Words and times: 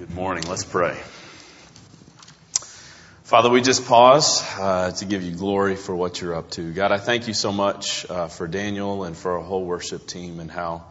Good 0.00 0.14
morning. 0.14 0.44
Let's 0.48 0.64
pray. 0.64 0.98
Father, 3.24 3.50
we 3.50 3.60
just 3.60 3.86
pause 3.86 4.42
uh, 4.58 4.92
to 4.92 5.04
give 5.04 5.22
you 5.22 5.32
glory 5.32 5.76
for 5.76 5.94
what 5.94 6.22
you're 6.22 6.34
up 6.34 6.50
to. 6.52 6.72
God, 6.72 6.90
I 6.90 6.96
thank 6.96 7.28
you 7.28 7.34
so 7.34 7.52
much 7.52 8.08
uh, 8.08 8.28
for 8.28 8.48
Daniel 8.48 9.04
and 9.04 9.14
for 9.14 9.32
our 9.32 9.44
whole 9.44 9.62
worship 9.62 10.06
team 10.06 10.40
and 10.40 10.50
how 10.50 10.86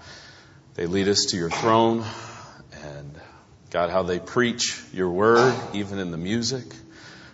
they 0.76 0.86
lead 0.86 1.08
us 1.08 1.26
to 1.32 1.38
your 1.38 1.50
throne 1.50 2.06
and 2.84 3.20
God, 3.72 3.90
how 3.90 4.04
they 4.04 4.20
preach 4.20 4.80
your 4.94 5.10
word 5.10 5.56
even 5.74 5.98
in 5.98 6.12
the 6.12 6.18
music. 6.20 6.66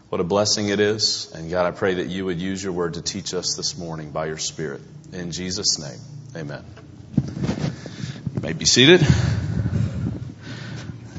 What 0.07 0.21
a 0.21 0.23
blessing 0.23 0.69
it 0.69 0.79
is. 0.79 1.29
And 1.35 1.51
God, 1.51 1.65
I 1.65 1.71
pray 1.71 1.95
that 1.95 2.07
you 2.07 2.23
would 2.23 2.39
use 2.39 2.63
your 2.63 2.71
word 2.71 2.93
to 2.93 3.01
teach 3.01 3.33
us 3.33 3.55
this 3.57 3.77
morning 3.77 4.11
by 4.11 4.27
your 4.27 4.37
spirit. 4.37 4.79
In 5.11 5.33
Jesus' 5.33 5.77
name, 5.77 5.99
amen. 6.37 6.63
You 8.33 8.39
may 8.39 8.53
be 8.53 8.63
seated. 8.63 9.05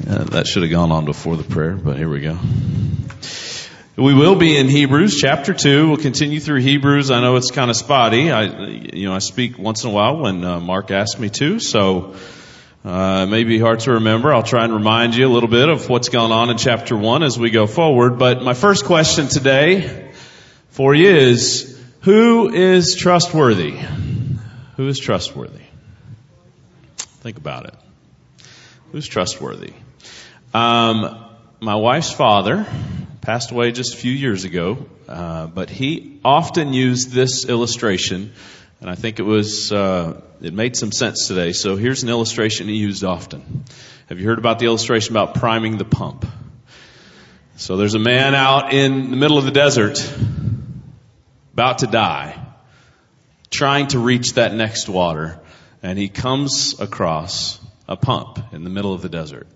Uh, 0.08 0.22
that 0.22 0.46
should 0.46 0.62
have 0.62 0.70
gone 0.70 0.92
on 0.92 1.04
before 1.04 1.36
the 1.36 1.42
prayer, 1.42 1.74
but 1.74 1.96
here 1.96 2.08
we 2.08 2.20
go. 2.20 2.38
We 3.96 4.14
will 4.14 4.36
be 4.36 4.56
in 4.56 4.68
Hebrews 4.68 5.18
chapter 5.18 5.52
2. 5.52 5.88
We'll 5.88 5.96
continue 5.96 6.38
through 6.38 6.60
Hebrews. 6.60 7.10
I 7.10 7.20
know 7.20 7.34
it's 7.34 7.50
kind 7.50 7.70
of 7.70 7.76
spotty. 7.76 8.30
I, 8.30 8.44
you 8.44 9.08
know, 9.08 9.14
I 9.14 9.18
speak 9.18 9.58
once 9.58 9.82
in 9.82 9.90
a 9.90 9.92
while 9.92 10.18
when 10.18 10.44
uh, 10.44 10.60
Mark 10.60 10.92
asks 10.92 11.18
me 11.18 11.28
to, 11.30 11.58
so 11.58 12.14
uh, 12.84 13.24
it 13.26 13.30
may 13.30 13.42
be 13.42 13.58
hard 13.58 13.80
to 13.80 13.94
remember. 13.94 14.32
I'll 14.32 14.44
try 14.44 14.62
and 14.62 14.72
remind 14.72 15.16
you 15.16 15.26
a 15.26 15.32
little 15.32 15.48
bit 15.48 15.68
of 15.68 15.88
what's 15.88 16.08
going 16.08 16.30
on 16.30 16.50
in 16.50 16.56
chapter 16.56 16.96
1 16.96 17.24
as 17.24 17.36
we 17.36 17.50
go 17.50 17.66
forward. 17.66 18.16
But 18.16 18.42
my 18.42 18.54
first 18.54 18.84
question 18.84 19.26
today 19.26 20.12
for 20.70 20.94
you 20.94 21.10
is, 21.10 21.82
who 22.02 22.54
is 22.54 22.94
trustworthy? 22.94 23.76
Who 24.76 24.86
is 24.86 25.00
trustworthy? 25.00 25.64
Think 26.96 27.38
about 27.38 27.66
it. 27.66 27.74
Who's 28.92 29.08
trustworthy? 29.08 29.72
Um, 30.56 31.22
my 31.60 31.74
wife's 31.74 32.10
father 32.10 32.64
passed 33.20 33.50
away 33.50 33.72
just 33.72 33.92
a 33.92 33.96
few 33.98 34.12
years 34.12 34.44
ago, 34.44 34.86
uh, 35.06 35.48
but 35.48 35.68
he 35.68 36.18
often 36.24 36.72
used 36.72 37.10
this 37.10 37.46
illustration, 37.46 38.32
and 38.80 38.88
I 38.88 38.94
think 38.94 39.18
it 39.18 39.24
was 39.24 39.70
uh, 39.70 40.18
it 40.40 40.54
made 40.54 40.74
some 40.74 40.92
sense 40.92 41.28
today. 41.28 41.52
So 41.52 41.76
here's 41.76 42.04
an 42.04 42.08
illustration 42.08 42.68
he 42.68 42.76
used 42.76 43.04
often. 43.04 43.66
Have 44.08 44.18
you 44.18 44.24
heard 44.24 44.38
about 44.38 44.58
the 44.58 44.64
illustration 44.64 45.12
about 45.12 45.34
priming 45.34 45.76
the 45.76 45.84
pump? 45.84 46.24
So 47.56 47.76
there's 47.76 47.94
a 47.94 47.98
man 47.98 48.34
out 48.34 48.72
in 48.72 49.10
the 49.10 49.16
middle 49.18 49.36
of 49.36 49.44
the 49.44 49.50
desert, 49.50 50.02
about 51.52 51.80
to 51.80 51.86
die, 51.86 52.42
trying 53.50 53.88
to 53.88 53.98
reach 53.98 54.32
that 54.36 54.54
next 54.54 54.88
water, 54.88 55.38
and 55.82 55.98
he 55.98 56.08
comes 56.08 56.80
across 56.80 57.60
a 57.86 57.96
pump 57.98 58.54
in 58.54 58.64
the 58.64 58.70
middle 58.70 58.94
of 58.94 59.02
the 59.02 59.10
desert. 59.10 59.48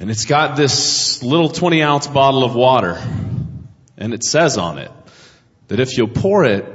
And 0.00 0.10
it's 0.10 0.24
got 0.24 0.56
this 0.56 1.22
little 1.22 1.48
20 1.48 1.82
ounce 1.82 2.06
bottle 2.06 2.44
of 2.44 2.54
water. 2.54 3.00
And 3.96 4.12
it 4.12 4.24
says 4.24 4.58
on 4.58 4.78
it 4.78 4.90
that 5.68 5.80
if 5.80 5.96
you'll 5.96 6.08
pour 6.08 6.44
it 6.44 6.66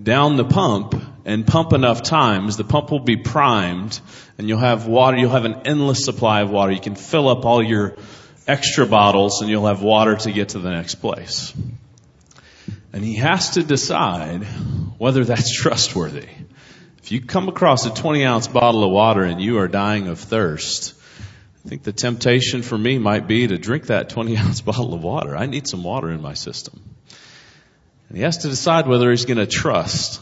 down 0.00 0.36
the 0.36 0.44
pump 0.44 0.94
and 1.24 1.46
pump 1.46 1.72
enough 1.72 2.02
times, 2.02 2.56
the 2.56 2.64
pump 2.64 2.90
will 2.90 3.00
be 3.00 3.16
primed 3.16 3.98
and 4.38 4.48
you'll 4.48 4.58
have 4.58 4.86
water, 4.86 5.16
you'll 5.16 5.30
have 5.30 5.46
an 5.46 5.62
endless 5.64 6.04
supply 6.04 6.42
of 6.42 6.50
water. 6.50 6.72
You 6.72 6.80
can 6.80 6.94
fill 6.94 7.28
up 7.28 7.44
all 7.44 7.62
your 7.62 7.96
extra 8.46 8.86
bottles 8.86 9.40
and 9.40 9.50
you'll 9.50 9.66
have 9.66 9.82
water 9.82 10.16
to 10.16 10.32
get 10.32 10.50
to 10.50 10.58
the 10.58 10.70
next 10.70 10.96
place. 10.96 11.54
And 12.92 13.02
he 13.02 13.16
has 13.16 13.50
to 13.50 13.62
decide 13.62 14.44
whether 14.98 15.24
that's 15.24 15.52
trustworthy. 15.62 16.28
If 17.02 17.12
you 17.12 17.20
come 17.20 17.48
across 17.48 17.86
a 17.86 17.90
20 17.94 18.24
ounce 18.24 18.48
bottle 18.48 18.84
of 18.84 18.90
water 18.90 19.22
and 19.22 19.40
you 19.40 19.58
are 19.58 19.68
dying 19.68 20.08
of 20.08 20.18
thirst, 20.18 20.94
I 21.66 21.68
think 21.68 21.82
the 21.82 21.92
temptation 21.92 22.62
for 22.62 22.78
me 22.78 22.96
might 23.00 23.26
be 23.26 23.48
to 23.48 23.58
drink 23.58 23.86
that 23.86 24.08
20 24.08 24.36
ounce 24.38 24.60
bottle 24.60 24.94
of 24.94 25.02
water. 25.02 25.36
I 25.36 25.46
need 25.46 25.66
some 25.66 25.82
water 25.82 26.12
in 26.12 26.22
my 26.22 26.34
system. 26.34 26.80
And 28.08 28.16
he 28.16 28.22
has 28.22 28.38
to 28.38 28.48
decide 28.48 28.86
whether 28.86 29.10
he's 29.10 29.24
going 29.24 29.38
to 29.38 29.48
trust 29.48 30.20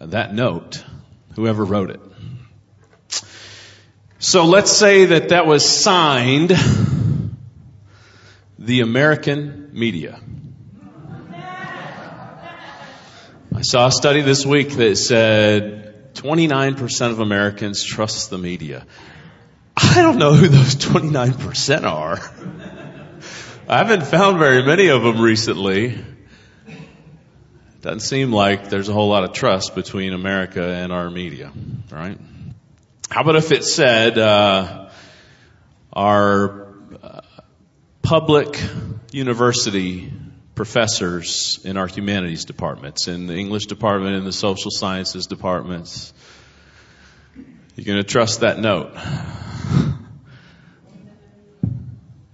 that 0.00 0.34
note, 0.34 0.82
whoever 1.36 1.64
wrote 1.64 1.90
it. 1.90 2.00
So 4.18 4.46
let's 4.46 4.72
say 4.72 5.04
that 5.04 5.28
that 5.28 5.46
was 5.46 5.64
signed 5.64 6.52
the 8.58 8.80
American 8.80 9.70
media. 9.72 10.20
I 13.54 13.62
saw 13.62 13.86
a 13.86 13.92
study 13.92 14.22
this 14.22 14.44
week 14.44 14.70
that 14.70 14.96
said 14.96 16.14
29% 16.14 17.10
of 17.12 17.20
Americans 17.20 17.84
trust 17.84 18.30
the 18.30 18.38
media. 18.38 18.84
I 19.82 20.02
don't 20.02 20.18
know 20.18 20.34
who 20.34 20.48
those 20.48 20.76
29% 20.76 21.84
are. 21.84 22.18
I 23.68 23.78
haven't 23.78 24.06
found 24.06 24.38
very 24.38 24.62
many 24.62 24.88
of 24.88 25.02
them 25.02 25.20
recently. 25.20 26.04
Doesn't 27.82 28.00
seem 28.00 28.32
like 28.32 28.68
there's 28.68 28.88
a 28.88 28.92
whole 28.92 29.08
lot 29.08 29.24
of 29.24 29.32
trust 29.32 29.74
between 29.74 30.12
America 30.12 30.62
and 30.62 30.92
our 30.92 31.10
media, 31.10 31.50
right? 31.90 32.18
How 33.08 33.22
about 33.22 33.36
if 33.36 33.52
it 33.52 33.64
said 33.64 34.18
uh, 34.18 34.90
our 35.92 36.68
uh, 37.02 37.20
public 38.02 38.60
university 39.12 40.12
professors 40.54 41.58
in 41.64 41.78
our 41.78 41.86
humanities 41.86 42.44
departments, 42.44 43.08
in 43.08 43.26
the 43.26 43.34
English 43.34 43.66
department, 43.66 44.14
in 44.14 44.24
the 44.24 44.32
social 44.32 44.70
sciences 44.70 45.26
departments, 45.26 46.12
you're 47.76 47.86
going 47.86 47.96
to 47.96 48.04
trust 48.04 48.40
that 48.40 48.58
note. 48.58 48.92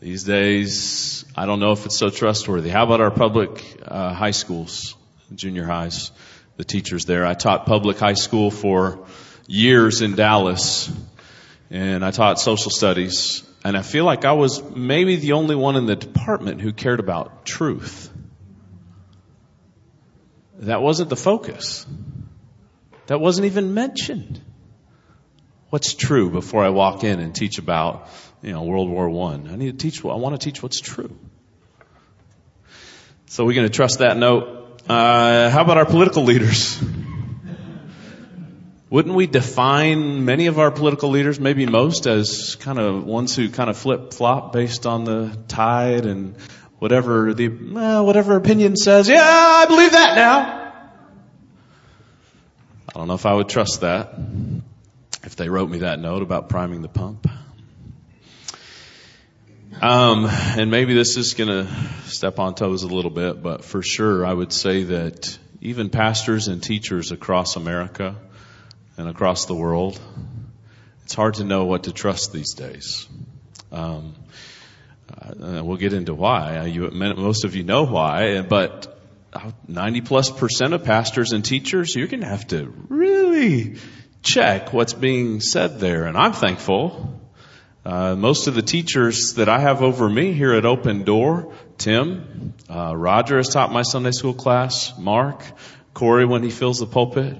These 0.06 0.22
days, 0.22 1.24
I 1.34 1.46
don't 1.46 1.58
know 1.58 1.72
if 1.72 1.84
it's 1.84 1.98
so 1.98 2.10
trustworthy. 2.10 2.68
How 2.70 2.84
about 2.84 3.00
our 3.00 3.10
public 3.10 3.60
uh, 3.84 4.14
high 4.14 4.30
schools, 4.30 4.94
junior 5.34 5.64
highs, 5.64 6.12
the 6.56 6.62
teachers 6.62 7.06
there? 7.06 7.26
I 7.26 7.34
taught 7.34 7.66
public 7.66 7.98
high 7.98 8.14
school 8.14 8.52
for 8.52 9.04
years 9.48 10.02
in 10.02 10.14
Dallas, 10.14 10.92
and 11.72 12.04
I 12.04 12.12
taught 12.12 12.38
social 12.38 12.70
studies, 12.70 13.42
and 13.64 13.76
I 13.76 13.82
feel 13.82 14.04
like 14.04 14.24
I 14.24 14.34
was 14.34 14.62
maybe 14.62 15.16
the 15.16 15.32
only 15.32 15.56
one 15.56 15.74
in 15.74 15.86
the 15.86 15.96
department 15.96 16.60
who 16.60 16.72
cared 16.72 17.00
about 17.00 17.44
truth. 17.44 18.08
That 20.60 20.82
wasn't 20.82 21.10
the 21.10 21.16
focus. 21.16 21.84
That 23.08 23.18
wasn't 23.18 23.46
even 23.46 23.74
mentioned. 23.74 24.40
What's 25.70 25.94
true 25.94 26.30
before 26.30 26.62
I 26.62 26.68
walk 26.68 27.02
in 27.02 27.18
and 27.18 27.34
teach 27.34 27.58
about 27.58 28.08
you 28.46 28.52
know, 28.52 28.62
World 28.62 28.88
War 28.88 29.10
One. 29.10 29.48
I. 29.48 29.54
I 29.54 29.56
need 29.56 29.78
to 29.78 29.90
teach. 29.90 30.04
I 30.04 30.14
want 30.14 30.40
to 30.40 30.44
teach 30.44 30.62
what's 30.62 30.80
true. 30.80 31.14
So 33.26 33.44
we're 33.44 33.54
going 33.54 33.66
to 33.66 33.72
trust 33.72 33.98
that 33.98 34.16
note. 34.16 34.82
Uh, 34.88 35.50
how 35.50 35.62
about 35.62 35.78
our 35.78 35.84
political 35.84 36.22
leaders? 36.22 36.80
Wouldn't 38.88 39.16
we 39.16 39.26
define 39.26 40.24
many 40.24 40.46
of 40.46 40.60
our 40.60 40.70
political 40.70 41.10
leaders, 41.10 41.40
maybe 41.40 41.66
most, 41.66 42.06
as 42.06 42.54
kind 42.54 42.78
of 42.78 43.04
ones 43.04 43.34
who 43.34 43.48
kind 43.50 43.68
of 43.68 43.76
flip 43.76 44.14
flop 44.14 44.52
based 44.52 44.86
on 44.86 45.02
the 45.02 45.36
tide 45.48 46.06
and 46.06 46.36
whatever 46.78 47.34
the 47.34 47.48
whatever 47.48 48.36
opinion 48.36 48.76
says? 48.76 49.08
Yeah, 49.08 49.24
I 49.24 49.66
believe 49.66 49.90
that 49.90 50.14
now. 50.14 50.72
I 52.88 52.98
don't 52.98 53.08
know 53.08 53.14
if 53.14 53.26
I 53.26 53.34
would 53.34 53.48
trust 53.48 53.80
that 53.80 54.14
if 55.24 55.34
they 55.34 55.48
wrote 55.48 55.68
me 55.68 55.78
that 55.78 55.98
note 55.98 56.22
about 56.22 56.48
priming 56.48 56.80
the 56.80 56.88
pump. 56.88 57.28
Um, 59.80 60.24
and 60.26 60.70
maybe 60.70 60.94
this 60.94 61.18
is 61.18 61.34
going 61.34 61.50
to 61.50 61.70
step 62.06 62.38
on 62.38 62.54
toes 62.54 62.82
a 62.82 62.86
little 62.86 63.10
bit, 63.10 63.42
but 63.42 63.62
for 63.62 63.82
sure, 63.82 64.24
I 64.24 64.32
would 64.32 64.50
say 64.52 64.84
that 64.84 65.38
even 65.60 65.90
pastors 65.90 66.48
and 66.48 66.62
teachers 66.62 67.12
across 67.12 67.56
America 67.56 68.16
and 68.96 69.06
across 69.06 69.44
the 69.44 69.54
world, 69.54 70.00
it's 71.04 71.12
hard 71.12 71.34
to 71.34 71.44
know 71.44 71.66
what 71.66 71.84
to 71.84 71.92
trust 71.92 72.32
these 72.32 72.54
days. 72.54 73.06
Um, 73.70 74.14
uh, 75.14 75.62
we'll 75.62 75.76
get 75.76 75.92
into 75.92 76.14
why. 76.14 76.64
You, 76.64 76.90
most 76.90 77.44
of 77.44 77.54
you 77.54 77.62
know 77.62 77.84
why, 77.84 78.40
but 78.40 78.98
90 79.68 80.00
plus 80.00 80.30
percent 80.30 80.72
of 80.72 80.84
pastors 80.84 81.32
and 81.32 81.44
teachers, 81.44 81.94
you're 81.94 82.06
going 82.06 82.22
to 82.22 82.28
have 82.28 82.46
to 82.48 82.72
really 82.88 83.76
check 84.22 84.72
what's 84.72 84.94
being 84.94 85.40
said 85.40 85.80
there. 85.80 86.04
And 86.06 86.16
I'm 86.16 86.32
thankful 86.32 87.20
uh, 87.86 88.16
most 88.16 88.48
of 88.48 88.56
the 88.56 88.62
teachers 88.62 89.34
that 89.34 89.48
I 89.48 89.60
have 89.60 89.80
over 89.80 90.08
me 90.10 90.32
here 90.32 90.52
at 90.54 90.66
Open 90.66 91.04
Door, 91.04 91.52
Tim, 91.78 92.52
uh, 92.68 92.96
Roger 92.96 93.36
has 93.36 93.48
taught 93.48 93.70
my 93.70 93.82
Sunday 93.82 94.10
school 94.10 94.34
class, 94.34 94.98
Mark, 94.98 95.44
Corey 95.94 96.24
when 96.24 96.42
he 96.42 96.50
fills 96.50 96.80
the 96.80 96.86
pulpit. 96.86 97.38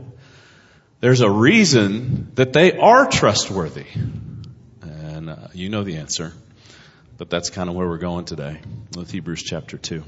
There's 1.01 1.21
a 1.21 1.29
reason 1.29 2.31
that 2.37 2.53
they 2.53 2.79
are 2.79 3.09
trustworthy. 3.09 3.87
And 4.83 5.31
uh, 5.31 5.49
you 5.53 5.69
know 5.69 5.83
the 5.83 5.97
answer. 5.97 6.33
But 7.19 7.29
that's 7.29 7.51
kind 7.51 7.69
of 7.69 7.75
where 7.75 7.89
we're 7.89 7.99
going 7.99 8.25
today 8.25 8.61
with 8.97 9.11
Hebrews 9.11 9.43
chapter 9.43 9.77
2. 9.77 10.05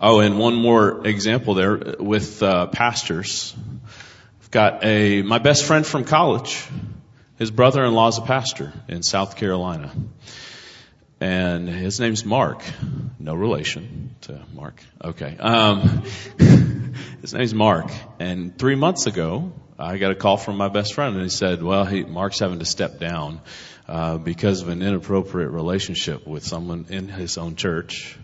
Oh, 0.00 0.20
and 0.20 0.38
one 0.38 0.54
more 0.54 1.06
example 1.06 1.52
there 1.52 1.76
with 2.00 2.42
uh, 2.42 2.68
pastors. 2.68 3.54
I've 4.40 4.50
got 4.50 4.82
a, 4.86 5.20
my 5.20 5.38
best 5.38 5.66
friend 5.66 5.84
from 5.84 6.04
college 6.04 6.66
His 7.42 7.50
brother-in-law 7.50 8.06
is 8.06 8.18
a 8.18 8.22
pastor 8.22 8.72
in 8.86 9.02
South 9.02 9.34
Carolina. 9.34 9.90
And 11.20 11.68
his 11.68 11.98
name's 11.98 12.24
Mark. 12.24 12.62
No 13.18 13.34
relation 13.34 14.14
to 14.20 14.40
Mark. 14.54 14.80
Okay. 15.02 15.36
Um, 15.40 16.04
his 17.20 17.34
name's 17.34 17.52
Mark. 17.52 17.90
And 18.20 18.56
three 18.56 18.76
months 18.76 19.08
ago, 19.08 19.50
I 19.76 19.98
got 19.98 20.12
a 20.12 20.14
call 20.14 20.36
from 20.36 20.56
my 20.56 20.68
best 20.68 20.94
friend 20.94 21.16
and 21.16 21.24
he 21.24 21.30
said, 21.30 21.64
well, 21.64 21.84
he, 21.84 22.04
Mark's 22.04 22.38
having 22.38 22.60
to 22.60 22.64
step 22.64 23.00
down, 23.00 23.40
uh, 23.88 24.18
because 24.18 24.62
of 24.62 24.68
an 24.68 24.80
inappropriate 24.80 25.50
relationship 25.50 26.24
with 26.24 26.46
someone 26.46 26.86
in 26.90 27.08
his 27.08 27.38
own 27.38 27.56
church. 27.56 28.16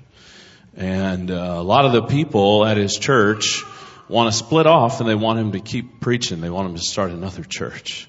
And 0.76 1.32
uh, 1.32 1.56
a 1.58 1.64
lot 1.64 1.86
of 1.86 1.90
the 1.90 2.02
people 2.02 2.64
at 2.64 2.76
his 2.76 2.96
church 2.96 3.64
want 4.08 4.32
to 4.32 4.38
split 4.38 4.68
off 4.68 5.00
and 5.00 5.08
they 5.08 5.16
want 5.16 5.40
him 5.40 5.50
to 5.52 5.60
keep 5.60 5.98
preaching. 5.98 6.40
They 6.40 6.50
want 6.50 6.68
him 6.68 6.76
to 6.76 6.82
start 6.82 7.10
another 7.10 7.42
church. 7.42 8.08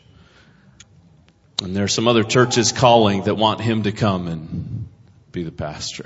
And 1.62 1.76
there 1.76 1.84
are 1.84 1.90
some 1.90 2.08
other 2.08 2.24
churches 2.24 2.72
calling 2.72 3.24
that 3.24 3.36
want 3.36 3.60
him 3.60 3.84
to 3.84 3.92
come 3.92 4.28
and 4.28 4.88
be 5.32 5.44
the 5.44 5.52
pastor. 5.52 6.06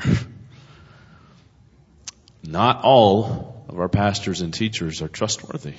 Not 2.44 2.84
all 2.84 3.66
of 3.70 3.80
our 3.80 3.88
pastors 3.88 4.42
and 4.42 4.52
teachers 4.54 5.02
are 5.02 5.08
trustworthy. 5.08 5.76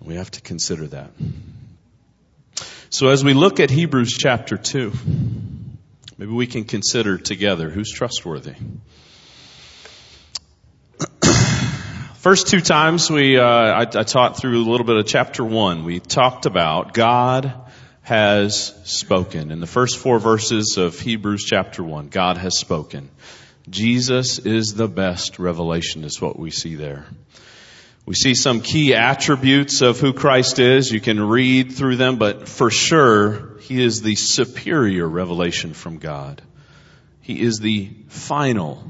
We 0.00 0.14
have 0.14 0.30
to 0.32 0.40
consider 0.40 0.86
that. 0.88 1.10
So 2.90 3.08
as 3.08 3.24
we 3.24 3.34
look 3.34 3.58
at 3.58 3.70
Hebrews 3.70 4.16
chapter 4.16 4.56
2, 4.56 4.92
maybe 6.16 6.30
we 6.30 6.46
can 6.46 6.64
consider 6.64 7.18
together 7.18 7.70
who's 7.70 7.90
trustworthy. 7.90 8.54
First 12.14 12.48
two 12.48 12.60
times 12.60 13.10
we, 13.10 13.36
uh, 13.36 13.44
I, 13.44 13.80
I 13.80 14.04
taught 14.04 14.38
through 14.38 14.62
a 14.64 14.66
little 14.70 14.86
bit 14.86 14.96
of 14.96 15.06
chapter 15.06 15.44
one. 15.44 15.84
We 15.84 15.98
talked 15.98 16.46
about 16.46 16.94
God 16.94 17.52
has 18.04 18.74
spoken. 18.84 19.50
In 19.50 19.60
the 19.60 19.66
first 19.66 19.96
four 19.96 20.18
verses 20.18 20.76
of 20.76 21.00
Hebrews 21.00 21.42
chapter 21.42 21.82
one, 21.82 22.08
God 22.08 22.36
has 22.36 22.58
spoken. 22.58 23.08
Jesus 23.68 24.38
is 24.38 24.74
the 24.74 24.86
best 24.86 25.38
revelation 25.38 26.04
is 26.04 26.20
what 26.20 26.38
we 26.38 26.50
see 26.50 26.74
there. 26.74 27.06
We 28.04 28.14
see 28.14 28.34
some 28.34 28.60
key 28.60 28.94
attributes 28.94 29.80
of 29.80 29.98
who 30.00 30.12
Christ 30.12 30.58
is. 30.58 30.92
You 30.92 31.00
can 31.00 31.18
read 31.18 31.72
through 31.72 31.96
them, 31.96 32.16
but 32.16 32.46
for 32.46 32.70
sure, 32.70 33.56
He 33.60 33.82
is 33.82 34.02
the 34.02 34.16
superior 34.16 35.08
revelation 35.08 35.72
from 35.72 35.96
God. 35.96 36.42
He 37.22 37.40
is 37.40 37.58
the 37.58 37.90
final 38.08 38.84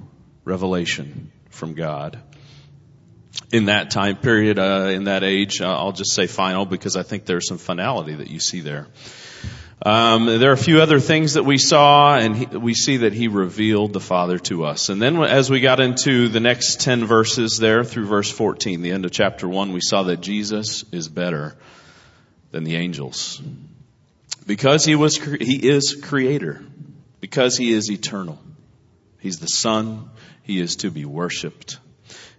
revelation 0.45 1.31
from 1.51 1.75
God 1.75 2.21
in 3.53 3.67
that 3.67 3.91
time 3.91 4.17
period, 4.17 4.59
uh, 4.59 4.91
in 4.93 5.05
that 5.05 5.23
age. 5.23 5.61
Uh, 5.61 5.77
I'll 5.77 5.93
just 5.93 6.13
say 6.13 6.27
final 6.27 6.67
because 6.67 6.97
I 6.97 7.03
think 7.03 7.25
there's 7.25 7.49
some 7.49 7.59
finality 7.59 8.15
that 8.15 8.29
you 8.29 8.41
see 8.41 8.61
there. 8.61 8.87
Um, 9.83 10.27
there 10.27 10.51
are 10.51 10.55
a 10.55 10.57
few 10.57 10.81
other 10.81 10.99
things 10.99 11.35
that 11.35 11.45
we 11.45 11.59
saw, 11.59 12.17
and 12.17 12.37
he, 12.37 12.47
we 12.47 12.75
see 12.75 12.99
that 12.99 13.13
he 13.13 13.29
revealed 13.29 13.93
the 13.93 14.01
Father 14.01 14.39
to 14.39 14.65
us. 14.65 14.89
And 14.89 15.03
then, 15.03 15.23
as 15.23 15.51
we 15.51 15.61
got 15.61 15.79
into 15.79 16.29
the 16.29 16.41
next 16.41 16.81
ten 16.81 17.05
verses 17.05 17.59
there 17.59 17.85
through 17.85 18.07
verse 18.07 18.31
fourteen, 18.31 18.83
the 18.83 18.93
end 18.93 19.05
of 19.05 19.11
chapter 19.11 19.49
one, 19.49 19.73
we 19.73 19.81
saw 19.83 20.05
that 20.05 20.21
Jesus 20.21 20.85
is 20.91 21.09
better 21.09 21.55
than 22.51 22.65
the 22.65 22.77
angels 22.77 23.43
because 24.47 24.85
he 24.85 24.95
was 24.95 25.17
he 25.17 25.69
is 25.69 26.01
creator, 26.03 26.65
because 27.21 27.59
he 27.59 27.73
is 27.73 27.91
eternal. 27.91 28.39
He's 29.19 29.39
the 29.39 29.49
Son. 29.49 30.09
He 30.45 30.61
is 30.61 30.77
to 30.77 30.91
be 30.91 31.05
worshipped. 31.05 31.79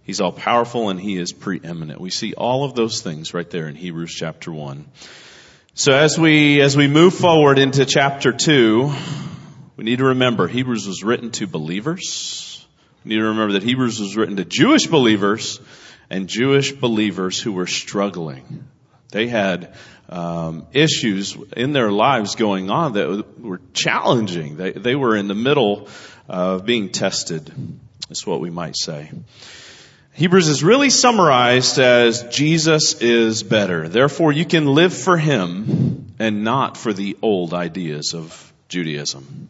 He's 0.05 0.21
all 0.21 0.31
powerful 0.31 0.89
and 0.89 0.99
he 0.99 1.17
is 1.17 1.33
preeminent. 1.33 1.99
We 1.99 2.11
see 2.11 2.35
all 2.35 2.63
of 2.63 2.75
those 2.75 3.01
things 3.01 3.33
right 3.33 3.49
there 3.49 3.67
in 3.67 3.75
Hebrews 3.75 4.13
chapter 4.13 4.51
1. 4.51 4.85
So 5.73 5.93
as 5.93 6.17
we, 6.17 6.61
as 6.61 6.77
we 6.77 6.87
move 6.87 7.15
forward 7.15 7.57
into 7.57 7.85
chapter 7.85 8.31
2, 8.31 8.93
we 9.77 9.83
need 9.83 9.97
to 9.97 10.05
remember 10.05 10.47
Hebrews 10.47 10.87
was 10.87 11.03
written 11.03 11.31
to 11.31 11.47
believers. 11.47 12.63
We 13.03 13.09
need 13.09 13.15
to 13.15 13.29
remember 13.29 13.53
that 13.53 13.63
Hebrews 13.63 13.99
was 13.99 14.15
written 14.15 14.35
to 14.35 14.45
Jewish 14.45 14.85
believers 14.85 15.59
and 16.07 16.27
Jewish 16.27 16.71
believers 16.71 17.41
who 17.41 17.53
were 17.53 17.67
struggling. 17.67 18.67
They 19.09 19.27
had 19.27 19.73
um, 20.07 20.67
issues 20.71 21.35
in 21.57 21.73
their 21.73 21.91
lives 21.91 22.35
going 22.35 22.69
on 22.69 22.93
that 22.93 23.41
were 23.41 23.61
challenging. 23.73 24.55
They, 24.55 24.71
they 24.71 24.95
were 24.95 25.15
in 25.15 25.27
the 25.27 25.33
middle 25.33 25.87
of 26.29 26.63
being 26.63 26.89
tested. 26.91 27.51
That's 28.07 28.27
what 28.27 28.39
we 28.39 28.51
might 28.51 28.77
say. 28.77 29.09
Hebrews 30.15 30.47
is 30.47 30.63
really 30.63 30.89
summarized 30.91 31.77
as 31.77 32.23
Jesus 32.23 33.01
is 33.01 33.43
better. 33.43 33.89
Therefore, 33.89 34.31
you 34.31 34.45
can 34.45 34.65
live 34.65 34.93
for 34.93 35.17
Him 35.17 36.15
and 36.19 36.45
not 36.45 36.77
for 36.77 36.93
the 36.93 37.17
old 37.21 37.53
ideas 37.53 38.13
of 38.13 38.53
Judaism. 38.69 39.49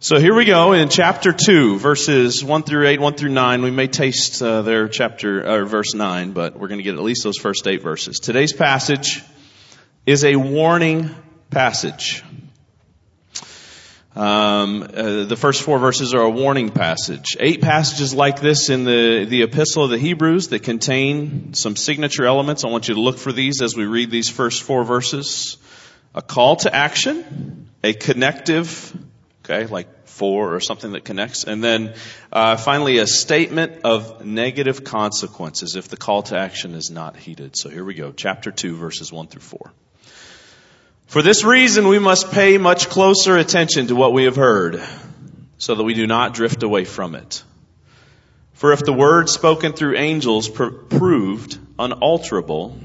So 0.00 0.18
here 0.18 0.34
we 0.34 0.44
go 0.44 0.74
in 0.74 0.90
chapter 0.90 1.32
2, 1.32 1.78
verses 1.78 2.44
1 2.44 2.62
through 2.64 2.88
8, 2.88 3.00
1 3.00 3.14
through 3.14 3.30
9. 3.30 3.62
We 3.62 3.70
may 3.70 3.86
taste 3.86 4.42
uh, 4.42 4.60
their 4.60 4.86
chapter, 4.86 5.50
or 5.50 5.64
verse 5.64 5.94
9, 5.94 6.32
but 6.32 6.58
we're 6.58 6.68
going 6.68 6.80
to 6.80 6.84
get 6.84 6.96
at 6.96 7.02
least 7.02 7.24
those 7.24 7.38
first 7.38 7.66
eight 7.66 7.80
verses. 7.80 8.20
Today's 8.20 8.52
passage 8.52 9.22
is 10.04 10.26
a 10.26 10.36
warning 10.36 11.08
passage. 11.48 12.22
Um, 14.16 14.82
uh, 14.82 15.24
the 15.24 15.36
first 15.36 15.62
four 15.62 15.80
verses 15.80 16.14
are 16.14 16.22
a 16.22 16.30
warning 16.30 16.70
passage. 16.70 17.36
Eight 17.40 17.60
passages 17.60 18.14
like 18.14 18.40
this 18.40 18.70
in 18.70 18.84
the, 18.84 19.24
the 19.24 19.42
epistle 19.42 19.84
of 19.84 19.90
the 19.90 19.98
Hebrews 19.98 20.48
that 20.48 20.62
contain 20.62 21.52
some 21.54 21.74
signature 21.74 22.24
elements. 22.24 22.64
I 22.64 22.68
want 22.68 22.86
you 22.86 22.94
to 22.94 23.00
look 23.00 23.18
for 23.18 23.32
these 23.32 23.60
as 23.60 23.76
we 23.76 23.86
read 23.86 24.10
these 24.10 24.30
first 24.30 24.62
four 24.62 24.84
verses. 24.84 25.56
A 26.14 26.22
call 26.22 26.56
to 26.56 26.72
action, 26.72 27.68
a 27.82 27.92
connective, 27.92 28.96
okay, 29.44 29.66
like 29.66 30.06
for 30.06 30.54
or 30.54 30.60
something 30.60 30.92
that 30.92 31.04
connects, 31.04 31.42
and 31.42 31.62
then 31.62 31.94
uh, 32.32 32.56
finally 32.56 32.98
a 32.98 33.06
statement 33.08 33.80
of 33.82 34.24
negative 34.24 34.84
consequences 34.84 35.74
if 35.74 35.88
the 35.88 35.96
call 35.96 36.22
to 36.22 36.38
action 36.38 36.74
is 36.74 36.88
not 36.88 37.16
heeded. 37.16 37.56
So 37.56 37.68
here 37.68 37.84
we 37.84 37.94
go, 37.94 38.12
chapter 38.12 38.52
two, 38.52 38.76
verses 38.76 39.12
one 39.12 39.26
through 39.26 39.42
four. 39.42 39.72
For 41.06 41.22
this 41.22 41.44
reason, 41.44 41.88
we 41.88 41.98
must 41.98 42.32
pay 42.32 42.58
much 42.58 42.88
closer 42.88 43.36
attention 43.36 43.86
to 43.88 43.94
what 43.94 44.12
we 44.12 44.24
have 44.24 44.36
heard, 44.36 44.82
so 45.58 45.74
that 45.74 45.84
we 45.84 45.94
do 45.94 46.06
not 46.06 46.34
drift 46.34 46.62
away 46.62 46.84
from 46.84 47.14
it. 47.14 47.42
For 48.54 48.72
if 48.72 48.84
the 48.84 48.92
word 48.92 49.28
spoken 49.28 49.72
through 49.72 49.96
angels 49.96 50.48
pr- 50.48 50.68
proved 50.68 51.58
unalterable, 51.78 52.78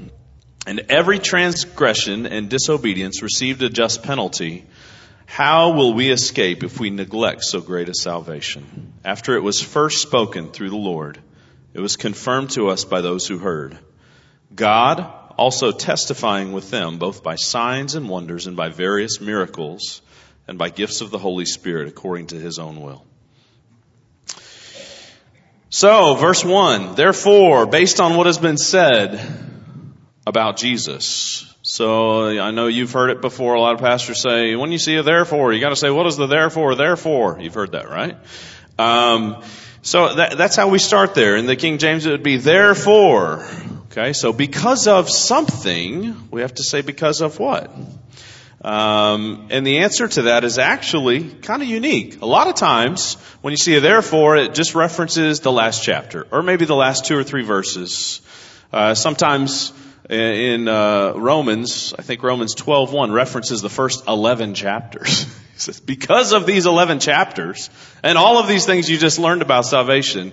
and 0.66 0.80
every 0.90 1.18
transgression 1.18 2.26
and 2.26 2.48
disobedience 2.48 3.22
received 3.22 3.62
a 3.62 3.70
just 3.70 4.02
penalty, 4.02 4.66
how 5.26 5.72
will 5.72 5.94
we 5.94 6.10
escape 6.10 6.64
if 6.64 6.78
we 6.78 6.90
neglect 6.90 7.44
so 7.44 7.60
great 7.60 7.88
a 7.88 7.94
salvation? 7.94 8.92
After 9.04 9.36
it 9.36 9.42
was 9.42 9.62
first 9.62 10.02
spoken 10.02 10.50
through 10.50 10.70
the 10.70 10.76
Lord, 10.76 11.18
it 11.72 11.80
was 11.80 11.96
confirmed 11.96 12.50
to 12.50 12.68
us 12.68 12.84
by 12.84 13.00
those 13.00 13.26
who 13.26 13.38
heard. 13.38 13.78
God, 14.54 15.10
also 15.40 15.72
testifying 15.72 16.52
with 16.52 16.70
them 16.70 16.98
both 16.98 17.22
by 17.22 17.34
signs 17.34 17.94
and 17.94 18.10
wonders 18.10 18.46
and 18.46 18.58
by 18.58 18.68
various 18.68 19.22
miracles 19.22 20.02
and 20.46 20.58
by 20.58 20.68
gifts 20.68 21.00
of 21.00 21.10
the 21.10 21.16
Holy 21.16 21.46
Spirit 21.46 21.88
according 21.88 22.26
to 22.26 22.36
his 22.36 22.58
own 22.58 22.82
will. 22.82 23.06
So, 25.70 26.14
verse 26.14 26.44
1, 26.44 26.94
therefore, 26.94 27.64
based 27.64 28.00
on 28.00 28.16
what 28.16 28.26
has 28.26 28.36
been 28.36 28.58
said 28.58 29.18
about 30.26 30.58
Jesus. 30.58 31.46
So, 31.62 32.38
I 32.38 32.50
know 32.50 32.66
you've 32.66 32.92
heard 32.92 33.08
it 33.08 33.22
before. 33.22 33.54
A 33.54 33.60
lot 33.60 33.74
of 33.74 33.80
pastors 33.80 34.20
say, 34.20 34.56
when 34.56 34.72
you 34.72 34.78
see 34.78 34.96
a 34.96 35.02
therefore, 35.02 35.54
you 35.54 35.60
gotta 35.60 35.74
say, 35.74 35.88
what 35.88 36.06
is 36.06 36.18
the 36.18 36.26
therefore, 36.26 36.74
therefore? 36.74 37.38
You've 37.40 37.54
heard 37.54 37.72
that, 37.72 37.88
right? 37.88 38.18
Um, 38.78 39.42
so 39.80 40.16
that, 40.16 40.36
that's 40.36 40.56
how 40.56 40.68
we 40.68 40.78
start 40.78 41.14
there. 41.14 41.36
In 41.36 41.46
the 41.46 41.56
King 41.56 41.78
James, 41.78 42.04
it 42.04 42.10
would 42.10 42.22
be 42.22 42.36
therefore. 42.36 43.48
Okay, 43.90 44.12
so 44.12 44.32
because 44.32 44.86
of 44.86 45.10
something, 45.10 46.28
we 46.30 46.42
have 46.42 46.54
to 46.54 46.62
say 46.62 46.80
because 46.80 47.22
of 47.22 47.40
what? 47.40 47.72
Um, 48.62 49.48
and 49.50 49.66
the 49.66 49.78
answer 49.78 50.06
to 50.06 50.22
that 50.22 50.44
is 50.44 50.58
actually 50.58 51.28
kind 51.28 51.60
of 51.60 51.66
unique. 51.66 52.22
A 52.22 52.26
lot 52.26 52.46
of 52.46 52.54
times, 52.54 53.14
when 53.40 53.50
you 53.50 53.56
see 53.56 53.74
a 53.74 53.80
therefore, 53.80 54.36
it 54.36 54.54
just 54.54 54.76
references 54.76 55.40
the 55.40 55.50
last 55.50 55.82
chapter, 55.82 56.24
or 56.30 56.40
maybe 56.40 56.66
the 56.66 56.76
last 56.76 57.06
two 57.06 57.16
or 57.16 57.24
three 57.24 57.42
verses. 57.42 58.20
Uh, 58.72 58.94
sometimes 58.94 59.72
in 60.08 60.68
uh, 60.68 61.14
Romans, 61.16 61.92
I 61.98 62.02
think 62.02 62.22
Romans 62.22 62.54
12:1 62.54 63.12
references 63.12 63.60
the 63.60 63.68
first 63.68 64.06
11 64.06 64.54
chapters. 64.54 65.24
he 65.54 65.58
says, 65.58 65.80
because 65.80 66.32
of 66.32 66.46
these 66.46 66.66
11 66.66 67.00
chapters 67.00 67.70
and 68.04 68.16
all 68.16 68.38
of 68.38 68.46
these 68.46 68.66
things 68.66 68.88
you 68.88 68.98
just 68.98 69.18
learned 69.18 69.42
about 69.42 69.66
salvation, 69.66 70.32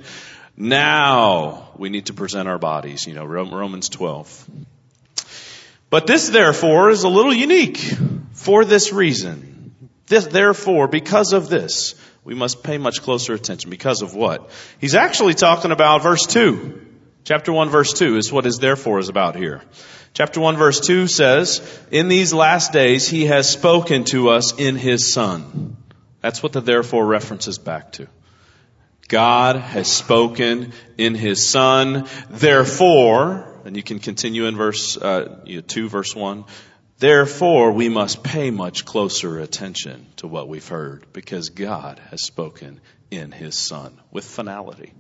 now 0.57 1.69
we 1.77 1.89
need 1.89 2.07
to 2.07 2.13
present 2.13 2.49
our 2.49 2.57
bodies, 2.57 3.05
you 3.05 3.13
know, 3.13 3.25
Romans 3.25 3.89
12. 3.89 4.49
But 5.89 6.07
this 6.07 6.29
therefore 6.29 6.89
is 6.89 7.03
a 7.03 7.09
little 7.09 7.33
unique 7.33 7.77
for 8.33 8.65
this 8.65 8.91
reason. 8.91 9.89
This, 10.07 10.25
therefore, 10.25 10.87
because 10.87 11.33
of 11.33 11.47
this, 11.47 11.95
we 12.23 12.33
must 12.33 12.63
pay 12.63 12.77
much 12.77 13.01
closer 13.01 13.33
attention. 13.33 13.69
Because 13.69 14.01
of 14.01 14.13
what? 14.13 14.49
He's 14.79 14.95
actually 14.95 15.33
talking 15.33 15.71
about 15.71 16.03
verse 16.03 16.25
2. 16.25 16.85
Chapter 17.23 17.51
1 17.53 17.69
verse 17.69 17.93
2 17.93 18.17
is 18.17 18.31
what 18.31 18.45
his 18.45 18.57
therefore 18.57 18.99
is 18.99 19.09
about 19.09 19.35
here. 19.35 19.61
Chapter 20.13 20.39
1 20.39 20.55
verse 20.55 20.79
2 20.79 21.07
says, 21.07 21.61
in 21.91 22.07
these 22.07 22.33
last 22.33 22.71
days 22.71 23.07
he 23.07 23.25
has 23.25 23.49
spoken 23.49 24.05
to 24.05 24.29
us 24.29 24.57
in 24.57 24.75
his 24.75 25.13
son. 25.13 25.77
That's 26.21 26.41
what 26.41 26.53
the 26.53 26.61
therefore 26.61 27.05
references 27.05 27.57
back 27.57 27.91
to. 27.93 28.07
God 29.07 29.55
has 29.55 29.91
spoken 29.91 30.73
in 30.97 31.15
his 31.15 31.49
son. 31.49 32.07
Therefore, 32.29 33.61
and 33.65 33.75
you 33.75 33.83
can 33.83 33.99
continue 33.99 34.45
in 34.45 34.55
verse 34.55 34.97
uh, 34.97 35.43
2 35.67 35.89
verse 35.89 36.15
1, 36.15 36.45
Therefore, 36.99 37.71
we 37.73 37.89
must 37.89 38.23
pay 38.23 38.49
much 38.49 38.83
closer 38.83 39.39
attention 39.39 40.07
to 40.15 40.27
what 40.27 40.47
we've 40.47 40.67
heard 40.67 41.05
because 41.13 41.49
God 41.49 41.99
has 42.09 42.23
spoken 42.23 42.81
in 43.11 43.31
His 43.31 43.55
Son 43.55 43.95
with 44.11 44.25
finality 44.25 44.93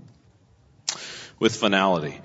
with 1.39 1.55
finality. 1.55 2.19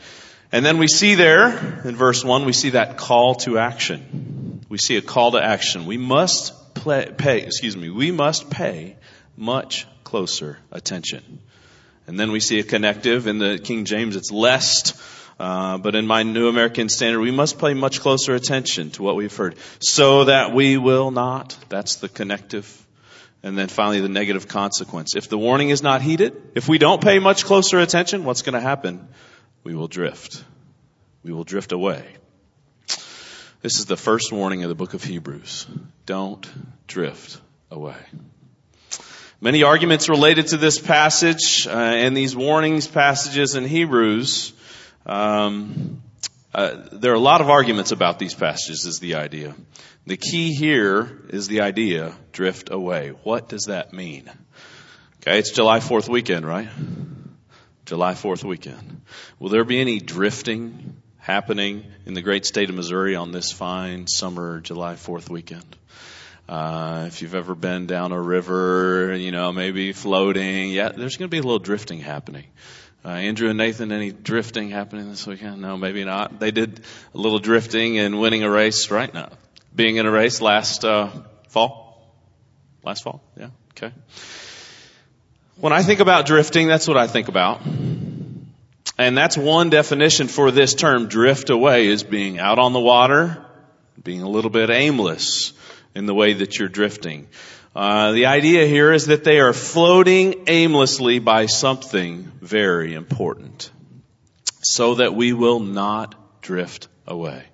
And 0.51 0.65
then 0.65 0.79
we 0.79 0.87
see 0.87 1.15
there 1.15 1.81
in 1.85 1.97
verse 1.97 2.25
1, 2.25 2.45
we 2.45 2.53
see 2.53 2.71
that 2.71 2.97
call 2.97 3.37
to 3.37 3.59
action. 3.59 4.61
We 4.69 4.79
see 4.79 4.97
a 4.97 5.03
call 5.03 5.33
to 5.33 5.43
action. 5.43 5.87
We 5.87 5.99
must 5.99 6.75
play, 6.75 7.13
pay, 7.17 7.43
excuse 7.43 7.77
me, 7.77 7.91
we 7.91 8.11
must 8.11 8.51
pay 8.51 8.97
much 9.37 9.87
closer 10.05 10.59
attention. 10.71 11.41
And 12.13 12.21
then 12.21 12.31
we 12.31 12.41
see 12.41 12.59
a 12.59 12.63
connective 12.63 13.27
in 13.27 13.39
the 13.39 13.59
King 13.59 13.87
James, 13.87 14.17
it's 14.17 14.31
lest, 14.31 14.95
uh, 15.41 15.79
but 15.79 15.95
in 15.95 16.07
my 16.07 16.25
New 16.25 16.49
American 16.49 16.91
Standard, 16.91 17.21
we 17.21 17.31
must 17.31 17.59
pay 17.59 17.73
much 17.73 18.01
closer 18.01 18.35
attention 18.35 18.91
to 18.91 19.03
what 19.03 19.17
we've 19.17 19.35
heard, 19.35 19.57
so 19.79 20.25
that 20.25 20.53
we 20.53 20.77
will 20.77 21.11
not. 21.11 21.57
That's 21.71 21.97
the 21.97 22.11
connective. 22.11 22.69
And 23.43 23.57
then 23.57 23.69
finally, 23.69 24.01
the 24.01 24.11
negative 24.11 24.47
consequence. 24.47 25.17
If 25.17 25.31
the 25.31 25.39
warning 25.39 25.71
is 25.71 25.83
not 25.83 26.03
heeded, 26.03 26.51
if 26.55 26.69
we 26.69 26.77
don't 26.77 27.03
pay 27.03 27.19
much 27.19 27.47
closer 27.47 27.79
attention, 27.79 28.25
what's 28.25 28.43
going 28.43 28.57
to 28.57 28.61
happen? 28.61 29.09
We 29.65 29.75
will 29.75 29.89
drift. 29.89 30.45
We 31.23 31.33
will 31.33 31.45
drift 31.45 31.73
away. 31.73 32.05
This 33.63 33.79
is 33.79 33.87
the 33.87 33.97
first 33.97 34.33
warning 34.33 34.65
of 34.65 34.69
the 34.69 34.75
book 34.75 34.93
of 34.93 35.03
Hebrews. 35.03 35.67
Don't 36.05 36.47
drift 36.87 37.41
away. 37.71 37.97
Many 39.43 39.65
arguments 39.65 40.09
related 40.09 40.47
to 40.49 40.57
this 40.57 40.79
passage 40.79 41.67
uh, 41.67 41.73
and 41.73 42.17
these 42.17 42.37
warnings 42.37 42.87
passages 42.87 43.57
in 43.57 43.65
Hebrews. 43.65 44.53
Um, 45.05 46.01
uh, 46.55 46.77
there 46.93 47.11
are 47.11 47.17
a 47.17 47.19
lot 47.19 47.41
of 47.41 47.51
arguments 47.51 47.91
about 47.91 48.21
these 48.21 48.35
passages, 48.35 48.87
is 48.87 49.01
the 49.01 49.17
idea. 49.17 49.57
The 50.07 50.17
key 50.17 50.55
here 50.55 51.25
is 51.31 51.49
the 51.49 51.63
idea, 51.63 52.15
drift 52.31 52.71
away. 52.71 53.15
What 53.25 53.49
does 53.49 53.65
that 53.65 53.93
mean? 53.93 54.31
Okay, 55.23 55.41
it's 55.41 55.51
July 55.51 55.81
4th 55.81 56.09
weekend, 56.09 56.47
right? 56.47 56.69
July 57.85 58.13
4th 58.13 58.45
weekend. 58.45 59.01
Will 59.41 59.49
there 59.49 59.65
be 59.65 59.81
any 59.81 59.99
drifting 59.99 61.03
happening 61.19 61.85
in 62.07 62.15
the 62.15 62.23
great 62.23 62.47
state 62.47 62.71
of 62.71 62.77
Missouri 62.77 63.17
on 63.17 63.33
this 63.33 63.51
fine 63.51 64.07
summer 64.07 64.61
July 64.61 64.95
4th 64.95 65.29
weekend? 65.29 65.77
Uh, 66.53 67.07
if 67.07 67.23
you've 67.23 67.35
ever 67.35 67.55
been 67.55 67.87
down 67.87 68.13
a 68.13 68.21
river, 68.21 69.17
you 69.17 69.31
know, 69.31 69.53
maybe 69.53 69.95
floating, 69.95 70.69
yeah, 70.69 70.91
there's 70.91 71.17
going 71.17 71.31
to 71.31 71.35
be 71.35 71.39
a 71.39 71.43
little 71.43 71.59
drifting 71.59 71.99
happening. 71.99 72.45
Uh, 73.03 73.09
Andrew 73.09 73.49
and 73.49 73.57
Nathan, 73.57 73.91
any 73.91 74.13
drifting 74.13 74.69
happening 74.69 75.09
this 75.09 75.27
weekend? 75.27 75.63
No, 75.63 75.79
maybe 75.79 76.05
not. 76.05 76.41
They 76.41 76.51
did 76.51 76.83
a 77.15 77.17
little 77.17 77.39
drifting 77.39 77.99
and 77.99 78.21
winning 78.21 78.43
a 78.43 78.51
race 78.51 78.91
right 78.91 79.13
now 79.15 79.31
being 79.75 79.97
in 79.97 80.05
a 80.05 80.11
race 80.11 80.43
last 80.43 80.85
uh, 80.85 81.09
fall? 81.49 82.13
Last 82.85 83.03
fall? 83.03 83.23
Yeah, 83.35 83.49
okay. 83.71 83.95
When 85.57 85.73
I 85.73 85.83
think 85.83 86.01
about 86.01 86.27
drifting, 86.27 86.67
that's 86.67 86.87
what 86.87 86.99
I 86.99 87.07
think 87.07 87.29
about. 87.29 87.63
And 88.99 89.17
that's 89.17 89.39
one 89.39 89.71
definition 89.71 90.29
for 90.29 90.51
this 90.51 90.75
term, 90.75 91.09
drift 91.09 91.49
away, 91.49 91.87
is 91.87 92.03
being 92.03 92.39
out 92.39 92.59
on 92.59 92.75
the 92.75 92.79
water, 92.79 93.43
being 94.05 94.21
a 94.21 94.29
little 94.29 94.51
bit 94.51 94.69
aimless 94.69 95.55
in 95.95 96.07
the 96.07 96.15
way 96.15 96.35
that 96.35 96.59
you're 96.59 96.69
drifting. 96.69 97.29
Uh, 97.75 98.13
the 98.13 98.27
idea 98.27 98.67
here 98.67 98.93
is 98.93 99.07
that 99.07 99.25
they 99.25 99.41
are 99.41 99.53
floating 99.53 100.45
aimlessly 100.47 101.19
by 101.19 101.47
something 101.47 102.31
very 102.41 102.95
important 102.95 103.71
so 104.63 104.97
that 104.97 105.15
we 105.15 105.33
will 105.33 105.61
not 105.61 106.43
drift 106.43 106.89
away 107.07 107.45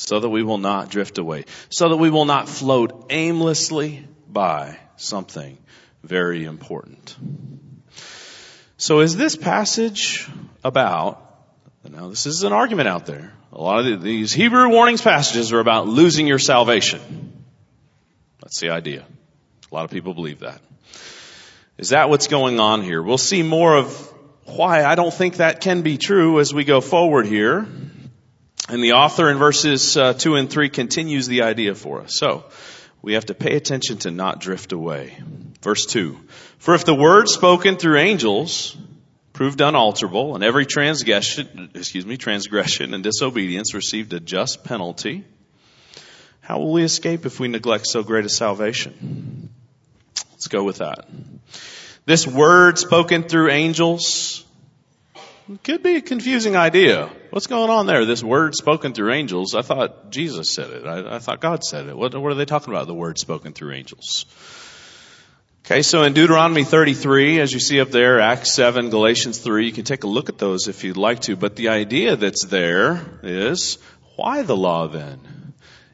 so 0.00 0.20
that 0.20 0.28
we 0.28 0.42
will 0.42 0.58
not 0.58 0.90
drift 0.90 1.18
away, 1.18 1.44
so 1.68 1.88
that 1.88 1.96
we 1.96 2.10
will 2.10 2.24
not 2.24 2.48
float 2.48 3.06
aimlessly 3.10 4.06
by 4.28 4.78
something 4.96 5.58
very 6.02 6.44
important. 6.44 7.16
So 8.76 9.00
is 9.00 9.16
this 9.16 9.36
passage 9.36 10.28
about, 10.64 11.22
now 11.88 12.08
this 12.08 12.26
is 12.26 12.44
an 12.44 12.52
argument 12.52 12.88
out 12.88 13.06
there. 13.06 13.32
A 13.52 13.60
lot 13.60 13.84
of 13.84 14.02
these 14.02 14.32
Hebrew 14.32 14.68
warnings 14.70 15.02
passages 15.02 15.52
are 15.52 15.60
about 15.60 15.86
losing 15.86 16.26
your 16.26 16.38
salvation. 16.38 17.29
That's 18.50 18.58
the 18.58 18.70
idea. 18.70 19.04
A 19.70 19.74
lot 19.74 19.84
of 19.84 19.92
people 19.92 20.12
believe 20.12 20.40
that. 20.40 20.60
Is 21.78 21.90
that 21.90 22.10
what's 22.10 22.26
going 22.26 22.58
on 22.58 22.82
here? 22.82 23.00
We'll 23.00 23.16
see 23.16 23.44
more 23.44 23.76
of 23.76 24.12
why 24.44 24.82
I 24.82 24.96
don't 24.96 25.14
think 25.14 25.36
that 25.36 25.60
can 25.60 25.82
be 25.82 25.98
true 25.98 26.40
as 26.40 26.52
we 26.52 26.64
go 26.64 26.80
forward 26.80 27.26
here. 27.26 27.58
And 28.68 28.82
the 28.82 28.94
author 28.94 29.30
in 29.30 29.38
verses 29.38 29.96
uh, 29.96 30.14
2 30.14 30.34
and 30.34 30.50
3 30.50 30.68
continues 30.68 31.28
the 31.28 31.42
idea 31.42 31.76
for 31.76 32.00
us. 32.00 32.18
So, 32.18 32.44
we 33.02 33.12
have 33.12 33.26
to 33.26 33.34
pay 33.34 33.54
attention 33.54 33.98
to 33.98 34.10
not 34.10 34.40
drift 34.40 34.72
away. 34.72 35.16
Verse 35.62 35.86
2. 35.86 36.18
For 36.58 36.74
if 36.74 36.84
the 36.84 36.92
word 36.92 37.28
spoken 37.28 37.76
through 37.76 37.98
angels 37.98 38.76
proved 39.32 39.60
unalterable 39.60 40.34
and 40.34 40.42
every 40.42 40.66
transgression, 40.66 41.70
excuse 41.76 42.04
me, 42.04 42.16
transgression 42.16 42.94
and 42.94 43.04
disobedience 43.04 43.74
received 43.74 44.12
a 44.12 44.18
just 44.18 44.64
penalty, 44.64 45.24
how 46.40 46.58
will 46.58 46.72
we 46.72 46.82
escape 46.82 47.26
if 47.26 47.38
we 47.38 47.48
neglect 47.48 47.86
so 47.86 48.02
great 48.02 48.24
a 48.24 48.28
salvation? 48.28 49.50
Let's 50.32 50.48
go 50.48 50.64
with 50.64 50.78
that. 50.78 51.08
This 52.06 52.26
word 52.26 52.78
spoken 52.78 53.24
through 53.24 53.50
angels 53.50 54.44
could 55.64 55.82
be 55.82 55.96
a 55.96 56.00
confusing 56.00 56.56
idea. 56.56 57.10
What's 57.30 57.48
going 57.48 57.70
on 57.70 57.86
there? 57.86 58.04
This 58.06 58.22
word 58.22 58.54
spoken 58.54 58.92
through 58.92 59.12
angels. 59.12 59.54
I 59.54 59.62
thought 59.62 60.10
Jesus 60.10 60.54
said 60.54 60.70
it. 60.70 60.86
I, 60.86 61.16
I 61.16 61.18
thought 61.18 61.40
God 61.40 61.64
said 61.64 61.86
it. 61.86 61.96
What, 61.96 62.14
what 62.14 62.30
are 62.30 62.36
they 62.36 62.44
talking 62.44 62.72
about? 62.72 62.86
The 62.86 62.94
word 62.94 63.18
spoken 63.18 63.52
through 63.52 63.72
angels. 63.72 64.26
Okay, 65.64 65.82
so 65.82 66.04
in 66.04 66.14
Deuteronomy 66.14 66.64
33, 66.64 67.40
as 67.40 67.52
you 67.52 67.60
see 67.60 67.80
up 67.80 67.90
there, 67.90 68.20
Acts 68.20 68.52
7, 68.52 68.90
Galatians 68.90 69.38
3, 69.38 69.66
you 69.66 69.72
can 69.72 69.84
take 69.84 70.04
a 70.04 70.08
look 70.08 70.28
at 70.28 70.38
those 70.38 70.68
if 70.68 70.84
you'd 70.84 70.96
like 70.96 71.20
to. 71.20 71.36
But 71.36 71.56
the 71.56 71.68
idea 71.68 72.16
that's 72.16 72.44
there 72.46 73.00
is, 73.22 73.78
why 74.16 74.42
the 74.42 74.56
law 74.56 74.88
then? 74.88 75.39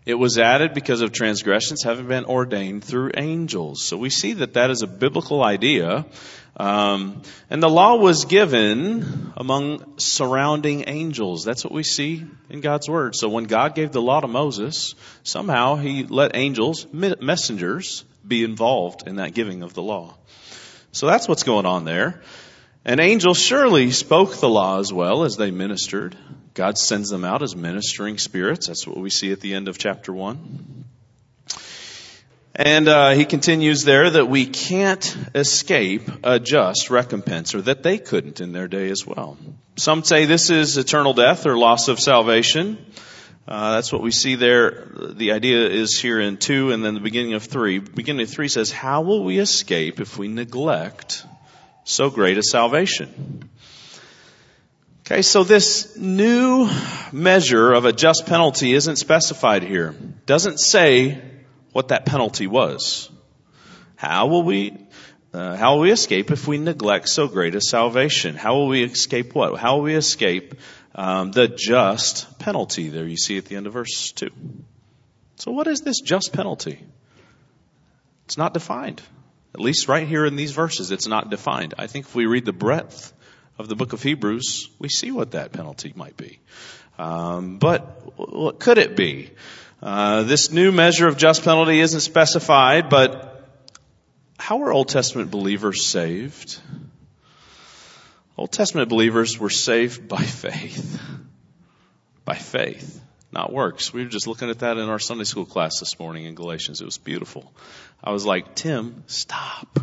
It 0.06 0.14
was 0.14 0.38
added 0.38 0.72
because 0.72 1.02
of 1.02 1.12
transgressions 1.12 1.82
having 1.82 2.06
been 2.06 2.24
ordained 2.24 2.84
through 2.84 3.10
angels. 3.16 3.84
So 3.84 3.98
we 3.98 4.08
see 4.08 4.34
that 4.34 4.54
that 4.54 4.70
is 4.70 4.82
a 4.82 4.86
biblical 4.86 5.42
idea 5.42 6.06
um, 6.58 7.20
and 7.50 7.62
the 7.62 7.68
law 7.68 7.96
was 7.96 8.24
given 8.24 9.32
among 9.36 9.98
surrounding 9.98 10.84
angels. 10.86 11.44
That's 11.44 11.62
what 11.62 11.72
we 11.72 11.82
see 11.82 12.24
in 12.48 12.62
God's 12.62 12.88
word. 12.88 13.14
So 13.14 13.28
when 13.28 13.44
God 13.44 13.74
gave 13.74 13.92
the 13.92 14.00
law 14.00 14.20
to 14.20 14.26
Moses, 14.26 14.94
somehow 15.22 15.76
he 15.76 16.04
let 16.04 16.34
angels, 16.34 16.86
messengers, 16.92 18.04
be 18.26 18.42
involved 18.42 19.06
in 19.06 19.16
that 19.16 19.34
giving 19.34 19.62
of 19.62 19.74
the 19.74 19.82
law. 19.82 20.14
So 20.92 21.06
that's 21.06 21.28
what's 21.28 21.42
going 21.42 21.66
on 21.66 21.84
there. 21.84 22.22
And 22.86 23.00
angels 23.00 23.38
surely 23.38 23.90
spoke 23.90 24.36
the 24.36 24.48
law 24.48 24.78
as 24.78 24.90
well 24.90 25.24
as 25.24 25.36
they 25.36 25.50
ministered. 25.50 26.16
God 26.56 26.78
sends 26.78 27.10
them 27.10 27.22
out 27.22 27.42
as 27.42 27.54
ministering 27.54 28.16
spirits. 28.16 28.68
That's 28.68 28.86
what 28.86 28.96
we 28.96 29.10
see 29.10 29.30
at 29.30 29.40
the 29.40 29.52
end 29.52 29.68
of 29.68 29.76
chapter 29.76 30.10
1. 30.10 30.86
And 32.54 32.88
uh, 32.88 33.10
he 33.10 33.26
continues 33.26 33.84
there 33.84 34.08
that 34.08 34.30
we 34.30 34.46
can't 34.46 35.16
escape 35.34 36.08
a 36.24 36.40
just 36.40 36.88
recompense, 36.88 37.54
or 37.54 37.60
that 37.60 37.82
they 37.82 37.98
couldn't 37.98 38.40
in 38.40 38.52
their 38.52 38.68
day 38.68 38.88
as 38.88 39.06
well. 39.06 39.36
Some 39.76 40.02
say 40.02 40.24
this 40.24 40.48
is 40.48 40.78
eternal 40.78 41.12
death 41.12 41.44
or 41.44 41.58
loss 41.58 41.88
of 41.88 42.00
salvation. 42.00 42.78
Uh, 43.46 43.74
that's 43.74 43.92
what 43.92 44.00
we 44.00 44.10
see 44.10 44.36
there. 44.36 44.88
The 45.10 45.32
idea 45.32 45.68
is 45.68 46.00
here 46.00 46.18
in 46.18 46.38
two, 46.38 46.72
and 46.72 46.82
then 46.82 46.94
the 46.94 47.00
beginning 47.00 47.34
of 47.34 47.44
three. 47.44 47.80
Beginning 47.80 48.22
of 48.22 48.30
three 48.30 48.48
says, 48.48 48.72
"How 48.72 49.02
will 49.02 49.22
we 49.24 49.38
escape 49.38 50.00
if 50.00 50.16
we 50.16 50.28
neglect 50.28 51.22
so 51.84 52.08
great 52.08 52.38
a 52.38 52.42
salvation?" 52.42 53.50
Okay, 55.08 55.22
so 55.22 55.44
this 55.44 55.96
new 55.96 56.68
measure 57.12 57.72
of 57.72 57.84
a 57.84 57.92
just 57.92 58.26
penalty 58.26 58.72
isn't 58.72 58.96
specified 58.96 59.62
here. 59.62 59.94
Doesn't 60.26 60.58
say 60.58 61.22
what 61.70 61.88
that 61.88 62.06
penalty 62.06 62.48
was. 62.48 63.08
How 63.94 64.26
will 64.26 64.42
we, 64.42 64.76
uh, 65.32 65.54
how 65.54 65.74
will 65.74 65.82
we 65.82 65.92
escape 65.92 66.32
if 66.32 66.48
we 66.48 66.58
neglect 66.58 67.08
so 67.08 67.28
great 67.28 67.54
a 67.54 67.60
salvation? 67.60 68.34
How 68.34 68.56
will 68.56 68.66
we 68.66 68.82
escape 68.82 69.32
what? 69.32 69.56
How 69.60 69.76
will 69.76 69.84
we 69.84 69.94
escape 69.94 70.56
um, 70.96 71.30
the 71.30 71.46
just 71.46 72.40
penalty? 72.40 72.88
There 72.88 73.06
you 73.06 73.16
see 73.16 73.38
at 73.38 73.44
the 73.44 73.54
end 73.54 73.68
of 73.68 73.74
verse 73.74 74.10
two. 74.10 74.30
So 75.36 75.52
what 75.52 75.68
is 75.68 75.82
this 75.82 76.00
just 76.00 76.32
penalty? 76.32 76.84
It's 78.24 78.36
not 78.36 78.54
defined. 78.54 79.02
At 79.54 79.60
least 79.60 79.86
right 79.86 80.08
here 80.08 80.26
in 80.26 80.34
these 80.34 80.50
verses, 80.50 80.90
it's 80.90 81.06
not 81.06 81.30
defined. 81.30 81.74
I 81.78 81.86
think 81.86 82.06
if 82.06 82.14
we 82.16 82.26
read 82.26 82.44
the 82.44 82.52
breadth 82.52 83.12
of 83.58 83.68
the 83.68 83.76
book 83.76 83.92
of 83.92 84.02
Hebrews, 84.02 84.68
we 84.78 84.88
see 84.88 85.10
what 85.10 85.32
that 85.32 85.52
penalty 85.52 85.92
might 85.96 86.16
be. 86.16 86.38
Um, 86.98 87.58
but 87.58 88.18
what 88.18 88.58
could 88.58 88.78
it 88.78 88.96
be? 88.96 89.30
Uh, 89.82 90.22
this 90.22 90.50
new 90.50 90.72
measure 90.72 91.06
of 91.06 91.16
just 91.16 91.44
penalty 91.44 91.80
isn't 91.80 92.00
specified, 92.00 92.88
but 92.88 93.32
how 94.38 94.58
were 94.58 94.72
Old 94.72 94.88
Testament 94.88 95.30
believers 95.30 95.86
saved? 95.86 96.58
Old 98.36 98.52
Testament 98.52 98.88
believers 98.88 99.38
were 99.38 99.50
saved 99.50 100.08
by 100.08 100.22
faith. 100.22 101.00
By 102.24 102.34
faith, 102.34 103.00
not 103.30 103.52
works. 103.52 103.92
We 103.92 104.02
were 104.02 104.08
just 104.08 104.26
looking 104.26 104.50
at 104.50 104.58
that 104.60 104.78
in 104.78 104.88
our 104.88 104.98
Sunday 104.98 105.24
school 105.24 105.46
class 105.46 105.78
this 105.80 105.98
morning 105.98 106.24
in 106.24 106.34
Galatians. 106.34 106.80
It 106.80 106.84
was 106.84 106.98
beautiful. 106.98 107.52
I 108.02 108.10
was 108.10 108.26
like, 108.26 108.54
Tim, 108.54 109.04
stop. 109.06 109.78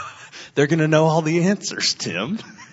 They're 0.54 0.68
going 0.68 0.78
to 0.78 0.88
know 0.88 1.06
all 1.06 1.22
the 1.22 1.44
answers, 1.44 1.94
Tim. 1.94 2.38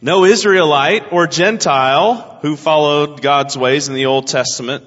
no 0.00 0.24
Israelite 0.24 1.12
or 1.12 1.26
Gentile 1.26 2.38
who 2.42 2.56
followed 2.56 3.22
God's 3.22 3.56
ways 3.56 3.88
in 3.88 3.94
the 3.94 4.06
Old 4.06 4.26
Testament 4.26 4.84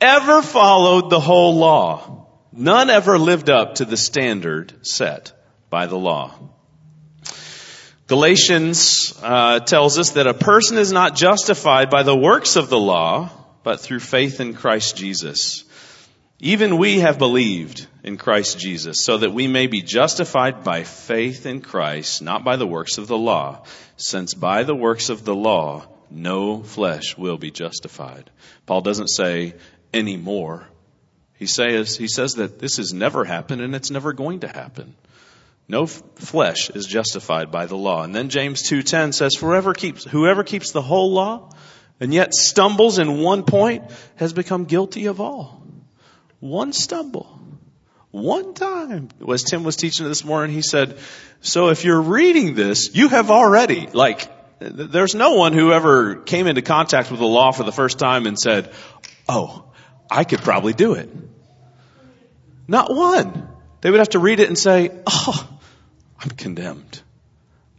ever 0.00 0.42
followed 0.42 1.10
the 1.10 1.20
whole 1.20 1.56
law. 1.56 2.26
None 2.52 2.90
ever 2.90 3.18
lived 3.18 3.48
up 3.48 3.76
to 3.76 3.84
the 3.84 3.96
standard 3.96 4.86
set 4.86 5.32
by 5.70 5.86
the 5.86 5.96
law. 5.96 6.34
Galatians 8.08 9.18
uh, 9.22 9.60
tells 9.60 9.98
us 9.98 10.10
that 10.10 10.26
a 10.26 10.34
person 10.34 10.76
is 10.76 10.92
not 10.92 11.14
justified 11.14 11.88
by 11.88 12.02
the 12.02 12.16
works 12.16 12.56
of 12.56 12.68
the 12.68 12.78
law, 12.78 13.30
but 13.62 13.80
through 13.80 14.00
faith 14.00 14.40
in 14.40 14.52
Christ 14.52 14.96
Jesus. 14.96 15.64
Even 16.44 16.76
we 16.76 16.98
have 16.98 17.20
believed 17.20 17.86
in 18.02 18.16
Christ 18.16 18.58
Jesus, 18.58 19.04
so 19.04 19.18
that 19.18 19.32
we 19.32 19.46
may 19.46 19.68
be 19.68 19.80
justified 19.80 20.64
by 20.64 20.82
faith 20.82 21.46
in 21.46 21.60
Christ, 21.60 22.20
not 22.20 22.42
by 22.42 22.56
the 22.56 22.66
works 22.66 22.98
of 22.98 23.06
the 23.06 23.16
law, 23.16 23.62
since 23.96 24.34
by 24.34 24.64
the 24.64 24.74
works 24.74 25.08
of 25.08 25.24
the 25.24 25.36
law 25.36 25.86
no 26.10 26.64
flesh 26.64 27.16
will 27.16 27.38
be 27.38 27.52
justified. 27.52 28.28
Paul 28.66 28.80
doesn't 28.80 29.06
say 29.06 29.54
anymore. 29.94 30.66
He 31.38 31.46
says, 31.46 31.96
he 31.96 32.08
says 32.08 32.34
that 32.34 32.58
this 32.58 32.78
has 32.78 32.92
never 32.92 33.24
happened 33.24 33.62
and 33.62 33.76
it's 33.76 33.92
never 33.92 34.12
going 34.12 34.40
to 34.40 34.48
happen. 34.48 34.96
No 35.68 35.84
f- 35.84 36.02
flesh 36.16 36.70
is 36.70 36.86
justified 36.86 37.52
by 37.52 37.66
the 37.66 37.76
law. 37.76 38.02
And 38.02 38.12
then 38.12 38.30
James 38.30 38.68
2:10 38.68 39.14
says, 39.14 39.36
"Whoever 39.36 39.74
keeps 39.74 40.02
whoever 40.04 40.42
keeps 40.42 40.72
the 40.72 40.82
whole 40.82 41.12
law 41.12 41.50
and 42.00 42.12
yet 42.12 42.34
stumbles 42.34 42.98
in 42.98 43.20
one 43.20 43.44
point 43.44 43.84
has 44.16 44.32
become 44.32 44.64
guilty 44.64 45.06
of 45.06 45.20
all." 45.20 45.61
One 46.42 46.72
stumble. 46.72 47.38
One 48.10 48.54
time. 48.54 49.10
As 49.32 49.44
Tim 49.44 49.62
was 49.62 49.76
teaching 49.76 50.08
this 50.08 50.24
morning, 50.24 50.52
he 50.52 50.60
said, 50.60 50.98
so 51.40 51.68
if 51.68 51.84
you're 51.84 52.00
reading 52.00 52.56
this, 52.56 52.92
you 52.96 53.08
have 53.08 53.30
already, 53.30 53.86
like, 53.92 54.28
there's 54.58 55.14
no 55.14 55.34
one 55.34 55.52
who 55.52 55.72
ever 55.72 56.16
came 56.16 56.48
into 56.48 56.60
contact 56.60 57.12
with 57.12 57.20
the 57.20 57.26
law 57.26 57.52
for 57.52 57.62
the 57.62 57.70
first 57.70 58.00
time 58.00 58.26
and 58.26 58.36
said, 58.36 58.72
oh, 59.28 59.70
I 60.10 60.24
could 60.24 60.40
probably 60.40 60.72
do 60.72 60.94
it. 60.94 61.10
Not 62.66 62.92
one. 62.92 63.48
They 63.80 63.92
would 63.92 64.00
have 64.00 64.10
to 64.10 64.18
read 64.18 64.40
it 64.40 64.48
and 64.48 64.58
say, 64.58 64.90
oh, 65.06 65.48
I'm 66.18 66.30
condemned. 66.30 67.00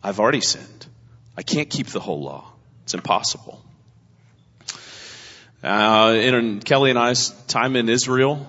I've 0.01 0.21
already 0.21 0.41
sinned. 0.41 0.87
I 1.35 1.41
can't 1.41 1.69
keep 1.69 1.87
the 1.87 1.99
whole 1.99 2.23
law. 2.23 2.53
It's 2.83 2.93
impossible. 2.93 3.62
Uh, 5.63 6.13
in 6.19 6.59
Kelly 6.59 6.89
and 6.89 6.99
I's 6.99 7.29
time 7.47 7.77
in 7.77 7.87
Israel, 7.87 8.45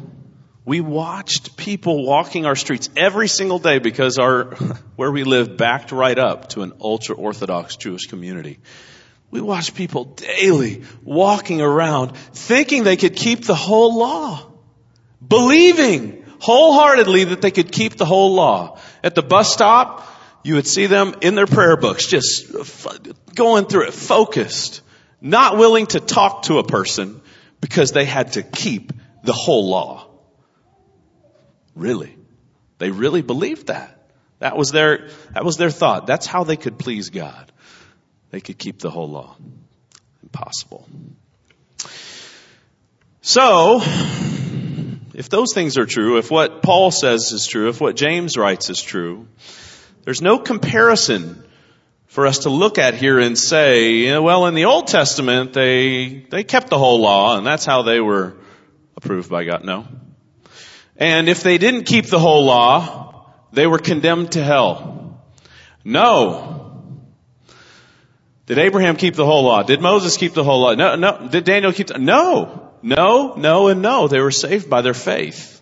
we 0.65 0.81
watched 0.81 1.57
people 1.57 2.05
walking 2.05 2.45
our 2.45 2.57
streets 2.57 2.91
every 2.97 3.29
single 3.29 3.61
day 3.61 3.79
because 3.79 4.19
our, 4.19 4.45
where 4.97 5.13
we 5.13 5.23
live 5.23 5.57
backed 5.57 5.93
right 5.93 6.19
up 6.19 6.49
to 6.51 6.63
an 6.63 6.73
ultra 6.81 7.15
Orthodox 7.15 7.77
Jewish 7.77 8.07
community. 8.07 8.59
We 9.31 9.41
watched 9.41 9.77
people 9.77 10.05
daily 10.05 10.83
walking 11.05 11.61
around 11.61 12.17
thinking 12.17 12.83
they 12.83 12.97
could 12.97 13.15
keep 13.15 13.45
the 13.45 13.55
whole 13.55 13.97
law. 13.97 14.51
Believing 15.27 16.25
wholeheartedly 16.41 17.25
that 17.25 17.43
they 17.43 17.53
could 17.53 17.71
keep 17.71 17.97
the 17.97 18.05
whole 18.05 18.35
law. 18.35 18.79
At 19.05 19.15
the 19.15 19.23
bus 19.23 19.53
stop, 19.53 20.05
you 20.43 20.57
would 20.57 20.67
see 20.67 20.87
them 20.87 21.15
in 21.21 21.37
their 21.37 21.47
prayer 21.47 21.77
books, 21.77 22.09
just 22.09 22.53
going 23.35 23.67
through 23.67 23.87
it, 23.87 23.95
focused 23.95 24.81
not 25.25 25.57
willing 25.57 25.87
to 25.87 26.01
talk 26.01 26.43
to 26.43 26.59
a 26.59 26.65
person 26.65 27.21
because 27.63 27.93
they 27.93 28.05
had 28.05 28.35
to 28.35 28.43
keep 28.43 28.93
the 29.25 29.33
whole 29.33 29.71
law. 29.71 30.07
Really? 31.75 32.15
They 32.77 32.91
really 32.91 33.23
believed 33.23 33.69
that. 33.69 34.11
That 34.41 34.57
was 34.57 34.71
their, 34.71 35.09
that 35.33 35.43
was 35.43 35.57
their 35.57 35.71
thought. 35.71 36.07
That's 36.07 36.27
how 36.27 36.45
they 36.45 36.57
could 36.57 36.79
please 36.79 37.09
God. 37.09 37.51
They 38.31 38.41
could 38.41 38.59
keep 38.59 38.81
the 38.81 38.91
whole 38.91 39.09
law. 39.09 39.37
Impossible. 40.23 40.87
So, 43.23 43.81
if 45.15 45.31
those 45.31 45.55
things 45.55 45.79
are 45.79 45.87
true, 45.87 46.19
if 46.19 46.31
what 46.31 46.61
Paul 46.63 46.91
says 46.91 47.33
is 47.33 47.47
true, 47.47 47.71
if 47.71 47.81
what 47.81 47.97
James 47.97 48.37
writes 48.37 48.69
is 48.69 48.83
true, 48.83 49.27
there's 50.03 50.21
no 50.21 50.39
comparison 50.39 51.43
for 52.15 52.29
us 52.29 52.39
to 52.41 52.49
look 52.49 52.79
at 52.79 52.95
here 52.95 53.19
and 53.19 53.37
say, 53.37 54.17
well, 54.21 54.47
in 54.47 54.55
the 54.55 54.67
Old 54.67 54.87
Testament, 54.87 55.53
they, 55.53 56.25
they 56.31 56.45
kept 56.45 56.69
the 56.69 56.79
whole 56.79 57.01
law 57.01 57.37
and 57.37 57.45
that's 57.45 57.65
how 57.65 57.83
they 57.83 57.99
were 57.99 58.37
approved 58.97 59.29
by 59.29 59.43
God. 59.43 59.65
No. 59.65 59.85
And 60.97 61.29
if 61.29 61.43
they 61.43 61.59
didn't 61.59 61.87
keep 61.87 62.07
the 62.07 62.21
whole 62.21 62.45
law, 62.45 63.33
they 63.53 63.67
were 63.67 63.81
condemned 63.81 64.31
to 64.33 64.45
hell. 64.45 65.25
No. 65.85 66.95
Did 68.47 68.59
Abraham 68.59 68.95
keep 68.95 69.17
the 69.17 69.27
whole 69.27 69.43
law? 69.43 69.65
Did 69.65 69.81
Moses 69.81 70.17
keep 70.17 70.35
the 70.35 70.45
whole 70.45 70.61
law? 70.61 70.75
No, 70.77 70.95
no. 70.95 71.27
Did 71.27 71.43
Daniel 71.43 71.73
keep 71.73 71.89
the, 71.89 71.99
no. 71.99 72.71
No, 72.81 73.35
no, 73.35 73.67
and 73.67 73.83
no. 73.83 74.07
They 74.07 74.21
were 74.21 74.31
saved 74.31 74.71
by 74.71 74.83
their 74.83 74.95
faith. 74.95 75.54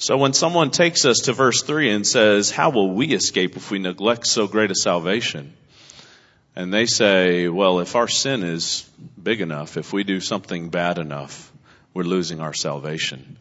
So 0.00 0.16
when 0.16 0.32
someone 0.32 0.70
takes 0.70 1.04
us 1.04 1.22
to 1.24 1.32
verse 1.32 1.62
3 1.62 1.90
and 1.90 2.06
says, 2.06 2.52
how 2.52 2.70
will 2.70 2.92
we 2.92 3.08
escape 3.08 3.56
if 3.56 3.72
we 3.72 3.80
neglect 3.80 4.28
so 4.28 4.46
great 4.46 4.70
a 4.70 4.74
salvation? 4.76 5.54
And 6.54 6.72
they 6.72 6.86
say, 6.86 7.48
well, 7.48 7.80
if 7.80 7.96
our 7.96 8.06
sin 8.06 8.44
is 8.44 8.88
big 9.20 9.40
enough, 9.40 9.76
if 9.76 9.92
we 9.92 10.04
do 10.04 10.20
something 10.20 10.68
bad 10.68 10.98
enough, 10.98 11.52
we're 11.94 12.04
losing 12.04 12.40
our 12.40 12.54
salvation. 12.54 13.38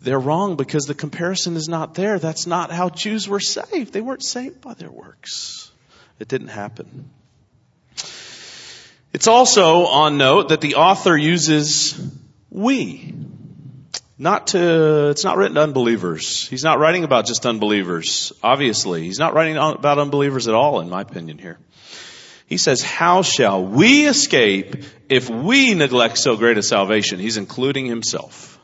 They're 0.00 0.18
wrong 0.18 0.56
because 0.56 0.84
the 0.84 0.94
comparison 0.94 1.54
is 1.56 1.68
not 1.68 1.92
there. 1.94 2.18
That's 2.18 2.46
not 2.46 2.72
how 2.72 2.88
Jews 2.88 3.28
were 3.28 3.38
saved. 3.38 3.92
They 3.92 4.00
weren't 4.00 4.24
saved 4.24 4.62
by 4.62 4.72
their 4.72 4.90
works. 4.90 5.70
It 6.18 6.28
didn't 6.28 6.48
happen. 6.48 7.10
It's 9.12 9.26
also 9.26 9.84
on 9.84 10.16
note 10.16 10.48
that 10.48 10.62
the 10.62 10.76
author 10.76 11.14
uses 11.14 11.94
we 12.48 13.14
not 14.20 14.48
to, 14.48 15.08
it's 15.08 15.24
not 15.24 15.38
written 15.38 15.54
to 15.54 15.62
unbelievers. 15.62 16.46
He's 16.46 16.62
not 16.62 16.78
writing 16.78 17.04
about 17.04 17.24
just 17.24 17.46
unbelievers, 17.46 18.34
obviously. 18.42 19.02
He's 19.04 19.18
not 19.18 19.32
writing 19.32 19.56
about 19.56 19.98
unbelievers 19.98 20.46
at 20.46 20.54
all, 20.54 20.80
in 20.80 20.90
my 20.90 21.00
opinion 21.00 21.38
here. 21.38 21.58
He 22.46 22.58
says, 22.58 22.82
how 22.82 23.22
shall 23.22 23.64
we 23.64 24.06
escape 24.06 24.84
if 25.08 25.30
we 25.30 25.72
neglect 25.72 26.18
so 26.18 26.36
great 26.36 26.58
a 26.58 26.62
salvation? 26.62 27.18
He's 27.18 27.38
including 27.38 27.86
himself. 27.86 28.60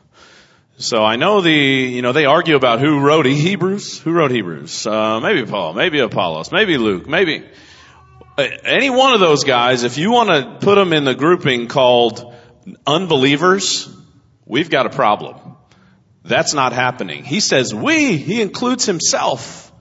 So 0.77 1.03
I 1.03 1.15
know 1.15 1.41
the, 1.41 1.51
you 1.51 2.03
know, 2.03 2.11
they 2.11 2.25
argue 2.25 2.55
about 2.55 2.79
who 2.79 2.99
wrote 2.99 3.25
Hebrews. 3.25 3.99
Who 4.01 4.11
wrote 4.11 4.29
Hebrews? 4.29 4.85
Uh, 4.85 5.19
maybe 5.21 5.43
Paul, 5.49 5.73
maybe 5.73 5.99
Apollos, 6.01 6.51
maybe 6.51 6.77
Luke, 6.77 7.07
maybe 7.07 7.43
uh, 8.37 8.47
any 8.63 8.91
one 8.91 9.15
of 9.15 9.19
those 9.19 9.43
guys. 9.43 9.83
If 9.83 9.97
you 9.97 10.11
want 10.11 10.29
to 10.29 10.63
put 10.63 10.75
them 10.75 10.93
in 10.93 11.03
the 11.03 11.15
grouping 11.15 11.67
called 11.67 12.35
unbelievers, 12.85 13.91
we've 14.45 14.69
got 14.69 14.85
a 14.85 14.91
problem. 14.91 15.46
That's 16.27 16.53
not 16.53 16.73
happening. 16.73 17.23
He 17.23 17.39
says 17.39 17.73
we, 17.73 18.17
he 18.17 18.41
includes 18.41 18.85
himself 18.85 19.71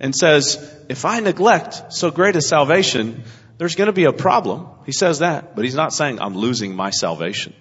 and 0.00 0.14
says, 0.14 0.58
if 0.88 1.04
I 1.04 1.20
neglect 1.20 1.92
so 1.92 2.10
great 2.10 2.34
a 2.36 2.42
salvation, 2.42 3.22
there's 3.58 3.76
going 3.76 3.86
to 3.86 3.92
be 3.92 4.04
a 4.04 4.12
problem. 4.12 4.68
He 4.86 4.92
says 4.92 5.20
that, 5.20 5.54
but 5.54 5.64
he's 5.64 5.76
not 5.76 5.92
saying 5.92 6.20
I'm 6.20 6.34
losing 6.34 6.74
my 6.74 6.90
salvation. 6.90 7.54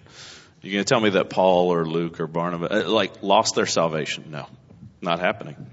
You're 0.62 0.74
going 0.74 0.84
to 0.86 0.90
tell 0.90 1.02
me 1.02 1.12
that 1.12 1.30
Paul 1.30 1.74
or 1.74 1.86
Luke 1.86 2.20
or 2.20 2.28
Barnabas, 2.28 2.86
uh, 2.86 2.90
like, 2.90 3.22
lost 3.22 3.56
their 3.56 3.66
salvation? 3.66 4.32
No, 4.32 4.48
not 5.02 5.20
happening. 5.20 5.68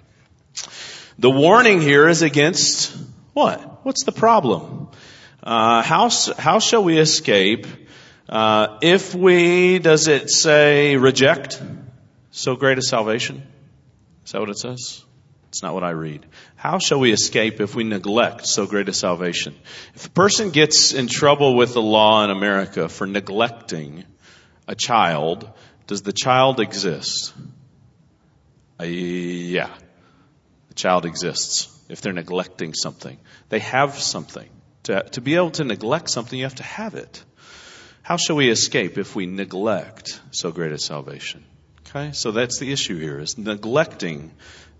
The 1.19 1.31
warning 1.31 1.81
here 1.81 2.09
is 2.09 2.23
against 2.23 2.95
what? 3.33 3.85
What's 3.85 4.05
the 4.05 4.13
problem? 4.13 4.89
Uh, 5.43 5.83
how, 5.83 6.11
how 6.37 6.59
shall 6.59 6.85
we 6.85 6.99
escape 6.99 7.67
uh, 8.29 8.79
if 8.83 9.15
we, 9.15 9.79
does 9.79 10.09
it 10.09 10.29
say 10.29 10.97
reject? 10.97 11.63
So 12.31 12.57
great 12.57 12.79
a 12.79 12.83
salvation? 12.83 13.43
Is 14.25 14.33
that 14.33 14.41
what 14.41 14.51
it 14.51 14.59
says? 14.59 15.05
It's 15.49 15.63
not 15.65 15.75
what 15.75 15.83
I 15.83 15.91
read. 15.91 16.25
How 16.55 16.79
shall 16.79 17.01
we 17.01 17.13
escape 17.13 17.61
if 17.61 17.75
we 17.75 17.83
neglect 17.83 18.47
so 18.47 18.67
great 18.67 18.89
a 18.89 18.93
salvation? 18.93 19.57
If 19.97 20.07
a 20.07 20.11
person 20.11 20.51
gets 20.51 20.93
in 20.93 21.09
trouble 21.09 21.57
with 21.57 21.75
the 21.75 21.83
law 21.83 22.23
in 22.23 22.31
America 22.31 22.89
for 22.89 23.05
neglecting 23.05 24.05
a 24.69 24.77
child, 24.77 25.51
does 25.89 26.03
the 26.03 26.13
child 26.13 26.61
exist? 26.61 27.33
Uh, 28.79 28.85
yeah. 28.85 29.71
The 30.69 30.75
child 30.75 31.05
exists, 31.05 31.69
if 31.89 32.01
they're 32.01 32.13
neglecting 32.13 32.73
something. 32.73 33.19
They 33.49 33.59
have 33.59 33.99
something. 33.99 34.49
To, 34.85 35.03
to 35.03 35.21
be 35.21 35.35
able 35.35 35.51
to 35.53 35.65
neglect 35.65 36.11
something, 36.11 36.39
you 36.39 36.45
have 36.45 36.55
to 36.57 36.63
have 36.63 36.95
it. 36.95 37.25
How 38.03 38.17
shall 38.17 38.37
we 38.37 38.51
escape 38.51 38.99
if 38.99 39.17
we 39.17 39.27
neglect 39.27 40.21
so 40.31 40.53
great 40.53 40.71
a 40.71 40.79
salvation? 40.79 41.45
Okay, 41.93 42.13
so 42.13 42.31
that's 42.31 42.61
the 42.61 42.73
issue 42.73 43.01
here, 43.01 43.19
is 43.19 43.37
neglecting 43.37 44.31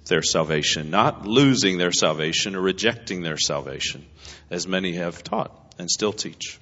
their 0.05 0.23
salvation, 0.23 0.91
not 0.91 1.27
losing 1.27 1.77
their 1.77 1.91
salvation 1.91 2.55
or 2.55 2.61
rejecting 2.61 3.23
their 3.23 3.37
salvation, 3.37 4.07
as 4.49 4.69
many 4.69 4.93
have 4.93 5.25
taught 5.25 5.75
and 5.77 5.91
still 5.91 6.13
teach. 6.13 6.61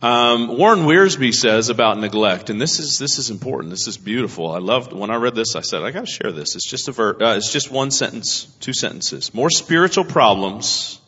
Um, 0.00 0.58
Warren 0.58 0.80
Wiersbe 0.80 1.32
says 1.32 1.68
about 1.68 2.00
neglect, 2.00 2.50
and 2.50 2.60
this 2.60 2.80
is 2.80 2.98
this 2.98 3.18
is 3.18 3.30
important. 3.30 3.70
This 3.70 3.86
is 3.86 3.96
beautiful. 3.96 4.50
I 4.50 4.58
loved 4.58 4.92
when 4.92 5.10
I 5.10 5.16
read 5.16 5.36
this. 5.36 5.54
I 5.54 5.60
said 5.60 5.84
I 5.84 5.92
got 5.92 6.06
to 6.06 6.10
share 6.10 6.32
this. 6.32 6.56
It's 6.56 6.68
just 6.68 6.88
a 6.88 6.92
ver- 6.92 7.22
uh, 7.22 7.36
it's 7.36 7.52
just 7.52 7.70
one 7.70 7.92
sentence, 7.92 8.46
two 8.58 8.74
sentences. 8.74 9.32
More 9.32 9.48
spiritual 9.48 10.04
problems 10.04 11.00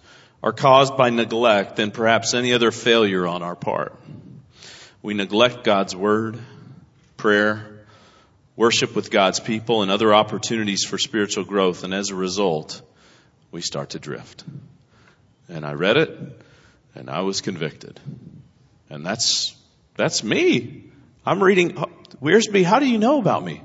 are 0.44 0.52
caused 0.52 0.96
by 0.96 1.10
neglect 1.10 1.74
than 1.74 1.90
perhaps 1.90 2.34
any 2.34 2.52
other 2.52 2.70
failure 2.70 3.26
on 3.26 3.42
our 3.42 3.56
part. 3.56 3.98
We 5.02 5.14
neglect 5.14 5.64
God's 5.64 5.96
word, 5.96 6.38
prayer, 7.24 7.86
worship 8.54 8.94
with 8.94 9.10
God's 9.10 9.40
people, 9.40 9.80
and 9.80 9.90
other 9.90 10.12
opportunities 10.12 10.84
for 10.84 10.98
spiritual 10.98 11.44
growth, 11.44 11.82
and 11.82 11.94
as 11.94 12.10
a 12.10 12.14
result, 12.14 12.82
we 13.50 13.62
start 13.62 13.90
to 13.90 13.98
drift. 13.98 14.44
And 15.48 15.64
I 15.64 15.72
read 15.72 15.96
it, 15.96 16.10
and 16.94 17.08
I 17.08 17.22
was 17.22 17.40
convicted. 17.40 17.98
And 18.90 19.06
that's, 19.06 19.56
that's 19.96 20.22
me. 20.22 20.92
I'm 21.24 21.42
reading, 21.42 21.78
oh, 21.78 21.88
Wiersbe, 22.20 22.62
how 22.62 22.78
do 22.78 22.86
you 22.86 22.98
know 22.98 23.20
about 23.20 23.42
me? 23.42 23.62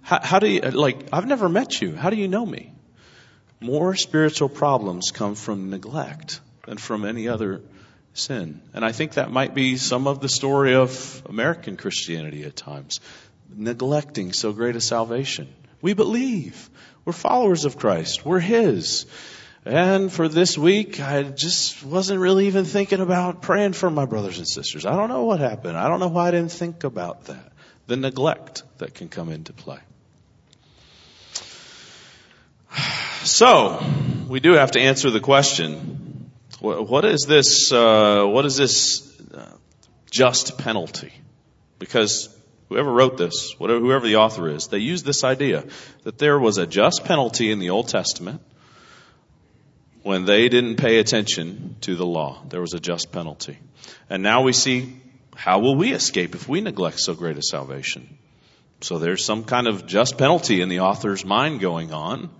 How, 0.00 0.20
how 0.22 0.38
do 0.38 0.48
you, 0.48 0.62
like, 0.62 1.10
I've 1.12 1.26
never 1.26 1.50
met 1.50 1.82
you. 1.82 1.94
How 1.94 2.08
do 2.08 2.16
you 2.16 2.28
know 2.28 2.46
me? 2.46 2.72
More 3.60 3.94
spiritual 3.94 4.48
problems 4.48 5.10
come 5.10 5.34
from 5.34 5.68
neglect 5.68 6.40
than 6.66 6.78
from 6.78 7.04
any 7.04 7.28
other 7.28 7.60
sin. 8.14 8.60
And 8.74 8.84
I 8.84 8.92
think 8.92 9.14
that 9.14 9.30
might 9.30 9.54
be 9.54 9.76
some 9.76 10.06
of 10.06 10.20
the 10.20 10.28
story 10.28 10.74
of 10.74 11.22
American 11.28 11.76
Christianity 11.76 12.44
at 12.44 12.56
times. 12.56 13.00
Neglecting 13.54 14.32
so 14.32 14.52
great 14.52 14.76
a 14.76 14.80
salvation. 14.80 15.52
We 15.80 15.94
believe. 15.94 16.70
We're 17.04 17.12
followers 17.12 17.64
of 17.64 17.76
Christ. 17.76 18.24
We're 18.24 18.40
His. 18.40 19.06
And 19.64 20.12
for 20.12 20.28
this 20.28 20.58
week, 20.58 21.00
I 21.00 21.22
just 21.22 21.84
wasn't 21.84 22.20
really 22.20 22.48
even 22.48 22.64
thinking 22.64 23.00
about 23.00 23.42
praying 23.42 23.74
for 23.74 23.90
my 23.90 24.06
brothers 24.06 24.38
and 24.38 24.48
sisters. 24.48 24.84
I 24.84 24.96
don't 24.96 25.08
know 25.08 25.24
what 25.24 25.38
happened. 25.38 25.76
I 25.76 25.88
don't 25.88 26.00
know 26.00 26.08
why 26.08 26.28
I 26.28 26.30
didn't 26.32 26.52
think 26.52 26.82
about 26.84 27.26
that. 27.26 27.52
The 27.86 27.96
neglect 27.96 28.64
that 28.78 28.94
can 28.94 29.08
come 29.08 29.30
into 29.30 29.52
play. 29.52 29.78
So, 33.24 33.80
we 34.26 34.40
do 34.40 34.54
have 34.54 34.72
to 34.72 34.80
answer 34.80 35.08
the 35.10 35.20
question, 35.20 36.01
what 36.62 37.04
is 37.04 37.24
this, 37.28 37.72
uh, 37.72 38.24
what 38.24 38.44
is 38.46 38.56
this 38.56 39.20
uh, 39.34 39.50
just 40.10 40.58
penalty? 40.58 41.12
Because 41.80 42.28
whoever 42.68 42.92
wrote 42.92 43.18
this, 43.18 43.54
whatever, 43.58 43.80
whoever 43.80 44.06
the 44.06 44.16
author 44.16 44.48
is, 44.48 44.68
they 44.68 44.78
used 44.78 45.04
this 45.04 45.24
idea 45.24 45.64
that 46.04 46.18
there 46.18 46.38
was 46.38 46.58
a 46.58 46.66
just 46.66 47.04
penalty 47.04 47.50
in 47.50 47.58
the 47.58 47.70
Old 47.70 47.88
Testament 47.88 48.40
when 50.02 50.24
they 50.24 50.48
didn't 50.48 50.76
pay 50.76 50.98
attention 50.98 51.76
to 51.80 51.96
the 51.96 52.06
law. 52.06 52.42
There 52.48 52.60
was 52.60 52.74
a 52.74 52.80
just 52.80 53.10
penalty. 53.10 53.58
And 54.08 54.22
now 54.22 54.42
we 54.42 54.52
see 54.52 54.96
how 55.34 55.58
will 55.58 55.76
we 55.76 55.92
escape 55.92 56.34
if 56.34 56.48
we 56.48 56.60
neglect 56.60 57.00
so 57.00 57.14
great 57.14 57.38
a 57.38 57.42
salvation? 57.42 58.18
So 58.82 58.98
there's 58.98 59.24
some 59.24 59.44
kind 59.44 59.66
of 59.66 59.86
just 59.86 60.16
penalty 60.16 60.60
in 60.60 60.68
the 60.68 60.80
author's 60.80 61.24
mind 61.24 61.60
going 61.60 61.92
on. 61.92 62.30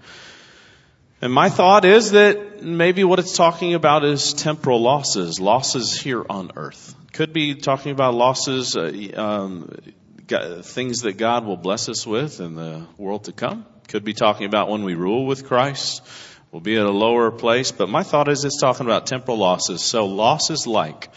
And 1.22 1.32
my 1.32 1.48
thought 1.48 1.84
is 1.84 2.10
that 2.10 2.62
maybe 2.62 3.04
what 3.04 3.18
it's 3.18 3.36
talking 3.36 3.74
about 3.74 4.04
is 4.04 4.34
temporal 4.34 4.82
losses, 4.82 5.40
losses 5.40 5.98
here 5.98 6.24
on 6.28 6.50
earth. 6.56 6.94
Could 7.12 7.32
be 7.32 7.54
talking 7.54 7.92
about 7.92 8.14
losses, 8.14 8.76
uh, 8.76 8.92
um, 9.14 9.70
things 10.62 11.02
that 11.02 11.16
God 11.16 11.46
will 11.46 11.56
bless 11.56 11.88
us 11.88 12.06
with 12.06 12.40
in 12.40 12.56
the 12.56 12.86
world 12.98 13.24
to 13.24 13.32
come. 13.32 13.64
Could 13.88 14.04
be 14.04 14.12
talking 14.14 14.46
about 14.46 14.68
when 14.68 14.82
we 14.82 14.94
rule 14.94 15.24
with 15.24 15.46
Christ 15.46 16.02
we'll 16.52 16.60
be 16.60 16.76
at 16.76 16.86
a 16.86 16.90
lower 16.90 17.30
place. 17.30 17.72
But 17.72 17.88
my 17.88 18.04
thought 18.04 18.28
is 18.28 18.44
it's 18.44 18.60
talking 18.60 18.86
about 18.86 19.06
temporal 19.06 19.38
losses. 19.38 19.82
So 19.82 20.06
losses 20.06 20.66
like 20.66 21.08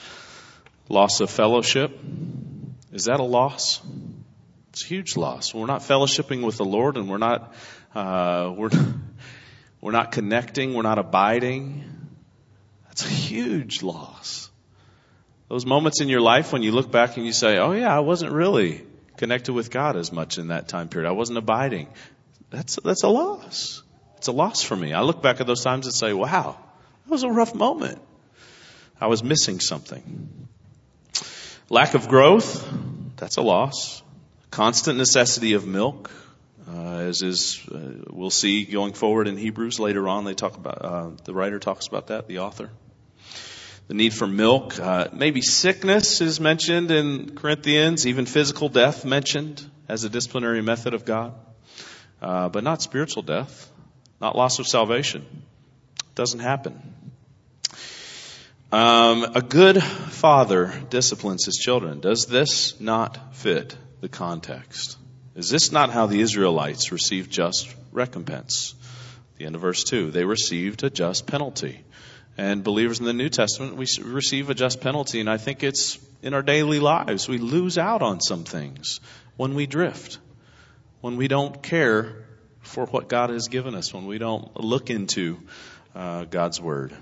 loss 0.90 1.20
of 1.20 1.30
fellowship. 1.30 2.00
Is 2.92 3.06
that 3.06 3.20
a 3.20 3.24
loss? 3.24 3.82
It's 4.70 4.84
a 4.84 4.88
huge 4.88 5.16
loss. 5.18 5.54
We're 5.54 5.68
not 5.68 5.82
fellowshipping 5.82 6.44
with 6.44 6.58
the 6.58 6.66
Lord 6.66 6.98
and 6.98 7.10
we're 7.10 7.18
not, 7.18 7.54
uh, 7.94 8.54
we're, 8.56 8.70
we're 9.86 9.92
not 9.92 10.12
connecting. 10.12 10.74
We're 10.74 10.82
not 10.82 10.98
abiding. 10.98 11.84
That's 12.88 13.06
a 13.06 13.08
huge 13.08 13.84
loss. 13.84 14.50
Those 15.48 15.64
moments 15.64 16.02
in 16.02 16.10
your 16.10 16.22
life 16.22 16.52
when 16.52 16.64
you 16.64 16.72
look 16.72 16.92
back 16.92 17.18
and 17.18 17.26
you 17.28 17.32
say, 17.32 17.60
oh 17.60 17.72
yeah, 17.72 17.96
I 17.96 18.00
wasn't 18.00 18.32
really 18.32 18.84
connected 19.18 19.54
with 19.54 19.70
God 19.70 19.96
as 19.96 20.12
much 20.12 20.40
in 20.40 20.48
that 20.48 20.68
time 20.68 20.90
period. 20.90 21.08
I 21.08 21.12
wasn't 21.12 21.38
abiding. 21.38 21.88
That's, 22.50 22.80
that's 22.84 23.04
a 23.04 23.10
loss. 23.10 23.84
It's 24.18 24.26
a 24.26 24.32
loss 24.32 24.64
for 24.64 24.76
me. 24.76 24.92
I 24.92 25.02
look 25.02 25.22
back 25.22 25.40
at 25.40 25.46
those 25.46 25.64
times 25.64 25.86
and 25.86 25.94
say, 25.94 26.14
wow, 26.14 26.58
that 27.04 27.12
was 27.12 27.22
a 27.22 27.30
rough 27.30 27.54
moment. 27.54 28.02
I 29.00 29.06
was 29.06 29.24
missing 29.24 29.60
something. 29.60 30.48
Lack 31.70 31.94
of 31.94 32.08
growth, 32.08 32.68
that's 33.18 33.38
a 33.38 33.44
loss. 33.44 34.02
Constant 34.50 34.98
necessity 34.98 35.54
of 35.54 35.68
milk, 35.68 36.10
uh, 36.68 36.98
as 37.00 37.22
is, 37.22 37.62
uh, 37.72 38.04
we'll 38.10 38.30
see 38.30 38.66
going 38.66 38.94
forward 38.94 39.28
in 39.28 39.38
Hebrews 39.38 39.80
later 39.80 40.08
on, 40.08 40.26
they 40.26 40.34
talk 40.34 40.58
about, 40.58 40.82
uh, 40.84 41.10
the 41.24 41.34
writer 41.34 41.60
talks 41.60 41.88
about 41.88 42.08
that, 42.08 42.28
the 42.28 42.40
author. 42.40 42.70
The 43.88 43.94
need 43.94 44.14
for 44.14 44.26
milk, 44.26 44.80
uh, 44.80 45.10
maybe 45.14 45.42
sickness 45.42 46.20
is 46.22 46.40
mentioned 46.40 46.90
in 46.90 47.36
Corinthians, 47.36 48.08
even 48.08 48.26
physical 48.26 48.70
death 48.70 49.06
mentioned 49.06 49.64
as 49.88 50.04
a 50.04 50.10
disciplinary 50.10 50.62
method 50.62 50.96
of 50.96 51.06
God, 51.06 51.34
uh, 52.22 52.50
but 52.50 52.64
not 52.64 52.82
spiritual 52.82 53.22
death 53.22 53.72
not 54.20 54.36
loss 54.36 54.60
of 54.60 54.68
salvation. 54.68 55.26
It 56.00 56.16
Doesn't 56.16 56.40
happen. 56.40 56.82
Um, 58.72 59.24
a 59.36 59.42
good 59.42 59.82
father 59.84 60.74
disciplines 60.90 61.46
his 61.46 61.56
children. 61.56 62.00
Does 62.00 62.26
this 62.26 62.80
not 62.80 63.36
fit 63.36 63.78
the 64.02 64.10
context? 64.10 64.98
Is 65.36 65.50
this 65.50 65.72
not 65.72 65.90
how 65.90 66.06
the 66.06 66.22
Israelites 66.22 66.94
received 66.94 67.30
just 67.30 67.74
recompense? 67.92 68.74
The 69.38 69.46
end 69.46 69.56
of 69.56 69.62
verse 69.62 69.84
2. 69.84 70.12
They 70.12 70.24
received 70.24 70.84
a 70.84 70.90
just 70.90 71.28
penalty. 71.28 71.84
And 72.38 72.64
believers 72.64 73.00
in 73.00 73.06
the 73.06 73.14
New 73.14 73.30
Testament, 73.30 73.76
we 73.76 73.86
receive 74.02 74.50
a 74.50 74.54
just 74.54 74.80
penalty, 74.80 75.20
and 75.20 75.30
I 75.30 75.38
think 75.38 75.64
it's 75.64 76.00
in 76.22 76.34
our 76.34 76.42
daily 76.42 76.80
lives. 76.80 77.28
We 77.28 77.38
lose 77.38 77.78
out 77.78 78.02
on 78.02 78.22
some 78.22 78.46
things 78.46 79.02
when 79.36 79.56
we 79.56 79.66
drift, 79.66 80.20
when 81.02 81.18
we 81.18 81.28
don't 81.28 81.62
care 81.62 82.26
for 82.62 82.86
what 82.86 83.10
God 83.10 83.30
has 83.30 83.48
given 83.48 83.76
us 83.76 83.94
when 83.94 84.06
we 84.06 84.18
don't 84.18 84.60
look 84.60 84.90
into 84.90 85.40
uh, 85.94 86.26
God's 86.26 86.60
Word. 86.60 86.94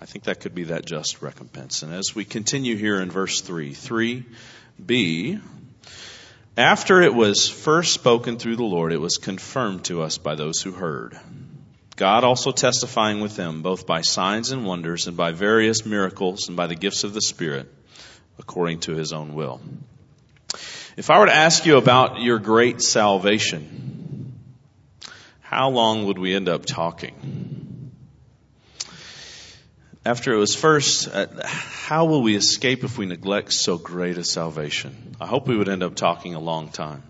I 0.00 0.04
think 0.04 0.24
that 0.24 0.40
could 0.40 0.54
be 0.54 0.64
that 0.64 0.84
just 0.84 1.22
recompense. 1.22 1.82
And 1.82 1.94
as 1.94 2.14
we 2.14 2.24
continue 2.24 2.76
here 2.76 3.00
in 3.00 3.10
verse 3.10 3.40
3, 3.40 3.72
3b, 3.72 5.40
after 6.56 7.00
it 7.00 7.14
was 7.14 7.48
first 7.48 7.94
spoken 7.94 8.38
through 8.38 8.56
the 8.56 8.64
Lord, 8.64 8.92
it 8.92 9.00
was 9.00 9.16
confirmed 9.16 9.84
to 9.86 10.02
us 10.02 10.18
by 10.18 10.34
those 10.34 10.60
who 10.60 10.72
heard. 10.72 11.18
God 11.96 12.24
also 12.24 12.52
testifying 12.52 13.20
with 13.20 13.36
them, 13.36 13.62
both 13.62 13.86
by 13.86 14.00
signs 14.00 14.50
and 14.50 14.66
wonders, 14.66 15.06
and 15.06 15.16
by 15.16 15.32
various 15.32 15.86
miracles, 15.86 16.48
and 16.48 16.56
by 16.56 16.66
the 16.66 16.74
gifts 16.74 17.04
of 17.04 17.14
the 17.14 17.20
Spirit, 17.20 17.72
according 18.38 18.80
to 18.80 18.92
his 18.92 19.12
own 19.12 19.34
will. 19.34 19.60
If 20.96 21.10
I 21.10 21.18
were 21.18 21.26
to 21.26 21.34
ask 21.34 21.64
you 21.64 21.76
about 21.78 22.20
your 22.20 22.38
great 22.38 22.82
salvation, 22.82 24.38
how 25.40 25.70
long 25.70 26.06
would 26.06 26.18
we 26.18 26.34
end 26.34 26.48
up 26.48 26.66
talking? 26.66 27.51
After 30.04 30.32
it 30.32 30.38
was 30.38 30.56
first, 30.56 31.08
uh, 31.08 31.26
how 31.44 32.06
will 32.06 32.22
we 32.22 32.34
escape 32.34 32.82
if 32.82 32.98
we 32.98 33.06
neglect 33.06 33.52
so 33.52 33.78
great 33.78 34.18
a 34.18 34.24
salvation? 34.24 35.14
I 35.20 35.26
hope 35.26 35.46
we 35.46 35.56
would 35.56 35.68
end 35.68 35.84
up 35.84 35.94
talking 35.94 36.34
a 36.34 36.40
long 36.40 36.70
time. 36.70 37.04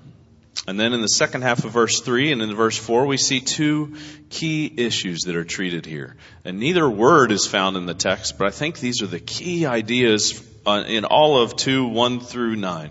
And 0.69 0.79
then 0.79 0.93
in 0.93 1.01
the 1.01 1.09
second 1.09 1.41
half 1.41 1.65
of 1.65 1.73
verse 1.73 2.03
3 2.03 2.33
and 2.33 2.43
in 2.43 2.55
verse 2.55 2.77
4, 2.77 3.07
we 3.07 3.17
see 3.17 3.41
two 3.41 3.97
key 4.29 4.71
issues 4.77 5.23
that 5.23 5.37
are 5.37 5.45
treated 5.45 5.87
here. 5.87 6.17
And 6.45 6.61
neither 6.61 6.89
word 6.89 7.33
is 7.33 7.47
found 7.47 7.79
in 7.79 7.87
the 7.87 7.95
text, 7.95 8.37
but 8.37 8.47
I 8.47 8.51
think 8.51 8.79
these 8.79 9.01
are 9.01 9.07
the 9.07 9.21
key 9.21 9.65
ideas 9.65 10.47
uh, 10.67 10.85
in 10.87 11.07
all 11.07 11.41
of 11.41 11.57
2, 11.57 11.87
1 11.87 12.21
through 12.21 12.57
9. 12.57 12.91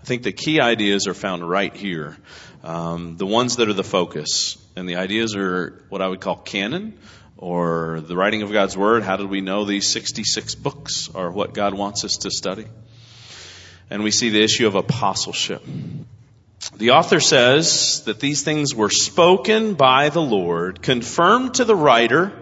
I 0.00 0.04
think 0.04 0.22
the 0.22 0.32
key 0.32 0.60
ideas 0.60 1.06
are 1.06 1.14
found 1.14 1.46
right 1.46 1.76
here. 1.76 2.16
Um, 2.64 3.18
the 3.18 3.26
ones 3.26 3.56
that 3.56 3.68
are 3.68 3.74
the 3.74 3.84
focus. 3.84 4.56
And 4.76 4.88
the 4.88 4.96
ideas 4.96 5.36
are 5.36 5.84
what 5.90 6.00
I 6.00 6.08
would 6.08 6.20
call 6.22 6.36
canon 6.36 6.98
or 7.38 8.00
the 8.00 8.16
writing 8.16 8.42
of 8.42 8.52
God's 8.52 8.76
Word. 8.76 9.02
How 9.02 9.16
did 9.16 9.28
we 9.28 9.40
know 9.40 9.64
these 9.64 9.88
66 9.92 10.54
books 10.54 11.10
are 11.14 11.30
what 11.30 11.54
God 11.54 11.74
wants 11.74 12.04
us 12.04 12.18
to 12.18 12.30
study? 12.30 12.66
And 13.90 14.02
we 14.02 14.10
see 14.10 14.30
the 14.30 14.42
issue 14.42 14.66
of 14.66 14.74
apostleship. 14.74 15.62
The 16.76 16.90
author 16.90 17.20
says 17.20 18.02
that 18.04 18.20
these 18.20 18.42
things 18.42 18.74
were 18.74 18.90
spoken 18.90 19.74
by 19.74 20.08
the 20.08 20.22
Lord, 20.22 20.82
confirmed 20.82 21.54
to 21.54 21.64
the 21.64 21.76
writer 21.76 22.32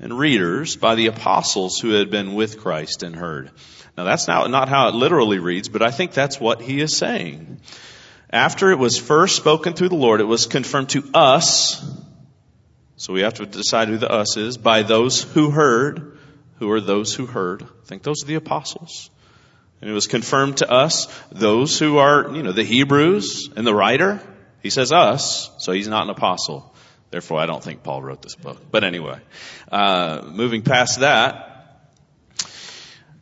and 0.00 0.18
readers 0.18 0.76
by 0.76 0.96
the 0.96 1.06
apostles 1.06 1.78
who 1.78 1.90
had 1.90 2.10
been 2.10 2.34
with 2.34 2.60
Christ 2.60 3.02
and 3.02 3.16
heard. 3.16 3.50
Now 3.96 4.04
that's 4.04 4.26
not, 4.26 4.50
not 4.50 4.68
how 4.68 4.88
it 4.88 4.94
literally 4.94 5.38
reads, 5.38 5.68
but 5.68 5.82
I 5.82 5.90
think 5.90 6.12
that's 6.12 6.40
what 6.40 6.60
he 6.60 6.80
is 6.80 6.96
saying. 6.96 7.60
After 8.28 8.72
it 8.72 8.78
was 8.78 8.98
first 8.98 9.36
spoken 9.36 9.74
through 9.74 9.90
the 9.90 9.94
Lord, 9.94 10.20
it 10.20 10.24
was 10.24 10.46
confirmed 10.46 10.90
to 10.90 11.04
us. 11.14 11.80
So 12.96 13.12
we 13.12 13.22
have 13.22 13.34
to 13.34 13.46
decide 13.46 13.88
who 13.88 13.98
the 13.98 14.10
us 14.10 14.36
is 14.36 14.56
by 14.56 14.82
those 14.82 15.22
who 15.22 15.50
heard. 15.50 16.18
Who 16.58 16.70
are 16.70 16.80
those 16.80 17.14
who 17.14 17.26
heard? 17.26 17.62
I 17.62 17.86
think 17.86 18.02
those 18.02 18.22
are 18.22 18.26
the 18.26 18.36
apostles. 18.36 19.10
And 19.80 19.90
it 19.90 19.92
was 19.92 20.06
confirmed 20.06 20.58
to 20.58 20.70
us, 20.70 21.08
those 21.30 21.78
who 21.78 21.98
are, 21.98 22.34
you 22.34 22.42
know, 22.42 22.52
the 22.52 22.62
Hebrews 22.62 23.50
and 23.56 23.66
the 23.66 23.74
writer. 23.74 24.20
He 24.62 24.70
says 24.70 24.92
us, 24.92 25.50
so 25.58 25.72
he's 25.72 25.88
not 25.88 26.04
an 26.04 26.10
apostle. 26.10 26.74
Therefore, 27.10 27.38
I 27.38 27.46
don't 27.46 27.62
think 27.62 27.82
Paul 27.82 28.02
wrote 28.02 28.22
this 28.22 28.34
book. 28.34 28.60
But 28.70 28.82
anyway, 28.82 29.18
uh, 29.70 30.22
moving 30.24 30.62
past 30.62 31.00
that, 31.00 31.90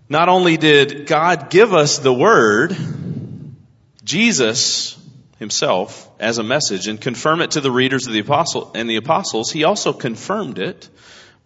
not 0.09 0.29
only 0.29 0.57
did 0.57 1.07
God 1.07 1.51
give 1.51 1.73
us 1.73 1.99
the 1.99 2.13
word, 2.13 2.77
Jesus 4.05 5.02
himself 5.43 6.09
as 6.19 6.39
a 6.39 6.43
message 6.43 6.89
and 6.89 7.01
confirm 7.01 7.43
it 7.43 7.51
to 7.51 7.61
the 7.61 7.71
readers 7.71 8.07
of 8.07 8.15
the 8.15 8.21
apostle 8.21 8.71
and 8.75 8.89
the 8.89 8.97
apostles, 8.97 9.51
he 9.51 9.65
also 9.65 9.93
confirmed 9.93 10.59
it 10.59 10.89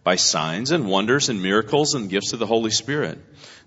by 0.03 0.15
signs 0.15 0.71
and 0.71 0.87
wonders 0.87 1.27
and 1.27 1.41
miracles 1.41 1.95
and 1.95 2.09
gifts 2.09 2.31
of 2.31 2.39
the 2.39 2.45
Holy 2.45 2.71
Spirit. 2.71 3.19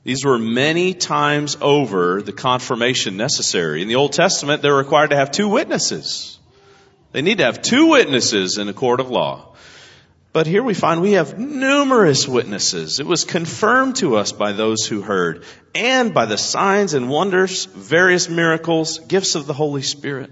These 0.05 0.25
were 0.25 0.39
many 0.39 0.95
times 0.95 1.59
over 1.61 2.23
the 2.23 2.33
confirmation 2.33 3.19
necessary. 3.19 3.83
In 3.83 3.89
the 3.89 3.97
Old 3.97 4.15
Testament, 4.15 4.63
they're 4.63 4.75
required 4.75 5.11
to 5.11 5.17
have 5.17 5.31
two 5.31 5.49
witnesses. 5.49 6.39
They 7.13 7.21
need 7.21 7.39
to 7.39 7.45
have 7.45 7.61
two 7.61 7.89
witnesses 7.89 8.57
in 8.57 8.69
a 8.69 8.73
court 8.73 9.01
of 9.01 9.11
law. 9.11 9.55
But 10.33 10.47
here 10.47 10.63
we 10.63 10.75
find 10.75 11.01
we 11.01 11.13
have 11.13 11.39
numerous 11.39 12.29
witnesses. 12.29 13.01
It 13.01 13.07
was 13.07 13.25
confirmed 13.25 13.97
to 13.97 14.17
us 14.17 14.31
by 14.31 14.53
those 14.53 14.87
who 14.87 15.03
heard 15.03 15.45
and 15.75 16.15
by 16.15 16.27
the 16.27 16.39
signs 16.39 16.95
and 16.95 17.11
wonders, 17.11 17.65
various 17.65 18.29
miracles, 18.29 19.01
gifts 19.01 19.35
of 19.35 19.47
the 19.47 19.53
Holy 19.53 19.83
Spirit. 19.83 20.31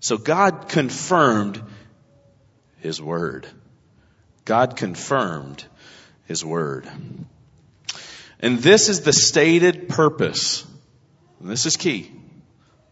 So 0.00 0.18
God 0.18 0.68
confirmed 0.68 1.62
His 2.80 3.00
Word. 3.00 3.46
God 4.44 4.76
confirmed 4.76 5.64
His 6.24 6.44
Word. 6.44 6.88
And 8.40 8.58
this 8.58 8.88
is 8.88 9.02
the 9.02 9.12
stated 9.12 9.88
purpose. 9.88 10.66
And 11.40 11.48
this 11.48 11.66
is 11.66 11.76
key. 11.76 12.10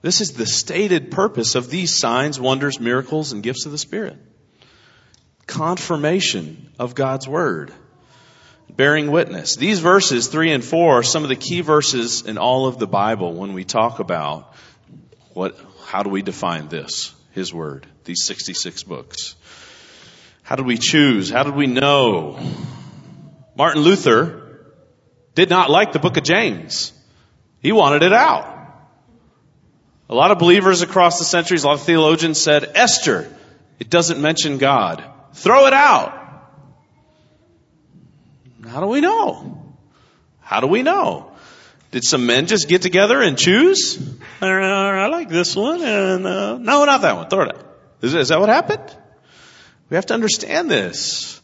This 0.03 0.21
is 0.21 0.33
the 0.33 0.47
stated 0.47 1.11
purpose 1.11 1.57
of 1.57 1.69
these 1.69 1.99
signs, 1.99 2.39
wonders, 2.39 2.79
miracles, 2.79 3.33
and 3.33 3.43
gifts 3.43 3.67
of 3.67 3.73
the 3.73 3.79
Spirit. 3.79 4.19
Confirmation 5.47 6.71
of 6.79 6.95
God's 6.95 7.29
Word. 7.29 7.73
Bearing 8.71 9.11
witness. 9.11 9.57
These 9.57 9.81
verses, 9.81 10.29
3 10.29 10.53
and 10.53 10.65
4, 10.65 10.99
are 10.99 11.03
some 11.03 11.23
of 11.23 11.29
the 11.29 11.37
key 11.37 11.61
verses 11.61 12.23
in 12.23 12.39
all 12.39 12.67
of 12.67 12.79
the 12.79 12.87
Bible 12.87 13.35
when 13.35 13.53
we 13.53 13.65
talk 13.65 13.99
about 14.01 14.55
what, 15.33 15.59
how 15.87 16.03
do 16.03 16.11
we 16.11 16.23
define 16.23 16.69
this, 16.69 17.15
His 17.33 17.53
Word, 17.53 17.87
these 18.05 18.25
66 18.25 18.83
books. 18.85 19.37
How 20.43 20.57
did 20.57 20.67
we 20.67 20.79
choose? 20.79 21.31
How 21.31 21.43
did 21.43 21.55
we 21.55 21.67
know? 21.67 22.39
Martin 23.57 23.83
Luther 23.83 24.59
did 25.35 25.51
not 25.51 25.71
like 25.71 25.93
the 25.93 25.99
book 25.99 26.17
of 26.17 26.25
James. 26.25 26.93
He 27.61 27.73
wanted 27.73 28.03
it 28.03 28.13
out. 28.13 28.51
A 30.09 30.15
lot 30.15 30.31
of 30.31 30.39
believers 30.39 30.83
across 30.83 31.19
the 31.19 31.25
centuries, 31.25 31.65
a 31.65 31.69
lot 31.69 31.75
of 31.75 31.83
theologians 31.83 32.41
said, 32.41 32.71
Esther, 32.75 33.33
it 33.79 33.89
doesn't 33.89 34.21
mention 34.21 34.59
God. 34.59 35.03
Throw 35.35 35.67
it 35.67 35.73
out. 35.73 36.21
How 38.67 38.81
do 38.81 38.87
we 38.87 39.01
know? 39.01 39.75
How 40.41 40.61
do 40.61 40.67
we 40.67 40.83
know? 40.83 41.33
Did 41.91 42.05
some 42.05 42.27
men 42.27 42.47
just 42.47 42.69
get 42.69 42.83
together 42.83 43.21
and 43.21 43.39
choose? 43.39 43.99
Uh, 44.43 44.47
I 44.47 45.07
like 45.07 45.29
this 45.29 45.55
one, 45.55 45.83
and 45.83 46.27
uh, 46.27 46.59
no, 46.59 46.85
not 46.85 47.03
that 47.03 47.17
one. 47.17 47.29
Throw 47.29 47.43
it 47.43 47.55
out. 47.55 47.77
Is, 48.03 48.15
is 48.15 48.29
that 48.29 48.41
what 48.41 48.49
happened? 48.49 48.97
We 49.91 49.97
have 49.97 50.07
to 50.07 50.15
understand 50.15 50.71
this. 50.71 51.41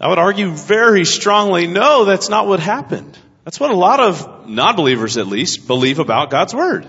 I 0.00 0.08
would 0.08 0.18
argue 0.18 0.50
very 0.50 1.04
strongly, 1.04 1.66
no, 1.66 2.04
that's 2.04 2.28
not 2.28 2.46
what 2.46 2.60
happened. 2.60 3.18
That's 3.44 3.58
what 3.58 3.70
a 3.70 3.76
lot 3.76 4.00
of 4.00 4.48
non-believers 4.48 5.16
at 5.16 5.26
least 5.26 5.66
believe 5.66 5.98
about 5.98 6.30
God's 6.30 6.54
Word. 6.54 6.88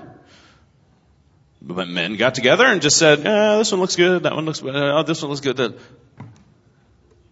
But 1.62 1.88
men 1.88 2.16
got 2.18 2.36
together 2.36 2.66
and 2.66 2.82
just 2.82 2.98
said, 2.98 3.26
eh, 3.26 3.58
this 3.58 3.72
one 3.72 3.82
looks 3.82 3.96
good, 3.96 4.24
that 4.24 4.34
one 4.34 4.46
looks, 4.46 4.62
oh, 4.64 5.04
this 5.04 5.22
one 5.22 5.30
looks 5.30 5.42
good. 5.42 5.80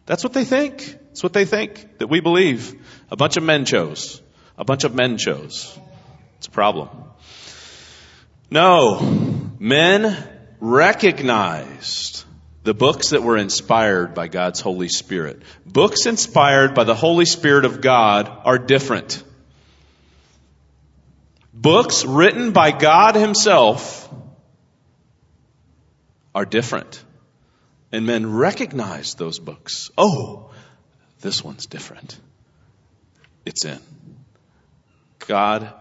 That's 0.10 0.24
what 0.24 0.34
they 0.34 0.44
think. 0.44 0.98
That's 1.10 1.22
what 1.22 1.34
they 1.34 1.46
think 1.46 2.00
that 2.00 2.08
we 2.08 2.20
believe. 2.20 2.74
A 3.12 3.16
bunch 3.16 3.38
of 3.38 3.44
men 3.44 3.66
chose. 3.66 4.20
A 4.58 4.66
bunch 4.66 4.84
of 4.84 4.96
men 4.96 5.20
chose. 5.20 5.78
It's 6.40 6.48
a 6.48 6.50
problem. 6.50 6.90
No. 8.50 9.52
Men 9.60 10.18
recognized 10.60 12.26
the 12.64 12.74
books 12.74 13.12
that 13.12 13.22
were 13.22 13.38
inspired 13.38 14.16
by 14.16 14.28
God's 14.30 14.60
Holy 14.62 14.90
Spirit. 14.90 15.44
Books 15.64 16.08
inspired 16.08 16.74
by 16.74 16.86
the 16.86 16.96
Holy 16.96 17.26
Spirit 17.26 17.66
of 17.66 17.80
God 17.80 18.32
are 18.46 18.58
different. 18.58 19.24
Books 21.54 22.04
written 22.04 22.52
by 22.52 22.72
God 22.72 23.14
Himself 23.14 24.12
are 26.34 26.46
different. 26.46 27.06
And 27.92 28.06
men 28.06 28.32
recognized 28.32 29.18
those 29.18 29.40
books. 29.40 29.90
Oh, 29.98 30.52
this 31.22 31.44
one's 31.44 31.66
different. 31.66 32.18
It's 33.46 33.66
in. 33.66 33.80
God. 35.28 35.74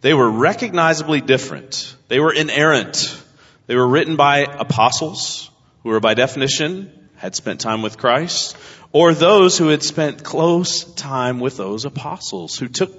They 0.00 0.14
were 0.14 0.30
recognizably 0.30 1.20
different. 1.20 1.96
They 2.08 2.20
were 2.20 2.32
inerrant. 2.32 3.20
They 3.66 3.74
were 3.74 3.88
written 3.88 4.16
by 4.16 4.40
apostles 4.40 5.50
who 5.82 5.90
were 5.90 6.00
by 6.00 6.14
definition 6.14 7.08
had 7.16 7.34
spent 7.34 7.60
time 7.60 7.82
with 7.82 7.96
Christ 7.96 8.56
or 8.92 9.14
those 9.14 9.58
who 9.58 9.68
had 9.68 9.82
spent 9.82 10.22
close 10.22 10.84
time 10.84 11.40
with 11.40 11.56
those 11.56 11.84
apostles 11.84 12.58
who 12.58 12.68
took 12.68 12.98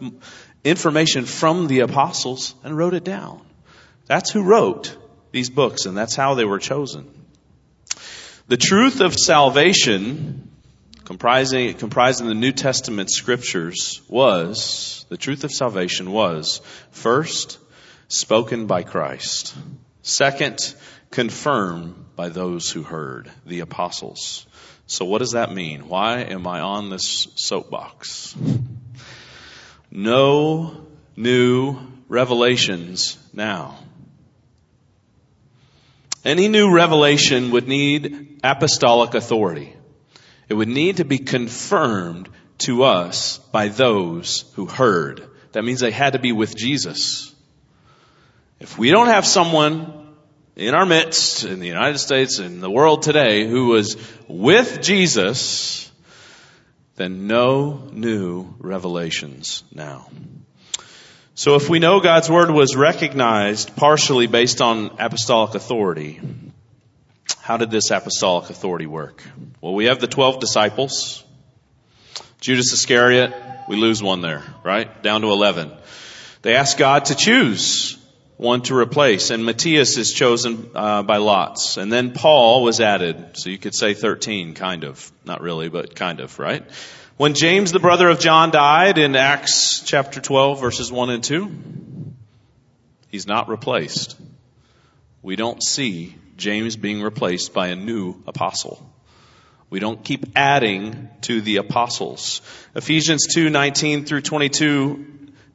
information 0.63 1.25
from 1.25 1.67
the 1.67 1.79
apostles 1.81 2.55
and 2.63 2.77
wrote 2.77 2.93
it 2.93 3.03
down. 3.03 3.41
That's 4.05 4.31
who 4.31 4.43
wrote 4.43 4.95
these 5.31 5.49
books, 5.49 5.85
and 5.85 5.97
that's 5.97 6.15
how 6.15 6.35
they 6.35 6.45
were 6.45 6.59
chosen. 6.59 7.16
The 8.49 8.55
truth 8.55 9.01
of 9.01 9.13
salvation, 9.13 10.49
comprising, 11.03 11.73
comprising 11.73 12.27
the 12.27 12.33
New 12.33 12.53
Testament 12.53 13.11
scriptures, 13.11 14.01
was, 14.07 15.05
the 15.09 15.17
truth 15.17 15.43
of 15.43 15.51
salvation 15.51 16.11
was, 16.11 16.61
first, 16.91 17.59
spoken 18.07 18.65
by 18.65 18.83
Christ. 18.83 19.53
Second, 20.01 20.59
confirmed 21.11 22.05
by 22.15 22.29
those 22.29 22.71
who 22.71 22.83
heard, 22.83 23.29
the 23.45 23.59
apostles. 23.59 24.47
So 24.85 25.03
what 25.03 25.17
does 25.17 25.33
that 25.33 25.53
mean? 25.53 25.89
Why 25.89 26.19
am 26.21 26.47
I 26.47 26.61
on 26.61 26.89
this 26.89 27.27
soapbox? 27.35 28.33
No 29.91 30.87
new 31.17 31.79
revelations 32.07 33.17
now. 33.33 33.77
Any 36.27 36.49
new 36.49 36.73
revelation 36.73 37.51
would 37.51 37.69
need 37.69 38.41
apostolic 38.43 39.13
authority. 39.13 39.73
It 40.49 40.55
would 40.55 40.67
need 40.67 40.97
to 40.97 41.05
be 41.05 41.19
confirmed 41.19 42.27
to 42.57 42.83
us 42.83 43.37
by 43.53 43.69
those 43.69 44.43
who 44.55 44.65
heard. 44.65 45.25
That 45.53 45.63
means 45.63 45.79
they 45.79 45.89
had 45.89 46.13
to 46.13 46.19
be 46.19 46.33
with 46.33 46.53
Jesus. 46.53 47.33
If 48.59 48.77
we 48.77 48.91
don't 48.91 49.07
have 49.07 49.25
someone 49.25 50.17
in 50.57 50.75
our 50.75 50.85
midst, 50.85 51.45
in 51.45 51.61
the 51.61 51.67
United 51.67 51.99
States, 51.99 52.39
in 52.39 52.59
the 52.59 52.69
world 52.69 53.03
today, 53.03 53.47
who 53.47 53.67
was 53.67 53.95
with 54.27 54.81
Jesus, 54.81 55.89
then 56.97 57.27
no 57.27 57.87
new 57.93 58.53
revelations 58.59 59.63
now. 59.73 60.09
So 61.37 61.53
if 61.53 61.69
we 61.69 61.77
know 61.77 61.99
God's 61.99 62.31
word 62.31 62.49
was 62.49 62.75
recognized 62.75 63.75
partially 63.75 64.25
based 64.25 64.59
on 64.59 64.89
apostolic 64.97 65.53
authority, 65.53 66.19
how 67.41 67.57
did 67.57 67.69
this 67.69 67.91
apostolic 67.91 68.49
authority 68.49 68.87
work? 68.87 69.21
Well, 69.61 69.75
we 69.75 69.85
have 69.85 69.99
the 69.99 70.07
12 70.07 70.39
disciples. 70.39 71.23
Judas 72.41 72.73
Iscariot, 72.73 73.35
we 73.69 73.75
lose 73.75 74.01
one 74.01 74.21
there, 74.21 74.41
right? 74.63 75.03
Down 75.03 75.21
to 75.21 75.27
11. 75.27 75.71
They 76.41 76.55
ask 76.55 76.75
God 76.75 77.05
to 77.05 77.15
choose 77.15 77.96
one 78.37 78.61
to 78.63 78.75
replace, 78.75 79.29
and 79.31 79.45
Matthias 79.45 79.97
is 79.97 80.13
chosen 80.13 80.71
uh, 80.75 81.03
by 81.03 81.17
lots. 81.17 81.77
And 81.77 81.91
then 81.91 82.11
Paul 82.11 82.63
was 82.63 82.79
added, 82.79 83.37
so 83.37 83.49
you 83.49 83.57
could 83.57 83.75
say 83.75 83.93
13, 83.93 84.53
kind 84.53 84.83
of. 84.83 85.11
Not 85.25 85.41
really, 85.41 85.69
but 85.69 85.95
kind 85.95 86.19
of, 86.19 86.37
right? 86.39 86.63
When 87.17 87.33
James, 87.33 87.71
the 87.71 87.79
brother 87.79 88.09
of 88.09 88.19
John, 88.19 88.51
died 88.51 88.99
in 88.99 89.15
Acts 89.15 89.81
chapter 89.81 90.21
12, 90.21 90.61
verses 90.61 90.91
1 90.91 91.09
and 91.09 91.23
2, 91.23 91.51
he's 93.09 93.25
not 93.25 93.49
replaced 93.49 94.15
we 95.27 95.35
don't 95.35 95.61
see 95.61 96.15
James 96.37 96.77
being 96.77 97.01
replaced 97.01 97.53
by 97.53 97.67
a 97.67 97.75
new 97.75 98.15
apostle. 98.27 98.81
We 99.69 99.81
don't 99.81 100.01
keep 100.01 100.25
adding 100.37 101.09
to 101.23 101.41
the 101.41 101.57
apostles. 101.57 102.41
Ephesians 102.75 103.27
2, 103.33 103.49
19 103.49 104.05
through 104.05 104.21
22 104.21 105.05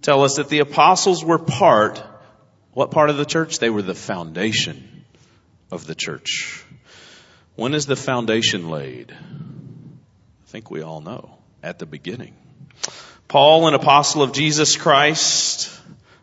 tell 0.02 0.24
us 0.24 0.36
that 0.36 0.50
the 0.50 0.58
apostles 0.58 1.24
were 1.24 1.38
part, 1.38 2.02
what 2.72 2.90
part 2.90 3.10
of 3.10 3.16
the 3.16 3.24
church? 3.24 3.58
They 3.58 3.70
were 3.70 3.82
the 3.82 3.94
foundation 3.94 5.04
of 5.70 5.86
the 5.86 5.94
church. 5.94 6.64
When 7.54 7.74
is 7.74 7.86
the 7.86 7.96
foundation 7.96 8.70
laid? 8.70 9.12
I 9.12 10.46
think 10.46 10.70
we 10.70 10.82
all 10.82 11.00
know. 11.00 11.38
At 11.62 11.78
the 11.78 11.86
beginning. 11.86 12.34
Paul, 13.28 13.68
an 13.68 13.74
apostle 13.74 14.22
of 14.22 14.32
Jesus 14.32 14.76
Christ, 14.76 15.70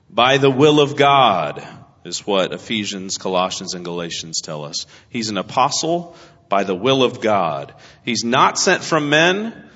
by 0.10 0.38
the 0.38 0.50
will 0.50 0.80
of 0.80 0.96
God, 0.96 1.66
is 2.04 2.26
what 2.26 2.52
Ephesians, 2.52 3.18
Colossians, 3.18 3.74
and 3.74 3.86
Galatians 3.86 4.42
tell 4.42 4.66
us. 4.66 4.86
He's 5.10 5.30
an 5.30 5.38
apostle 5.38 6.16
by 6.50 6.64
the 6.64 6.76
will 6.76 7.04
of 7.04 7.22
God. 7.22 7.74
He's 8.04 8.24
not 8.24 8.58
sent 8.58 8.84
from 8.84 9.10
men, 9.10 9.70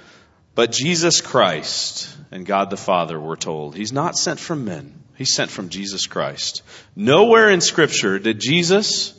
but 0.55 0.71
Jesus 0.71 1.21
Christ 1.21 2.15
and 2.31 2.45
God 2.45 2.69
the 2.69 2.77
Father, 2.77 3.19
we're 3.19 3.35
told. 3.35 3.75
He's 3.75 3.93
not 3.93 4.17
sent 4.17 4.39
from 4.39 4.65
men. 4.65 5.02
He's 5.15 5.33
sent 5.33 5.51
from 5.51 5.69
Jesus 5.69 6.07
Christ. 6.07 6.63
Nowhere 6.95 7.49
in 7.49 7.61
scripture 7.61 8.19
did 8.19 8.39
Jesus, 8.39 9.13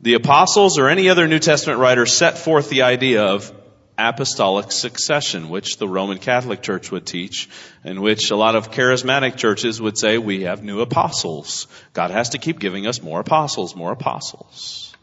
the 0.00 0.14
apostles, 0.14 0.78
or 0.78 0.88
any 0.88 1.08
other 1.08 1.26
New 1.26 1.40
Testament 1.40 1.80
writer 1.80 2.06
set 2.06 2.38
forth 2.38 2.70
the 2.70 2.82
idea 2.82 3.24
of 3.24 3.52
apostolic 3.98 4.72
succession, 4.72 5.48
which 5.48 5.76
the 5.76 5.88
Roman 5.88 6.18
Catholic 6.18 6.62
Church 6.62 6.90
would 6.90 7.06
teach, 7.06 7.48
and 7.84 8.00
which 8.00 8.30
a 8.30 8.36
lot 8.36 8.56
of 8.56 8.70
charismatic 8.70 9.36
churches 9.36 9.80
would 9.80 9.98
say 9.98 10.18
we 10.18 10.42
have 10.42 10.62
new 10.62 10.80
apostles. 10.80 11.66
God 11.92 12.10
has 12.10 12.30
to 12.30 12.38
keep 12.38 12.58
giving 12.58 12.86
us 12.86 13.02
more 13.02 13.20
apostles, 13.20 13.76
more 13.76 13.92
apostles. 13.92 14.94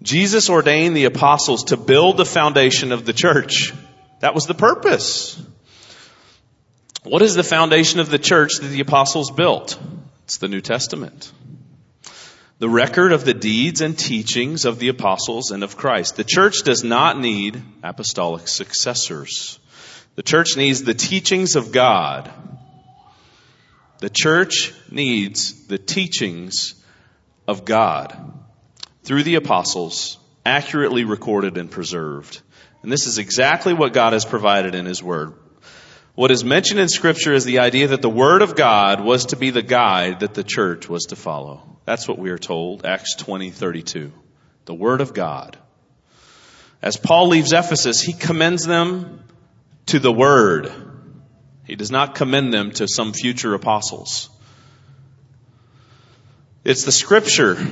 Jesus 0.00 0.48
ordained 0.48 0.96
the 0.96 1.06
apostles 1.06 1.64
to 1.64 1.76
build 1.76 2.16
the 2.16 2.24
foundation 2.24 2.92
of 2.92 3.04
the 3.04 3.12
church. 3.12 3.74
That 4.20 4.34
was 4.34 4.46
the 4.46 4.54
purpose. 4.54 5.40
What 7.04 7.22
is 7.22 7.34
the 7.34 7.44
foundation 7.44 8.00
of 8.00 8.10
the 8.10 8.18
church 8.18 8.58
that 8.60 8.66
the 8.66 8.80
apostles 8.80 9.30
built? 9.30 9.78
It's 10.24 10.38
the 10.38 10.48
New 10.48 10.60
Testament. 10.60 11.32
The 12.58 12.68
record 12.68 13.12
of 13.12 13.24
the 13.24 13.34
deeds 13.34 13.80
and 13.80 13.96
teachings 13.96 14.64
of 14.64 14.80
the 14.80 14.88
apostles 14.88 15.52
and 15.52 15.62
of 15.62 15.76
Christ. 15.76 16.16
The 16.16 16.24
church 16.24 16.64
does 16.64 16.82
not 16.82 17.18
need 17.18 17.62
apostolic 17.84 18.48
successors. 18.48 19.60
The 20.16 20.24
church 20.24 20.56
needs 20.56 20.82
the 20.82 20.94
teachings 20.94 21.54
of 21.54 21.70
God. 21.70 22.32
The 24.00 24.10
church 24.10 24.74
needs 24.90 25.68
the 25.68 25.78
teachings 25.78 26.74
of 27.46 27.64
God 27.64 28.16
through 29.04 29.22
the 29.22 29.36
apostles, 29.36 30.18
accurately 30.44 31.04
recorded 31.04 31.56
and 31.56 31.70
preserved. 31.70 32.42
And 32.82 32.90
this 32.90 33.06
is 33.06 33.18
exactly 33.18 33.72
what 33.72 33.92
God 33.92 34.12
has 34.12 34.24
provided 34.24 34.74
in 34.74 34.84
His 34.84 35.02
Word. 35.02 35.34
What 36.18 36.32
is 36.32 36.42
mentioned 36.42 36.80
in 36.80 36.88
Scripture 36.88 37.32
is 37.32 37.44
the 37.44 37.60
idea 37.60 37.86
that 37.86 38.02
the 38.02 38.10
Word 38.10 38.42
of 38.42 38.56
God 38.56 39.00
was 39.00 39.26
to 39.26 39.36
be 39.36 39.50
the 39.50 39.62
guide 39.62 40.18
that 40.18 40.34
the 40.34 40.42
church 40.42 40.88
was 40.88 41.04
to 41.10 41.14
follow. 41.14 41.78
That's 41.84 42.08
what 42.08 42.18
we 42.18 42.30
are 42.30 42.38
told, 42.38 42.84
Acts 42.84 43.14
20, 43.14 43.52
32. 43.52 44.12
The 44.64 44.74
Word 44.74 45.00
of 45.00 45.14
God. 45.14 45.56
As 46.82 46.96
Paul 46.96 47.28
leaves 47.28 47.52
Ephesus, 47.52 48.00
he 48.00 48.12
commends 48.12 48.66
them 48.66 49.22
to 49.86 50.00
the 50.00 50.10
Word. 50.10 50.72
He 51.62 51.76
does 51.76 51.92
not 51.92 52.16
commend 52.16 52.52
them 52.52 52.72
to 52.72 52.88
some 52.88 53.12
future 53.12 53.54
apostles. 53.54 54.28
It's 56.64 56.82
the 56.82 56.90
Scripture 56.90 57.64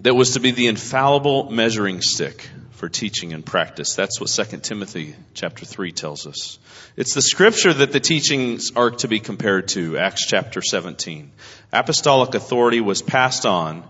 that 0.00 0.14
was 0.14 0.32
to 0.32 0.40
be 0.40 0.50
the 0.50 0.66
infallible 0.66 1.48
measuring 1.50 2.02
stick 2.02 2.50
for 2.76 2.90
teaching 2.90 3.32
and 3.32 3.44
practice. 3.44 3.94
That's 3.94 4.20
what 4.20 4.28
2 4.28 4.58
Timothy 4.58 5.16
chapter 5.32 5.64
3 5.64 5.92
tells 5.92 6.26
us. 6.26 6.58
It's 6.94 7.14
the 7.14 7.22
scripture 7.22 7.72
that 7.72 7.90
the 7.90 8.00
teachings 8.00 8.72
are 8.76 8.90
to 8.90 9.08
be 9.08 9.18
compared 9.18 9.68
to, 9.68 9.96
Acts 9.96 10.26
chapter 10.26 10.60
17. 10.60 11.32
Apostolic 11.72 12.34
authority 12.34 12.80
was 12.80 13.00
passed 13.00 13.46
on 13.46 13.82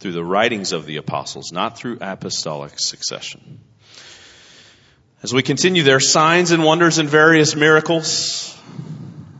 through 0.00 0.12
the 0.12 0.24
writings 0.24 0.72
of 0.72 0.84
the 0.84 0.98
apostles, 0.98 1.50
not 1.50 1.78
through 1.78 1.98
apostolic 2.02 2.78
succession. 2.78 3.60
As 5.22 5.32
we 5.32 5.42
continue, 5.42 5.82
there 5.82 5.96
are 5.96 6.00
signs 6.00 6.50
and 6.50 6.62
wonders 6.62 6.98
and 6.98 7.08
various 7.08 7.56
miracles. 7.56 8.56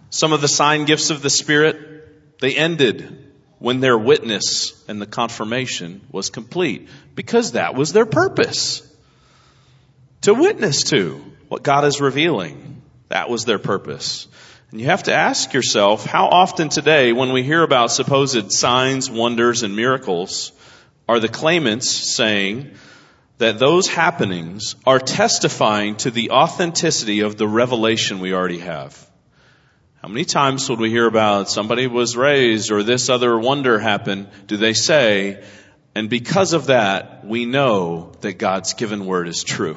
Some 0.09 0.33
of 0.33 0.41
the 0.41 0.49
sign 0.49 0.87
gifts 0.87 1.11
of 1.11 1.23
the 1.23 1.31
Spirit, 1.31 2.41
they 2.41 2.57
ended 2.57 3.30
when 3.61 3.79
their 3.79 3.97
witness 3.97 4.73
and 4.89 5.01
the 5.01 5.07
confirmation 5.07 6.01
was 6.11 6.31
complete 6.31 6.89
because 7.15 7.53
that 7.53 7.75
was 7.75 7.93
their 7.93 8.07
purpose. 8.07 8.83
To 10.23 10.35
witness 10.35 10.83
to 10.85 11.23
what 11.49 11.63
God 11.63 11.85
is 11.85 12.01
revealing. 12.01 12.83
That 13.09 13.29
was 13.29 13.45
their 13.45 13.59
purpose. 13.59 14.27
And 14.71 14.81
you 14.81 14.87
have 14.87 15.05
to 15.05 15.15
ask 15.15 15.53
yourself, 15.53 16.07
how 16.07 16.29
often 16.29 16.69
today 16.69 17.13
when 17.13 17.33
we 17.33 17.43
hear 17.43 17.63
about 17.63 17.91
supposed 17.91 18.53
signs, 18.53 19.11
wonders, 19.11 19.63
and 19.63 19.77
miracles, 19.77 20.53
are 21.09 21.21
the 21.21 21.29
claimants 21.29 21.91
saying 21.91 22.71
that 23.39 23.59
those 23.59 23.89
happenings 23.89 24.77
are 24.87 25.01
testifying 25.01 25.97
to 25.97 26.11
the 26.11 26.31
authenticity 26.31 27.21
of 27.21 27.37
the 27.37 27.49
revelation 27.49 28.21
we 28.21 28.33
already 28.33 28.59
have? 28.61 29.10
How 30.03 30.09
many 30.09 30.25
times 30.25 30.69
would 30.71 30.81
we 30.81 30.89
hear 30.89 31.07
about 31.07 31.51
somebody 31.51 31.87
was 31.87 32.17
raised 32.17 32.73
or 32.73 32.83
this 32.83 33.11
other 33.11 33.39
wonder 33.39 33.79
happened? 33.79 34.29
Do 34.47 34.57
they 34.57 34.73
say, 34.73 35.45
and 35.95 36.09
because 36.09 36.55
of 36.55 36.69
that, 36.69 37.27
we 37.27 37.45
know 37.45 38.13
that 38.23 38.39
God's 38.39 38.73
given 38.73 39.05
word 39.05 39.29
is 39.29 39.45
true? 39.45 39.77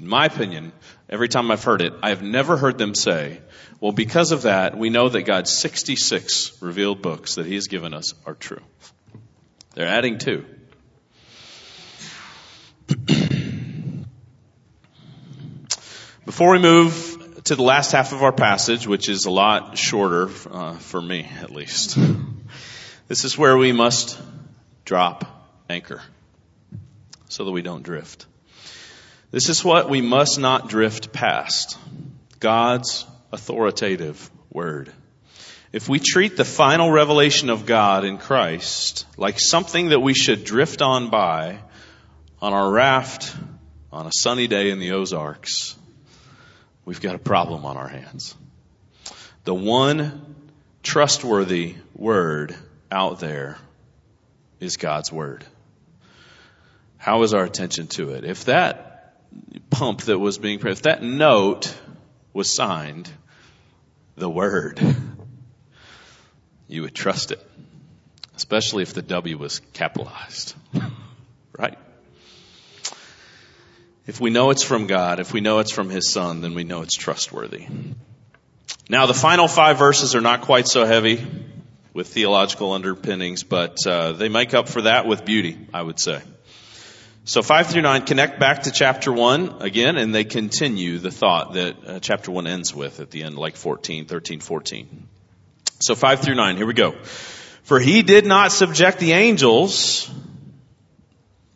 In 0.00 0.08
my 0.08 0.24
opinion, 0.24 0.72
every 1.10 1.28
time 1.28 1.50
I've 1.50 1.64
heard 1.64 1.82
it, 1.82 1.92
I've 2.02 2.22
never 2.22 2.56
heard 2.56 2.78
them 2.78 2.94
say, 2.94 3.42
well, 3.78 3.92
because 3.92 4.32
of 4.32 4.42
that, 4.42 4.78
we 4.78 4.88
know 4.88 5.10
that 5.10 5.22
God's 5.24 5.52
66 5.58 6.62
revealed 6.62 7.02
books 7.02 7.34
that 7.34 7.44
He 7.44 7.56
has 7.56 7.66
given 7.66 7.92
us 7.92 8.14
are 8.24 8.32
true. 8.34 8.62
They're 9.74 9.86
adding 9.86 10.16
to. 10.18 10.46
Before 16.24 16.52
we 16.52 16.58
move 16.58 17.15
to 17.46 17.54
the 17.54 17.62
last 17.62 17.92
half 17.92 18.12
of 18.12 18.24
our 18.24 18.32
passage, 18.32 18.88
which 18.88 19.08
is 19.08 19.24
a 19.24 19.30
lot 19.30 19.78
shorter 19.78 20.28
uh, 20.50 20.74
for 20.78 21.00
me, 21.00 21.28
at 21.40 21.50
least. 21.50 21.96
This 23.08 23.24
is 23.24 23.38
where 23.38 23.56
we 23.56 23.70
must 23.70 24.20
drop 24.84 25.24
anchor 25.70 26.02
so 27.28 27.44
that 27.44 27.52
we 27.52 27.62
don't 27.62 27.84
drift. 27.84 28.26
This 29.30 29.48
is 29.48 29.64
what 29.64 29.88
we 29.88 30.00
must 30.00 30.40
not 30.40 30.68
drift 30.68 31.12
past. 31.12 31.78
God's 32.40 33.06
authoritative 33.30 34.28
word. 34.52 34.92
If 35.72 35.88
we 35.88 36.00
treat 36.00 36.36
the 36.36 36.44
final 36.44 36.90
revelation 36.90 37.48
of 37.48 37.64
God 37.64 38.04
in 38.04 38.18
Christ 38.18 39.06
like 39.16 39.38
something 39.38 39.90
that 39.90 40.00
we 40.00 40.14
should 40.14 40.42
drift 40.42 40.82
on 40.82 41.08
by 41.08 41.60
on 42.42 42.52
our 42.52 42.68
raft 42.68 43.36
on 43.92 44.06
a 44.06 44.12
sunny 44.12 44.48
day 44.48 44.70
in 44.70 44.80
the 44.80 44.90
Ozarks, 44.94 45.76
we've 46.86 47.00
got 47.02 47.14
a 47.14 47.18
problem 47.18 47.66
on 47.66 47.76
our 47.76 47.88
hands. 47.88 48.34
The 49.44 49.54
one 49.54 50.34
trustworthy 50.82 51.74
word 51.94 52.56
out 52.90 53.20
there 53.20 53.58
is 54.60 54.78
God's 54.78 55.12
word. 55.12 55.44
How 56.96 57.22
is 57.22 57.34
our 57.34 57.44
attention 57.44 57.88
to 57.88 58.10
it? 58.10 58.24
If 58.24 58.46
that 58.46 59.20
pump 59.68 60.02
that 60.02 60.18
was 60.18 60.38
being, 60.38 60.60
if 60.66 60.82
that 60.82 61.02
note 61.02 61.74
was 62.32 62.54
signed, 62.54 63.10
the 64.16 64.30
word, 64.30 64.80
you 66.68 66.82
would 66.82 66.94
trust 66.94 67.32
it. 67.32 67.44
Especially 68.34 68.82
if 68.82 68.94
the 68.94 69.02
W 69.02 69.38
was 69.38 69.60
capitalized. 69.72 70.54
right? 71.58 71.78
If 74.06 74.20
we 74.20 74.30
know 74.30 74.50
it's 74.50 74.62
from 74.62 74.86
God, 74.86 75.18
if 75.18 75.32
we 75.32 75.40
know 75.40 75.58
it's 75.58 75.72
from 75.72 75.90
His 75.90 76.12
Son, 76.12 76.40
then 76.40 76.54
we 76.54 76.62
know 76.62 76.82
it's 76.82 76.94
trustworthy. 76.94 77.66
Now 78.88 79.06
the 79.06 79.14
final 79.14 79.48
five 79.48 79.78
verses 79.78 80.14
are 80.14 80.20
not 80.20 80.42
quite 80.42 80.68
so 80.68 80.84
heavy 80.84 81.26
with 81.92 82.06
theological 82.08 82.72
underpinnings, 82.72 83.42
but 83.42 83.84
uh, 83.84 84.12
they 84.12 84.28
make 84.28 84.54
up 84.54 84.68
for 84.68 84.82
that 84.82 85.06
with 85.06 85.24
beauty, 85.24 85.58
I 85.74 85.82
would 85.82 85.98
say. 85.98 86.22
So 87.24 87.42
five 87.42 87.66
through 87.66 87.82
nine 87.82 88.02
connect 88.02 88.38
back 88.38 88.62
to 88.62 88.70
chapter 88.70 89.12
one 89.12 89.60
again, 89.60 89.96
and 89.96 90.14
they 90.14 90.22
continue 90.22 90.98
the 90.98 91.10
thought 91.10 91.54
that 91.54 91.76
uh, 91.84 91.98
chapter 91.98 92.30
one 92.30 92.46
ends 92.46 92.72
with 92.72 93.00
at 93.00 93.10
the 93.10 93.24
end, 93.24 93.36
like 93.36 93.56
14, 93.56 94.06
13, 94.06 94.38
14. 94.38 95.08
So 95.80 95.96
five 95.96 96.20
through 96.20 96.36
nine, 96.36 96.56
here 96.56 96.66
we 96.66 96.74
go. 96.74 96.92
For 97.64 97.80
he 97.80 98.02
did 98.02 98.24
not 98.24 98.52
subject 98.52 99.00
the 99.00 99.14
angels, 99.14 100.08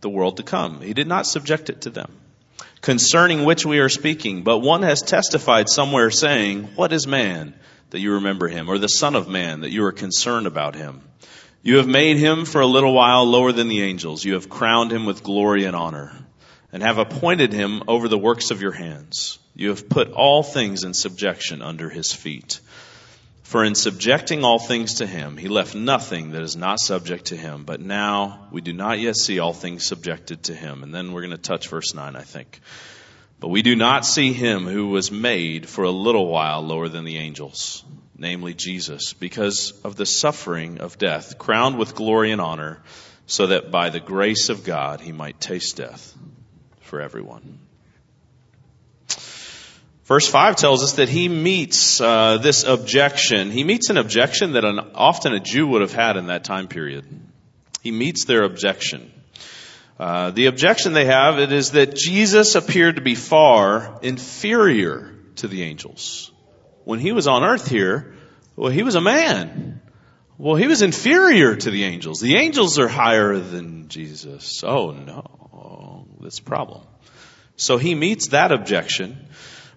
the 0.01 0.11
world 0.11 0.39
to 0.39 0.43
come. 0.43 0.81
He 0.81 0.95
did 0.95 1.07
not 1.07 1.29
subject 1.29 1.71
it 1.71 1.83
to 1.83 1.91
them 1.91 2.11
concerning 2.81 3.45
which 3.45 3.67
we 3.67 3.79
are 3.79 3.89
speaking, 3.89 4.43
but 4.43 4.59
one 4.59 4.83
has 4.83 5.03
testified 5.03 5.69
somewhere 5.69 6.11
saying, 6.11 6.65
What 6.77 6.93
is 6.93 7.07
man 7.07 7.55
that 7.91 8.01
you 8.01 8.15
remember 8.15 8.49
him, 8.49 8.69
or 8.69 8.79
the 8.79 8.89
Son 8.89 9.15
of 9.15 9.29
Man 9.29 9.61
that 9.61 9.71
you 9.71 9.85
are 9.85 9.93
concerned 9.93 10.47
about 10.47 10.75
him? 10.75 11.03
You 11.63 11.77
have 11.77 11.89
made 11.89 12.17
him 12.17 12.47
for 12.47 12.63
a 12.63 12.67
little 12.67 12.95
while 12.95 13.27
lower 13.27 13.53
than 13.53 13.69
the 13.69 13.83
angels. 13.83 14.25
You 14.25 14.35
have 14.35 14.49
crowned 14.49 14.93
him 14.93 15.05
with 15.05 15.23
glory 15.23 15.65
and 15.65 15.77
honor 15.77 16.17
and 16.73 16.83
have 16.83 16.99
appointed 16.99 17.53
him 17.53 17.83
over 17.87 18.09
the 18.09 18.19
works 18.19 18.51
of 18.51 18.63
your 18.63 18.73
hands. 18.73 19.39
You 19.55 19.69
have 19.71 19.89
put 19.89 20.13
all 20.13 20.43
things 20.43 20.85
in 20.85 20.95
subjection 20.95 21.61
under 21.61 21.91
his 21.91 22.13
feet. 22.13 22.61
For 23.51 23.65
in 23.65 23.75
subjecting 23.75 24.45
all 24.45 24.61
things 24.61 24.95
to 24.95 25.09
him, 25.09 25.37
he 25.37 25.49
left 25.49 25.75
nothing 25.75 26.31
that 26.31 26.43
is 26.43 26.55
not 26.55 26.79
subject 26.79 27.25
to 27.27 27.37
him. 27.37 27.65
But 27.65 27.81
now 27.81 28.47
we 28.53 28.61
do 28.61 28.73
not 28.73 29.01
yet 29.01 29.17
see 29.17 29.41
all 29.41 29.53
things 29.53 29.85
subjected 29.85 30.45
to 30.45 30.55
him. 30.55 30.85
And 30.85 30.95
then 30.95 31.11
we're 31.11 31.23
going 31.23 31.33
to 31.33 31.37
touch 31.37 31.67
verse 31.67 31.93
9, 31.93 32.15
I 32.15 32.23
think. 32.23 32.61
But 33.41 33.49
we 33.49 33.63
do 33.63 33.75
not 33.75 34.07
see 34.07 34.33
him 34.33 34.69
who 34.69 34.87
was 34.91 35.11
made 35.11 35.69
for 35.69 35.83
a 35.83 35.91
little 35.91 36.29
while 36.29 36.63
lower 36.63 36.89
than 36.89 37.05
the 37.05 37.17
angels, 37.17 37.85
namely 38.17 38.55
Jesus, 38.55 39.15
because 39.15 39.73
of 39.83 39.97
the 39.97 40.07
suffering 40.07 40.79
of 40.79 40.97
death, 40.97 41.37
crowned 41.37 41.77
with 41.77 41.97
glory 41.97 42.31
and 42.31 42.41
honor, 42.41 42.81
so 43.27 43.49
that 43.49 43.73
by 43.73 43.91
the 43.91 43.99
grace 43.99 44.49
of 44.49 44.63
God 44.63 45.01
he 45.01 45.11
might 45.11 45.41
taste 45.41 45.77
death 45.77 46.17
for 46.83 47.01
everyone. 47.01 47.59
Verse 50.11 50.27
5 50.27 50.57
tells 50.57 50.83
us 50.83 50.95
that 50.95 51.09
he 51.09 51.29
meets 51.29 52.01
uh, 52.01 52.39
this 52.39 52.65
objection. 52.65 53.53
He 53.53 53.63
meets 53.63 53.91
an 53.91 53.97
objection 53.97 54.55
that 54.55 54.65
an, 54.65 54.81
often 54.97 55.35
a 55.35 55.39
Jew 55.39 55.69
would 55.69 55.83
have 55.83 55.93
had 55.93 56.17
in 56.17 56.27
that 56.27 56.43
time 56.43 56.67
period. 56.67 57.05
He 57.81 57.93
meets 57.93 58.25
their 58.25 58.43
objection. 58.43 59.13
Uh, 60.01 60.33
the 60.33 60.47
objection 60.47 60.95
they 60.95 61.05
have 61.05 61.39
it 61.39 61.53
is 61.53 61.71
that 61.71 61.95
Jesus 61.95 62.57
appeared 62.57 62.97
to 62.97 63.03
be 63.03 63.15
far 63.15 64.01
inferior 64.03 65.15
to 65.37 65.47
the 65.47 65.63
angels. 65.63 66.33
When 66.83 66.99
he 66.99 67.13
was 67.13 67.29
on 67.29 67.45
earth 67.45 67.69
here, 67.69 68.17
well, 68.57 68.73
he 68.73 68.83
was 68.83 68.97
a 68.97 69.01
man. 69.01 69.81
Well, 70.39 70.57
he 70.57 70.67
was 70.67 70.83
inferior 70.83 71.55
to 71.55 71.71
the 71.71 71.85
angels. 71.85 72.19
The 72.19 72.35
angels 72.35 72.81
are 72.81 72.89
higher 72.89 73.39
than 73.39 73.87
Jesus. 73.87 74.65
Oh 74.65 74.91
no, 74.91 76.09
that's 76.21 76.41
a 76.41 76.43
problem. 76.43 76.83
So 77.55 77.79
he 77.79 77.95
meets 77.95 78.29
that 78.29 78.51
objection. 78.51 79.29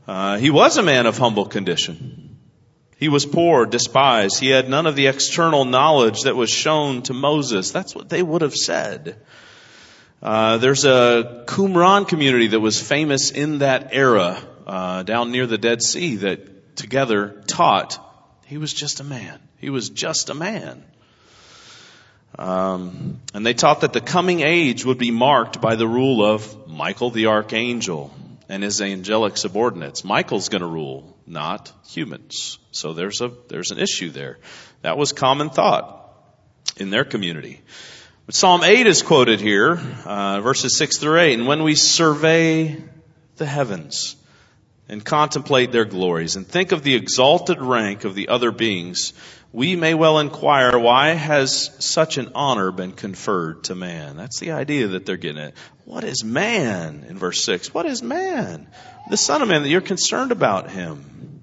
Uh, 0.08 0.38
he 0.38 0.50
was 0.50 0.78
a 0.78 0.84
man 0.84 1.06
of 1.06 1.18
humble 1.18 1.46
condition. 1.46 2.38
He 2.98 3.10
was 3.10 3.26
poor, 3.26 3.66
despised. 3.66 4.40
He 4.40 4.50
had 4.50 4.70
none 4.70 4.86
of 4.86 4.96
the 4.96 5.08
external 5.08 5.66
knowledge 5.66 6.22
that 6.22 6.36
was 6.36 6.50
shown 6.50 7.02
to 7.04 7.14
Moses. 7.14 7.72
That's 7.72 7.96
what 7.96 8.10
they 8.10 8.24
would 8.24 8.42
have 8.42 8.54
said. 8.54 9.18
Uh, 10.22 10.58
there's 10.58 10.86
a 10.86 11.44
Qumran 11.48 12.08
community 12.08 12.48
that 12.48 12.60
was 12.60 12.82
famous 12.82 13.32
in 13.32 13.60
that 13.60 13.90
era 13.92 14.42
uh, 14.66 15.04
down 15.04 15.32
near 15.32 15.48
the 15.48 15.58
Dead 15.58 15.82
Sea 15.82 16.16
that 16.18 16.78
together 16.78 17.44
taught 17.46 18.00
he 18.46 18.58
was 18.58 18.74
just 18.74 19.00
a 19.00 19.04
man. 19.04 19.40
He 19.58 19.70
was 19.70 19.90
just 19.90 20.30
a 20.30 20.34
man. 20.34 20.84
Um, 22.38 23.20
and 23.34 23.46
they 23.46 23.54
taught 23.54 23.82
that 23.82 23.94
the 23.94 24.02
coming 24.02 24.42
age 24.42 24.86
would 24.86 24.98
be 24.98 25.12
marked 25.12 25.62
by 25.62 25.76
the 25.76 25.88
rule 25.88 26.26
of 26.26 26.68
Michael 26.68 27.10
the 27.10 27.28
archangel 27.28 28.14
and 28.54 28.62
his 28.62 28.82
angelic 28.82 29.36
subordinates. 29.36 30.04
Michael's 30.04 30.48
going 30.48 30.62
to 30.62 30.68
rule, 30.68 31.18
not 31.26 31.74
humans. 31.88 32.60
So 32.70 32.94
there's 32.94 33.20
a 33.20 33.32
there's 33.48 33.72
an 33.72 33.80
issue 33.80 34.12
there. 34.12 34.38
That 34.84 34.96
was 34.96 35.12
common 35.12 35.50
thought 35.50 36.14
in 36.78 36.92
their 36.92 37.04
community. 37.04 37.62
But 38.28 38.36
Psalm 38.36 38.64
8 38.64 38.86
is 38.86 39.02
quoted 39.02 39.42
here, 39.42 39.82
uh, 40.06 40.40
verses 40.42 40.78
6 40.78 41.00
through 41.00 41.20
8. 41.20 41.40
And 41.40 41.48
when 41.48 41.64
we 41.64 41.74
survey 41.74 42.80
the 43.38 43.48
heavens 43.48 44.16
and 44.90 45.04
contemplate 45.04 45.72
their 45.72 45.86
glories 45.86 46.36
and 46.36 46.48
think 46.48 46.72
of 46.72 46.84
the 46.84 46.96
exalted 46.96 47.62
rank 47.62 48.04
of 48.04 48.16
the 48.16 48.30
other 48.30 48.52
beings, 48.52 49.14
we 49.52 49.76
may 49.76 49.94
well 49.94 50.20
inquire 50.20 50.78
why 50.78 51.10
has 51.10 51.70
such 51.80 52.18
an 52.18 52.32
honor 52.36 52.72
been 52.72 52.92
conferred 52.92 53.66
to 53.66 53.76
man? 53.76 54.18
That's 54.18 54.40
the 54.40 54.52
idea 54.52 54.88
that 54.88 55.06
they're 55.06 55.18
getting 55.18 55.42
at. 55.42 55.54
What 55.86 56.04
is 56.04 56.24
man? 56.24 57.06
In 57.08 57.18
verse 57.18 57.44
6. 57.44 57.74
What 57.74 57.86
is 57.86 58.02
man? 58.02 58.68
The 59.10 59.18
son 59.18 59.42
of 59.42 59.48
man 59.48 59.64
that 59.64 59.70
you're 59.70 59.82
concerned 59.82 60.32
about 60.32 60.70
him. 60.72 61.42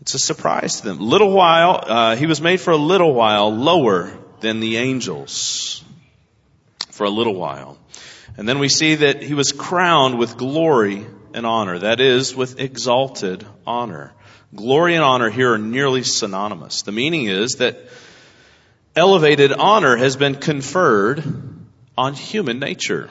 It's 0.00 0.14
a 0.14 0.18
surprise 0.18 0.80
to 0.80 0.88
them. 0.88 0.98
Little 0.98 1.30
while, 1.30 1.82
uh, 1.82 2.16
he 2.16 2.26
was 2.26 2.40
made 2.40 2.60
for 2.60 2.72
a 2.72 2.76
little 2.76 3.14
while 3.14 3.54
lower 3.54 4.12
than 4.40 4.60
the 4.60 4.78
angels. 4.78 5.82
For 6.90 7.04
a 7.04 7.10
little 7.10 7.34
while. 7.34 7.78
And 8.36 8.48
then 8.48 8.58
we 8.58 8.68
see 8.68 8.96
that 8.96 9.22
he 9.22 9.34
was 9.34 9.52
crowned 9.52 10.18
with 10.18 10.36
glory 10.36 11.06
and 11.34 11.44
honor. 11.44 11.80
That 11.80 12.00
is, 12.00 12.34
with 12.34 12.60
exalted 12.60 13.46
honor. 13.66 14.12
Glory 14.54 14.94
and 14.94 15.04
honor 15.04 15.30
here 15.30 15.52
are 15.54 15.58
nearly 15.58 16.04
synonymous. 16.04 16.82
The 16.82 16.92
meaning 16.92 17.26
is 17.26 17.56
that 17.56 17.76
elevated 18.94 19.52
honor 19.52 19.96
has 19.96 20.16
been 20.16 20.36
conferred 20.36 21.24
on 21.98 22.14
human 22.14 22.58
nature. 22.58 23.10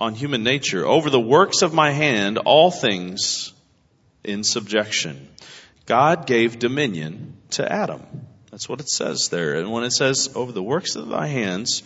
On 0.00 0.14
human 0.14 0.42
nature. 0.44 0.86
Over 0.86 1.10
the 1.10 1.20
works 1.20 1.62
of 1.62 1.74
my 1.74 1.90
hand, 1.90 2.38
all 2.38 2.70
things 2.70 3.52
in 4.24 4.44
subjection. 4.44 5.28
God 5.86 6.26
gave 6.26 6.58
dominion 6.58 7.36
to 7.50 7.70
Adam. 7.70 8.02
That's 8.50 8.68
what 8.68 8.80
it 8.80 8.88
says 8.88 9.28
there. 9.30 9.54
And 9.54 9.72
when 9.72 9.82
it 9.82 9.92
says, 9.92 10.30
over 10.34 10.52
the 10.52 10.62
works 10.62 10.94
of 10.94 11.08
thy 11.08 11.26
hands, 11.26 11.82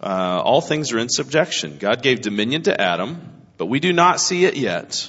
uh, 0.00 0.42
all 0.44 0.60
things 0.60 0.92
are 0.92 0.98
in 0.98 1.08
subjection. 1.08 1.78
God 1.78 2.02
gave 2.02 2.20
dominion 2.20 2.62
to 2.62 2.78
Adam, 2.78 3.45
but 3.58 3.66
we 3.66 3.80
do 3.80 3.92
not 3.92 4.20
see 4.20 4.44
it 4.44 4.56
yet 4.56 5.08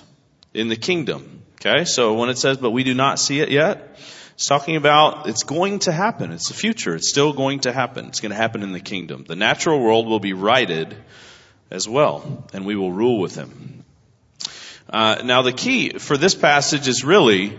in 0.53 0.67
the 0.69 0.75
kingdom. 0.75 1.43
Okay, 1.59 1.85
so 1.85 2.13
when 2.13 2.29
it 2.29 2.37
says, 2.37 2.57
but 2.57 2.71
we 2.71 2.83
do 2.83 2.93
not 2.93 3.19
see 3.19 3.39
it 3.39 3.49
yet, 3.49 3.97
it's 4.35 4.45
talking 4.45 4.75
about 4.75 5.27
it's 5.27 5.43
going 5.43 5.79
to 5.79 5.91
happen. 5.91 6.31
It's 6.31 6.49
the 6.49 6.53
future. 6.53 6.95
It's 6.95 7.09
still 7.09 7.33
going 7.33 7.61
to 7.61 7.73
happen. 7.73 8.05
It's 8.05 8.19
going 8.19 8.31
to 8.31 8.37
happen 8.37 8.61
in 8.61 8.71
the 8.71 8.79
kingdom. 8.79 9.25
The 9.27 9.35
natural 9.35 9.79
world 9.79 10.07
will 10.07 10.19
be 10.19 10.33
righted 10.33 10.95
as 11.71 11.89
well, 11.89 12.45
and 12.53 12.65
we 12.65 12.75
will 12.75 12.91
rule 12.91 13.19
with 13.19 13.35
him. 13.35 13.83
Uh, 14.89 15.21
now, 15.25 15.41
the 15.41 15.51
key 15.51 15.97
for 15.97 16.15
this 16.17 16.35
passage 16.35 16.87
is 16.87 17.03
really 17.03 17.57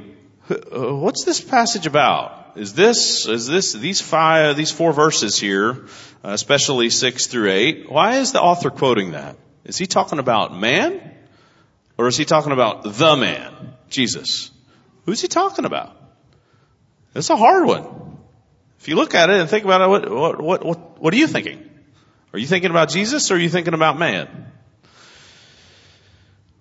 uh, 0.49 0.95
what's 0.95 1.25
this 1.25 1.41
passage 1.41 1.87
about? 1.87 2.53
Is 2.57 2.75
this 2.75 3.27
is 3.27 3.47
this 3.47 3.73
these 3.73 4.01
five 4.01 4.57
these 4.57 4.71
four 4.71 4.93
verses 4.93 5.39
here, 5.39 5.87
uh, 6.25 6.31
especially 6.31 6.91
six 6.91 7.27
through 7.27 7.51
eight? 7.51 7.91
Why 7.91 8.19
is 8.19 8.33
the 8.33 8.41
author 8.41 8.71
quoting 8.71 9.13
that? 9.13 9.37
Is 9.69 9.77
he 9.77 9.87
talking 9.87 10.19
about 10.19 10.59
man, 10.59 10.99
or 11.99 12.09
is 12.09 12.17
he 12.17 12.25
talking 12.25 12.53
about 12.53 12.85
the 12.85 13.17
man? 13.17 13.75
Jesus. 13.91 14.51
Who's 15.05 15.21
he 15.21 15.29
talking 15.29 15.67
about? 15.67 15.95
It's 17.15 17.29
a 17.29 17.37
hard 17.37 17.67
one. 17.67 17.85
If 18.81 18.89
you 18.89 18.97
look 18.97 19.15
at 19.15 19.29
it 19.29 19.41
and 19.41 19.49
think 19.49 19.65
about 19.65 19.83
it, 19.83 19.89
what, 19.89 20.41
what, 20.41 20.65
what, 20.65 21.01
what, 21.01 21.15
are 21.15 21.17
you 21.17 21.27
thinking? 21.27 21.69
Are 22.33 22.39
you 22.39 22.47
thinking 22.47 22.71
about 22.71 22.89
Jesus 22.89 23.31
or 23.31 23.35
are 23.35 23.39
you 23.39 23.51
thinking 23.51 23.75
about 23.75 23.99
man? 23.99 24.53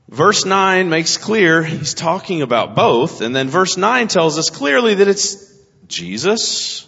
Verse 0.10 0.46
9 0.46 0.90
makes 0.90 1.18
clear 1.18 1.64
he's 1.64 1.94
talking 1.94 2.42
about 2.42 2.76
both, 2.76 3.22
and 3.22 3.36
then 3.36 3.50
verse 3.50 3.78
9 3.78 4.08
tells 4.08 4.38
us 4.38 4.50
clearly 4.50 4.96
that 4.96 5.08
it's 5.08 5.54
Jesus. 5.88 6.87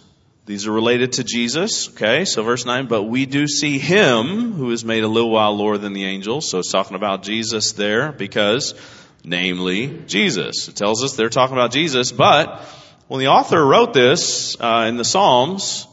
These 0.50 0.66
are 0.66 0.72
related 0.72 1.12
to 1.12 1.22
Jesus, 1.22 1.90
okay? 1.90 2.24
So 2.24 2.42
verse 2.42 2.66
9, 2.66 2.88
but 2.88 3.04
we 3.04 3.24
do 3.24 3.46
see 3.46 3.78
him 3.78 4.50
who 4.50 4.72
is 4.72 4.84
made 4.84 5.04
a 5.04 5.06
little 5.06 5.30
while 5.30 5.56
lower 5.56 5.78
than 5.78 5.92
the 5.92 6.04
angels. 6.04 6.50
So 6.50 6.58
it's 6.58 6.72
talking 6.72 6.96
about 6.96 7.22
Jesus 7.22 7.70
there 7.70 8.10
because 8.10 8.74
namely 9.22 10.02
Jesus. 10.08 10.66
It 10.66 10.74
tells 10.74 11.04
us 11.04 11.14
they're 11.14 11.28
talking 11.28 11.54
about 11.54 11.70
Jesus, 11.70 12.10
but 12.10 12.62
when 13.06 13.20
the 13.20 13.28
author 13.28 13.64
wrote 13.64 13.92
this 13.92 14.60
uh, 14.60 14.86
in 14.88 14.96
the 14.96 15.04
Psalms, 15.04 15.86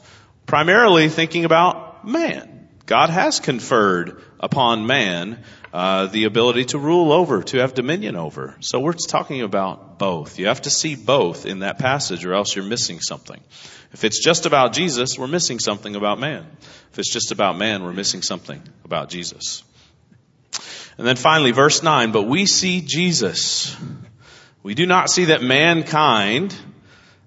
primarily 0.47 1.07
thinking 1.09 1.45
about 1.45 2.07
man. 2.07 2.67
God 2.87 3.11
has 3.11 3.39
conferred 3.39 4.23
upon 4.39 4.87
man 4.87 5.43
uh, 5.73 6.07
the 6.07 6.23
ability 6.23 6.65
to 6.65 6.79
rule 6.79 7.11
over, 7.11 7.43
to 7.43 7.59
have 7.59 7.73
dominion 7.73 8.15
over. 8.15 8.55
So 8.61 8.79
we're 8.79 8.93
talking 8.93 9.41
about 9.41 9.99
both. 9.99 10.39
You 10.39 10.47
have 10.47 10.61
to 10.63 10.69
see 10.69 10.95
both 10.95 11.45
in 11.45 11.59
that 11.59 11.77
passage, 11.77 12.25
or 12.25 12.33
else 12.33 12.55
you're 12.55 12.65
missing 12.65 12.99
something. 12.99 13.41
If 13.93 14.03
it's 14.03 14.23
just 14.23 14.45
about 14.45 14.73
Jesus, 14.73 15.17
we're 15.17 15.27
missing 15.27 15.59
something 15.59 15.95
about 15.95 16.19
man. 16.19 16.45
If 16.91 16.99
it's 16.99 17.11
just 17.11 17.31
about 17.31 17.57
man, 17.57 17.83
we're 17.83 17.93
missing 17.93 18.21
something 18.21 18.61
about 18.85 19.09
Jesus. 19.09 19.63
And 20.97 21.05
then 21.05 21.15
finally, 21.15 21.51
verse 21.51 21.83
9, 21.83 22.11
but 22.11 22.23
we 22.23 22.45
see 22.45 22.81
Jesus. 22.81 23.75
We 24.63 24.73
do 24.73 24.85
not 24.85 25.09
see 25.09 25.25
that 25.25 25.41
mankind 25.41 26.55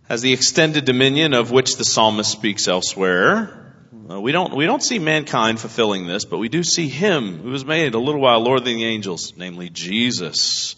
has 0.09 0.22
the 0.22 0.32
extended 0.32 0.84
dominion 0.84 1.34
of 1.34 1.53
which 1.53 1.76
the 1.76 1.84
psalmist 1.84 2.32
speaks 2.32 2.66
elsewhere. 2.66 3.69
We 4.18 4.32
don't, 4.32 4.56
we 4.56 4.66
don't 4.66 4.82
see 4.82 4.98
mankind 4.98 5.61
fulfilling 5.61 6.06
this, 6.06 6.24
but 6.24 6.38
we 6.38 6.48
do 6.48 6.64
see 6.64 6.88
him 6.88 7.38
who 7.38 7.50
was 7.50 7.64
made 7.64 7.94
a 7.94 7.98
little 7.98 8.20
while 8.20 8.40
lower 8.40 8.58
than 8.58 8.76
the 8.76 8.84
angels, 8.84 9.34
namely 9.36 9.70
Jesus. 9.70 10.74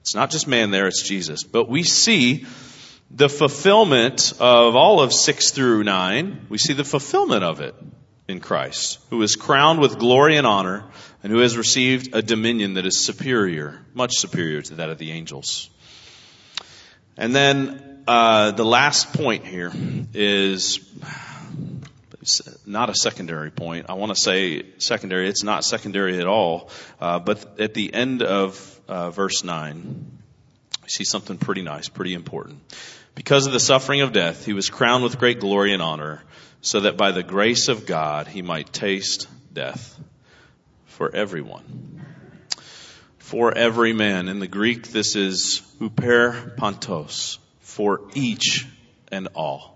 It's 0.00 0.16
not 0.16 0.30
just 0.30 0.48
man 0.48 0.72
there, 0.72 0.88
it's 0.88 1.02
Jesus. 1.02 1.44
But 1.44 1.68
we 1.68 1.84
see 1.84 2.44
the 3.08 3.28
fulfillment 3.28 4.32
of 4.40 4.74
all 4.74 5.00
of 5.00 5.12
6 5.12 5.50
through 5.52 5.84
9. 5.84 6.46
We 6.48 6.58
see 6.58 6.72
the 6.72 6.82
fulfillment 6.82 7.44
of 7.44 7.60
it 7.60 7.76
in 8.26 8.40
Christ, 8.40 8.98
who 9.10 9.22
is 9.22 9.36
crowned 9.36 9.78
with 9.78 9.98
glory 9.98 10.36
and 10.36 10.46
honor 10.46 10.84
and 11.22 11.30
who 11.30 11.38
has 11.38 11.56
received 11.56 12.16
a 12.16 12.22
dominion 12.22 12.74
that 12.74 12.84
is 12.84 12.98
superior, 12.98 13.78
much 13.94 14.16
superior 14.16 14.60
to 14.60 14.74
that 14.76 14.90
of 14.90 14.98
the 14.98 15.12
angels. 15.12 15.70
And 17.16 17.32
then 17.32 18.02
uh, 18.08 18.50
the 18.50 18.64
last 18.64 19.12
point 19.12 19.46
here 19.46 19.70
is 20.14 20.80
not 22.66 22.90
a 22.90 22.94
secondary 22.94 23.50
point. 23.50 23.86
I 23.88 23.94
want 23.94 24.14
to 24.14 24.20
say 24.20 24.64
secondary. 24.78 25.28
It's 25.28 25.42
not 25.42 25.64
secondary 25.64 26.18
at 26.18 26.26
all. 26.26 26.70
Uh, 27.00 27.18
but 27.18 27.60
at 27.60 27.74
the 27.74 27.92
end 27.92 28.22
of 28.22 28.80
uh, 28.88 29.10
verse 29.10 29.44
9, 29.44 30.18
we 30.82 30.88
see 30.88 31.04
something 31.04 31.38
pretty 31.38 31.62
nice, 31.62 31.88
pretty 31.88 32.14
important. 32.14 32.60
Because 33.14 33.46
of 33.46 33.52
the 33.52 33.60
suffering 33.60 34.00
of 34.00 34.12
death, 34.12 34.46
he 34.46 34.52
was 34.52 34.70
crowned 34.70 35.04
with 35.04 35.18
great 35.18 35.40
glory 35.40 35.72
and 35.72 35.82
honor, 35.82 36.22
so 36.60 36.80
that 36.80 36.96
by 36.96 37.12
the 37.12 37.22
grace 37.22 37.68
of 37.68 37.86
God 37.86 38.28
he 38.28 38.40
might 38.40 38.72
taste 38.72 39.28
death 39.52 39.98
for 40.86 41.14
everyone. 41.14 42.04
For 43.18 43.56
every 43.56 43.92
man. 43.92 44.28
In 44.28 44.38
the 44.38 44.46
Greek, 44.46 44.88
this 44.88 45.16
is 45.16 45.62
huper 45.80 46.56
pantos, 46.56 47.38
for 47.60 48.02
each 48.14 48.66
and 49.10 49.28
all, 49.34 49.71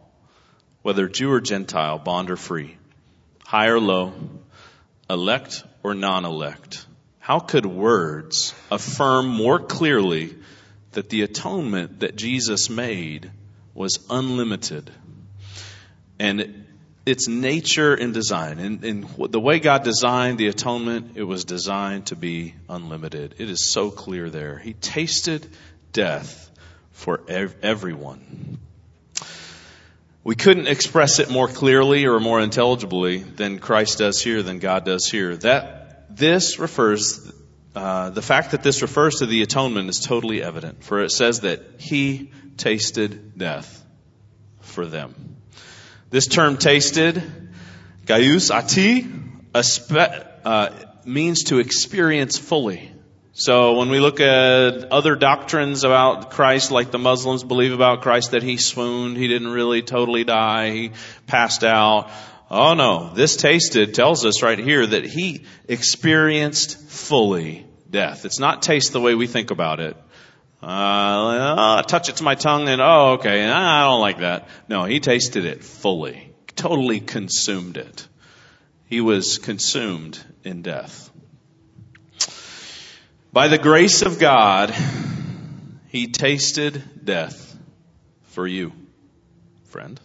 whether 0.86 1.08
Jew 1.08 1.32
or 1.32 1.40
Gentile, 1.40 1.98
bond 1.98 2.30
or 2.30 2.36
free, 2.36 2.76
high 3.44 3.66
or 3.66 3.80
low, 3.80 4.12
elect 5.10 5.64
or 5.82 5.94
non-elect. 5.94 6.86
How 7.18 7.40
could 7.40 7.66
words 7.66 8.54
affirm 8.70 9.26
more 9.26 9.58
clearly 9.58 10.36
that 10.92 11.08
the 11.08 11.22
atonement 11.22 11.98
that 11.98 12.14
Jesus 12.14 12.70
made 12.70 13.32
was 13.74 13.98
unlimited? 14.08 14.88
And 16.20 16.64
its 17.04 17.26
nature 17.26 17.92
and 17.92 18.14
design. 18.14 18.60
And, 18.60 18.84
and 18.84 19.08
the 19.32 19.40
way 19.40 19.58
God 19.58 19.82
designed 19.82 20.38
the 20.38 20.46
atonement, 20.46 21.16
it 21.16 21.24
was 21.24 21.44
designed 21.44 22.06
to 22.06 22.14
be 22.14 22.54
unlimited. 22.68 23.34
It 23.38 23.50
is 23.50 23.72
so 23.72 23.90
clear 23.90 24.30
there. 24.30 24.56
He 24.56 24.74
tasted 24.74 25.48
death 25.92 26.48
for 26.92 27.22
ev- 27.26 27.56
everyone. 27.60 28.60
We 30.26 30.34
couldn't 30.34 30.66
express 30.66 31.20
it 31.20 31.30
more 31.30 31.46
clearly 31.46 32.04
or 32.06 32.18
more 32.18 32.40
intelligibly 32.40 33.18
than 33.18 33.60
Christ 33.60 33.98
does 33.98 34.20
here, 34.20 34.42
than 34.42 34.58
God 34.58 34.84
does 34.84 35.06
here. 35.06 35.36
That 35.36 36.16
this 36.16 36.58
refers, 36.58 37.32
uh, 37.76 38.10
the 38.10 38.22
fact 38.22 38.50
that 38.50 38.64
this 38.64 38.82
refers 38.82 39.20
to 39.20 39.26
the 39.26 39.42
atonement 39.42 39.88
is 39.88 40.00
totally 40.00 40.42
evident, 40.42 40.82
for 40.82 41.04
it 41.04 41.12
says 41.12 41.42
that 41.42 41.60
He 41.78 42.32
tasted 42.56 43.38
death 43.38 43.86
for 44.62 44.84
them. 44.84 45.36
This 46.10 46.26
term 46.26 46.56
tasted, 46.56 47.22
geusetai, 48.06 49.06
uh, 50.44 50.70
means 51.04 51.44
to 51.44 51.60
experience 51.60 52.36
fully. 52.36 52.90
So 53.38 53.74
when 53.74 53.90
we 53.90 54.00
look 54.00 54.18
at 54.20 54.90
other 54.90 55.14
doctrines 55.14 55.84
about 55.84 56.30
Christ, 56.30 56.70
like 56.70 56.90
the 56.90 56.98
Muslims 56.98 57.44
believe 57.44 57.74
about 57.74 58.00
Christ 58.00 58.30
that 58.30 58.42
he 58.42 58.56
swooned, 58.56 59.18
he 59.18 59.28
didn't 59.28 59.48
really 59.48 59.82
totally 59.82 60.24
die, 60.24 60.70
he 60.70 60.92
passed 61.26 61.62
out. 61.62 62.10
Oh 62.50 62.72
no, 62.72 63.12
this 63.12 63.36
tasted 63.36 63.92
tells 63.92 64.24
us 64.24 64.42
right 64.42 64.58
here 64.58 64.86
that 64.86 65.04
he 65.04 65.44
experienced 65.68 66.80
fully 66.88 67.66
death. 67.90 68.24
It's 68.24 68.38
not 68.38 68.62
taste 68.62 68.94
the 68.94 69.02
way 69.02 69.14
we 69.14 69.26
think 69.26 69.50
about 69.50 69.80
it. 69.80 69.98
Uh, 70.62 71.82
touch 71.82 72.08
it 72.08 72.16
to 72.16 72.24
my 72.24 72.36
tongue 72.36 72.70
and 72.70 72.80
oh, 72.80 73.16
okay, 73.18 73.44
I 73.44 73.84
don't 73.84 74.00
like 74.00 74.20
that. 74.20 74.48
No, 74.66 74.84
he 74.84 74.98
tasted 74.98 75.44
it 75.44 75.62
fully, 75.62 76.32
totally 76.54 77.00
consumed 77.00 77.76
it. 77.76 78.08
He 78.86 79.02
was 79.02 79.36
consumed 79.36 80.18
in 80.42 80.62
death. 80.62 81.10
By 83.36 83.48
the 83.48 83.58
grace 83.58 84.00
of 84.00 84.18
God, 84.18 84.74
he 85.88 86.06
tasted 86.06 87.04
death 87.04 87.54
for 88.28 88.46
you, 88.46 88.72
friend. 89.64 90.00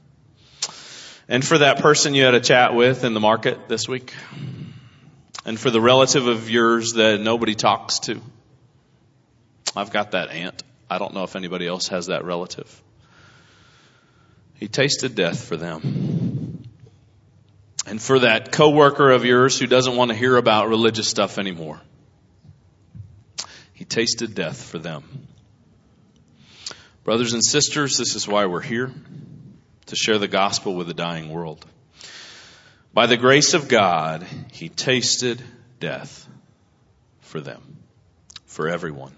And 1.30 1.42
for 1.42 1.60
that 1.60 1.78
person 1.78 2.14
you 2.14 2.26
had 2.26 2.36
a 2.36 2.42
chat 2.42 2.76
with 2.76 3.06
in 3.06 3.14
the 3.14 3.22
market 3.22 3.70
this 3.70 3.88
week. 3.88 4.14
And 5.46 5.58
for 5.58 5.70
the 5.70 5.80
relative 5.80 6.28
of 6.28 6.50
yours 6.50 6.92
that 6.96 7.22
nobody 7.22 7.56
talks 7.56 8.00
to. 8.00 8.20
I've 9.78 9.92
got 9.92 10.12
that 10.12 10.32
aunt. 10.32 10.62
I 10.90 10.98
don't 10.98 11.14
know 11.14 11.24
if 11.24 11.38
anybody 11.38 11.68
else 11.68 11.88
has 11.88 12.08
that 12.08 12.26
relative. 12.26 12.84
He 14.56 14.68
tasted 14.68 15.16
death 15.16 15.42
for 15.42 15.56
them. 15.56 16.66
And 17.88 18.02
for 18.02 18.20
that 18.20 18.52
coworker 18.52 19.10
of 19.10 19.24
yours 19.24 19.58
who 19.58 19.68
doesn't 19.68 19.96
want 19.96 20.12
to 20.12 20.18
hear 20.18 20.36
about 20.36 20.68
religious 20.68 21.08
stuff 21.08 21.38
anymore. 21.38 21.80
He 23.82 23.86
tasted 23.86 24.36
death 24.36 24.62
for 24.62 24.78
them. 24.78 25.04
Brothers 27.04 27.34
and 27.34 27.44
sisters, 27.44 27.98
this 27.98 28.14
is 28.14 28.28
why 28.28 28.46
we're 28.46 28.62
here 28.62 28.92
to 29.88 29.96
share 29.96 30.20
the 30.20 30.28
gospel 30.28 30.76
with 30.76 30.88
a 30.92 30.94
dying 30.94 31.30
world. 31.30 31.66
By 32.94 33.08
the 33.08 33.18
grace 33.18 33.56
of 33.56 33.68
God, 33.68 34.24
he 34.52 34.70
tasted 34.70 35.42
death 35.80 36.30
for 37.22 37.42
them, 37.42 37.80
for 38.46 38.70
everyone. 38.70 39.16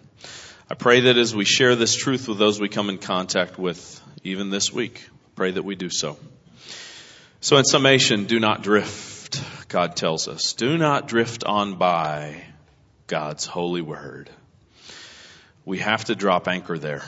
I 0.69 0.75
pray 0.75 1.01
that 1.01 1.17
as 1.17 1.35
we 1.35 1.43
share 1.43 1.75
this 1.75 1.97
truth 1.97 2.29
with 2.29 2.37
those 2.37 2.61
we 2.61 2.69
come 2.69 2.89
in 2.89 2.99
contact 2.99 3.59
with, 3.59 3.99
even 4.23 4.49
this 4.49 4.71
week, 4.71 5.05
pray 5.35 5.51
that 5.51 5.65
we 5.65 5.75
do 5.75 5.89
so. 5.89 6.17
So 7.41 7.57
in 7.57 7.65
summation, 7.65 8.27
do 8.27 8.39
not 8.39 8.63
drift, 8.63 9.43
God 9.67 9.97
tells 9.97 10.29
us. 10.29 10.53
Do 10.53 10.77
not 10.77 11.09
drift 11.09 11.43
on 11.43 11.77
by 11.77 12.45
God's 13.07 13.45
holy 13.45 13.81
word. 13.81 14.29
We 15.65 15.79
have 15.79 16.05
to 16.05 16.15
drop 16.15 16.47
anchor 16.47 16.77
there. 16.77 17.03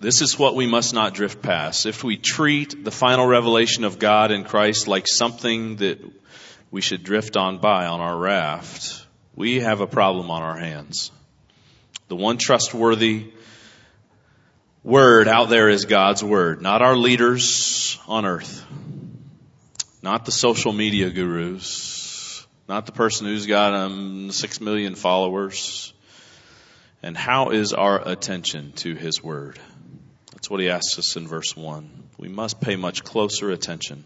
This 0.00 0.20
is 0.20 0.36
what 0.36 0.56
we 0.56 0.66
must 0.66 0.94
not 0.94 1.14
drift 1.14 1.42
past. 1.42 1.86
If 1.86 2.02
we 2.02 2.16
treat 2.16 2.84
the 2.84 2.90
final 2.90 3.26
revelation 3.26 3.84
of 3.84 4.00
God 4.00 4.32
in 4.32 4.42
Christ 4.42 4.88
like 4.88 5.06
something 5.06 5.76
that 5.76 6.00
we 6.72 6.80
should 6.80 7.04
drift 7.04 7.36
on 7.36 7.58
by 7.58 7.86
on 7.86 8.00
our 8.00 8.16
raft, 8.16 9.06
we 9.36 9.60
have 9.60 9.80
a 9.80 9.86
problem 9.86 10.30
on 10.30 10.42
our 10.42 10.56
hands. 10.56 11.12
The 12.08 12.16
one 12.16 12.36
trustworthy 12.36 13.30
word 14.82 15.28
out 15.28 15.48
there 15.48 15.68
is 15.68 15.84
God's 15.84 16.24
word, 16.24 16.60
not 16.60 16.82
our 16.82 16.96
leaders 16.96 17.98
on 18.08 18.26
earth, 18.26 18.66
not 20.02 20.24
the 20.24 20.32
social 20.32 20.72
media 20.72 21.10
gurus, 21.10 22.44
not 22.68 22.86
the 22.86 22.92
person 22.92 23.26
who's 23.26 23.46
got 23.46 23.72
um, 23.72 24.32
six 24.32 24.60
million 24.60 24.96
followers. 24.96 25.92
And 27.02 27.16
how 27.16 27.50
is 27.50 27.72
our 27.72 28.08
attention 28.08 28.72
to 28.76 28.94
His 28.94 29.22
word? 29.22 29.58
That's 30.32 30.48
what 30.48 30.60
He 30.60 30.70
asks 30.70 30.98
us 30.98 31.16
in 31.16 31.26
verse 31.26 31.56
one. 31.56 31.90
We 32.18 32.28
must 32.28 32.60
pay 32.60 32.76
much 32.76 33.02
closer 33.02 33.50
attention. 33.50 34.04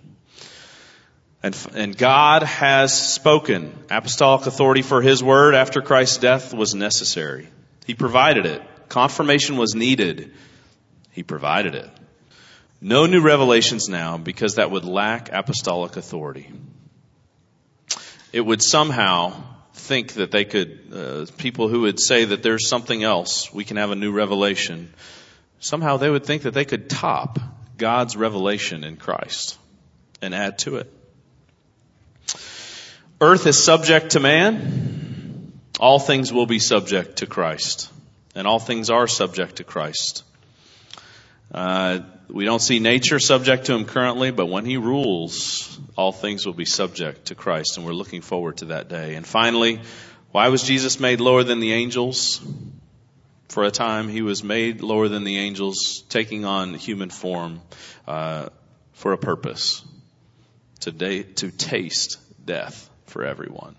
And, 1.43 1.57
and 1.75 1.97
God 1.97 2.43
has 2.43 2.99
spoken. 3.15 3.79
Apostolic 3.91 4.47
authority 4.47 4.83
for 4.83 5.03
His 5.03 5.23
word 5.23 5.55
after 5.55 5.83
Christ's 5.83 6.19
death 6.19 6.55
was 6.55 6.75
necessary. 6.75 7.49
He 7.87 7.95
provided 7.95 8.47
it. 8.47 8.63
Confirmation 8.89 9.57
was 9.57 9.75
needed. 9.75 10.33
He 11.13 11.23
provided 11.23 11.75
it. 11.75 11.91
No 12.81 13.07
new 13.07 13.21
revelations 13.21 13.89
now 13.89 14.19
because 14.19 14.57
that 14.57 14.71
would 14.71 14.85
lack 14.85 15.31
apostolic 15.33 15.97
authority. 15.97 16.51
It 18.33 18.41
would 18.41 18.63
somehow 18.63 19.43
think 19.87 20.15
that 20.15 20.31
they 20.31 20.45
could, 20.45 20.81
uh, 20.93 21.27
people 21.39 21.69
who 21.69 21.83
would 21.83 22.01
say 22.01 22.27
that 22.27 22.43
there's 22.43 22.69
something 22.69 23.03
else, 23.03 23.53
we 23.53 23.65
can 23.65 23.77
have 23.77 23.91
a 23.91 23.97
new 23.97 24.13
revelation, 24.13 24.93
somehow 25.61 25.97
they 25.97 26.11
would 26.11 26.25
think 26.25 26.43
that 26.43 26.55
they 26.55 26.65
could 26.65 26.91
top 26.91 27.39
God's 27.79 28.17
revelation 28.17 28.85
in 28.85 28.97
Christ 28.97 29.59
and 30.21 30.35
add 30.35 30.59
to 30.61 30.77
it. 30.77 30.93
Earth 33.21 33.47
is 33.47 33.63
subject 33.63 34.11
to 34.11 34.21
man 34.21 34.87
all 35.79 35.99
things 35.99 36.33
will 36.33 36.47
be 36.47 36.59
subject 36.59 37.17
to 37.17 37.27
Christ, 37.27 37.91
and 38.35 38.47
all 38.47 38.59
things 38.59 38.91
are 38.91 39.07
subject 39.07 39.57
to 39.57 39.65
Christ. 39.65 40.25
Uh, 41.53 42.01
we 42.29 42.45
don't 42.45 42.61
see 42.61 42.79
nature 42.79 43.19
subject 43.19 43.67
to 43.67 43.75
him 43.75 43.85
currently, 43.85 44.31
but 44.31 44.47
when 44.47 44.65
he 44.65 44.77
rules, 44.77 45.79
all 45.97 46.13
things 46.13 46.45
will 46.45 46.55
be 46.55 46.65
subject 46.65 47.27
to 47.27 47.35
Christ, 47.35 47.77
and 47.77 47.87
we're 47.87 47.93
looking 47.93 48.21
forward 48.21 48.59
to 48.59 48.67
that 48.67 48.89
day. 48.89 49.15
And 49.15 49.27
finally, 49.27 49.81
why 50.33 50.49
was 50.49 50.63
Jesus 50.63 50.99
made 50.99 51.21
lower 51.21 51.45
than 51.45 51.61
the 51.61 51.73
angels? 51.73 52.41
For 53.49 53.65
a 53.65 53.71
time, 53.71 54.09
he 54.09 54.23
was 54.23 54.43
made 54.43 54.83
lower 54.83 55.09
than 55.09 55.25
the 55.25 55.39
angels, 55.39 56.03
taking 56.09 56.45
on 56.45 56.75
human 56.75 57.11
form 57.11 57.63
uh, 58.07 58.49
for 58.93 59.13
a 59.13 59.19
purpose 59.19 59.85
to, 60.81 60.93
da- 60.93 61.23
to 61.23 61.51
taste 61.51 62.19
death 62.45 62.91
for 63.07 63.25
everyone. 63.25 63.77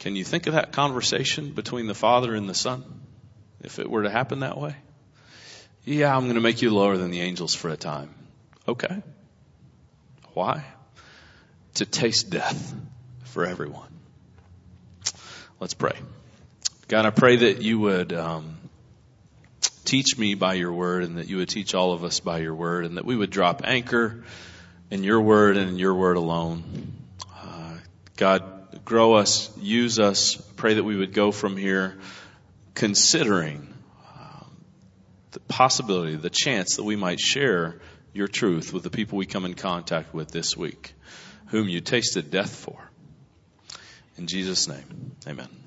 Can 0.00 0.16
you 0.16 0.24
think 0.24 0.46
of 0.46 0.54
that 0.54 0.72
conversation 0.72 1.52
between 1.52 1.86
the 1.86 1.94
Father 1.94 2.34
and 2.34 2.48
the 2.48 2.54
Son 2.54 2.84
if 3.62 3.78
it 3.78 3.88
were 3.88 4.02
to 4.02 4.10
happen 4.10 4.40
that 4.40 4.58
way? 4.58 4.74
Yeah, 5.84 6.14
I'm 6.14 6.24
going 6.24 6.34
to 6.34 6.40
make 6.40 6.60
you 6.62 6.70
lower 6.70 6.96
than 6.96 7.10
the 7.10 7.20
angels 7.20 7.54
for 7.54 7.70
a 7.70 7.76
time. 7.76 8.14
Okay. 8.68 9.02
Why? 10.34 10.64
To 11.74 11.86
taste 11.86 12.30
death 12.30 12.74
for 13.24 13.46
everyone. 13.46 13.88
Let's 15.58 15.74
pray. 15.74 15.96
God, 16.88 17.06
I 17.06 17.10
pray 17.10 17.36
that 17.36 17.62
you 17.62 17.80
would 17.80 18.12
um, 18.12 18.58
teach 19.84 20.18
me 20.18 20.34
by 20.34 20.54
your 20.54 20.72
word 20.72 21.04
and 21.04 21.16
that 21.18 21.28
you 21.28 21.38
would 21.38 21.48
teach 21.48 21.74
all 21.74 21.92
of 21.92 22.04
us 22.04 22.20
by 22.20 22.38
your 22.38 22.54
word 22.54 22.84
and 22.84 22.96
that 22.96 23.04
we 23.04 23.16
would 23.16 23.30
drop 23.30 23.62
anchor 23.64 24.24
in 24.90 25.02
your 25.02 25.20
word 25.20 25.56
and 25.56 25.70
in 25.70 25.78
your 25.78 25.94
word 25.94 26.16
alone. 26.16 26.92
Uh, 27.42 27.74
God, 28.16 28.84
grow 28.84 29.14
us, 29.14 29.50
use 29.58 29.98
us. 29.98 30.36
Pray 30.56 30.74
that 30.74 30.84
we 30.84 30.96
would 30.96 31.14
go 31.14 31.32
from 31.32 31.56
here 31.56 31.98
considering 32.74 33.69
the 35.32 35.40
possibility, 35.40 36.16
the 36.16 36.30
chance 36.30 36.76
that 36.76 36.84
we 36.84 36.96
might 36.96 37.20
share 37.20 37.80
your 38.12 38.28
truth 38.28 38.72
with 38.72 38.82
the 38.82 38.90
people 38.90 39.18
we 39.18 39.26
come 39.26 39.44
in 39.44 39.54
contact 39.54 40.12
with 40.12 40.30
this 40.30 40.56
week, 40.56 40.94
whom 41.46 41.68
you 41.68 41.80
tasted 41.80 42.30
death 42.30 42.54
for. 42.54 42.90
In 44.16 44.26
Jesus' 44.26 44.68
name, 44.68 45.12
amen. 45.26 45.59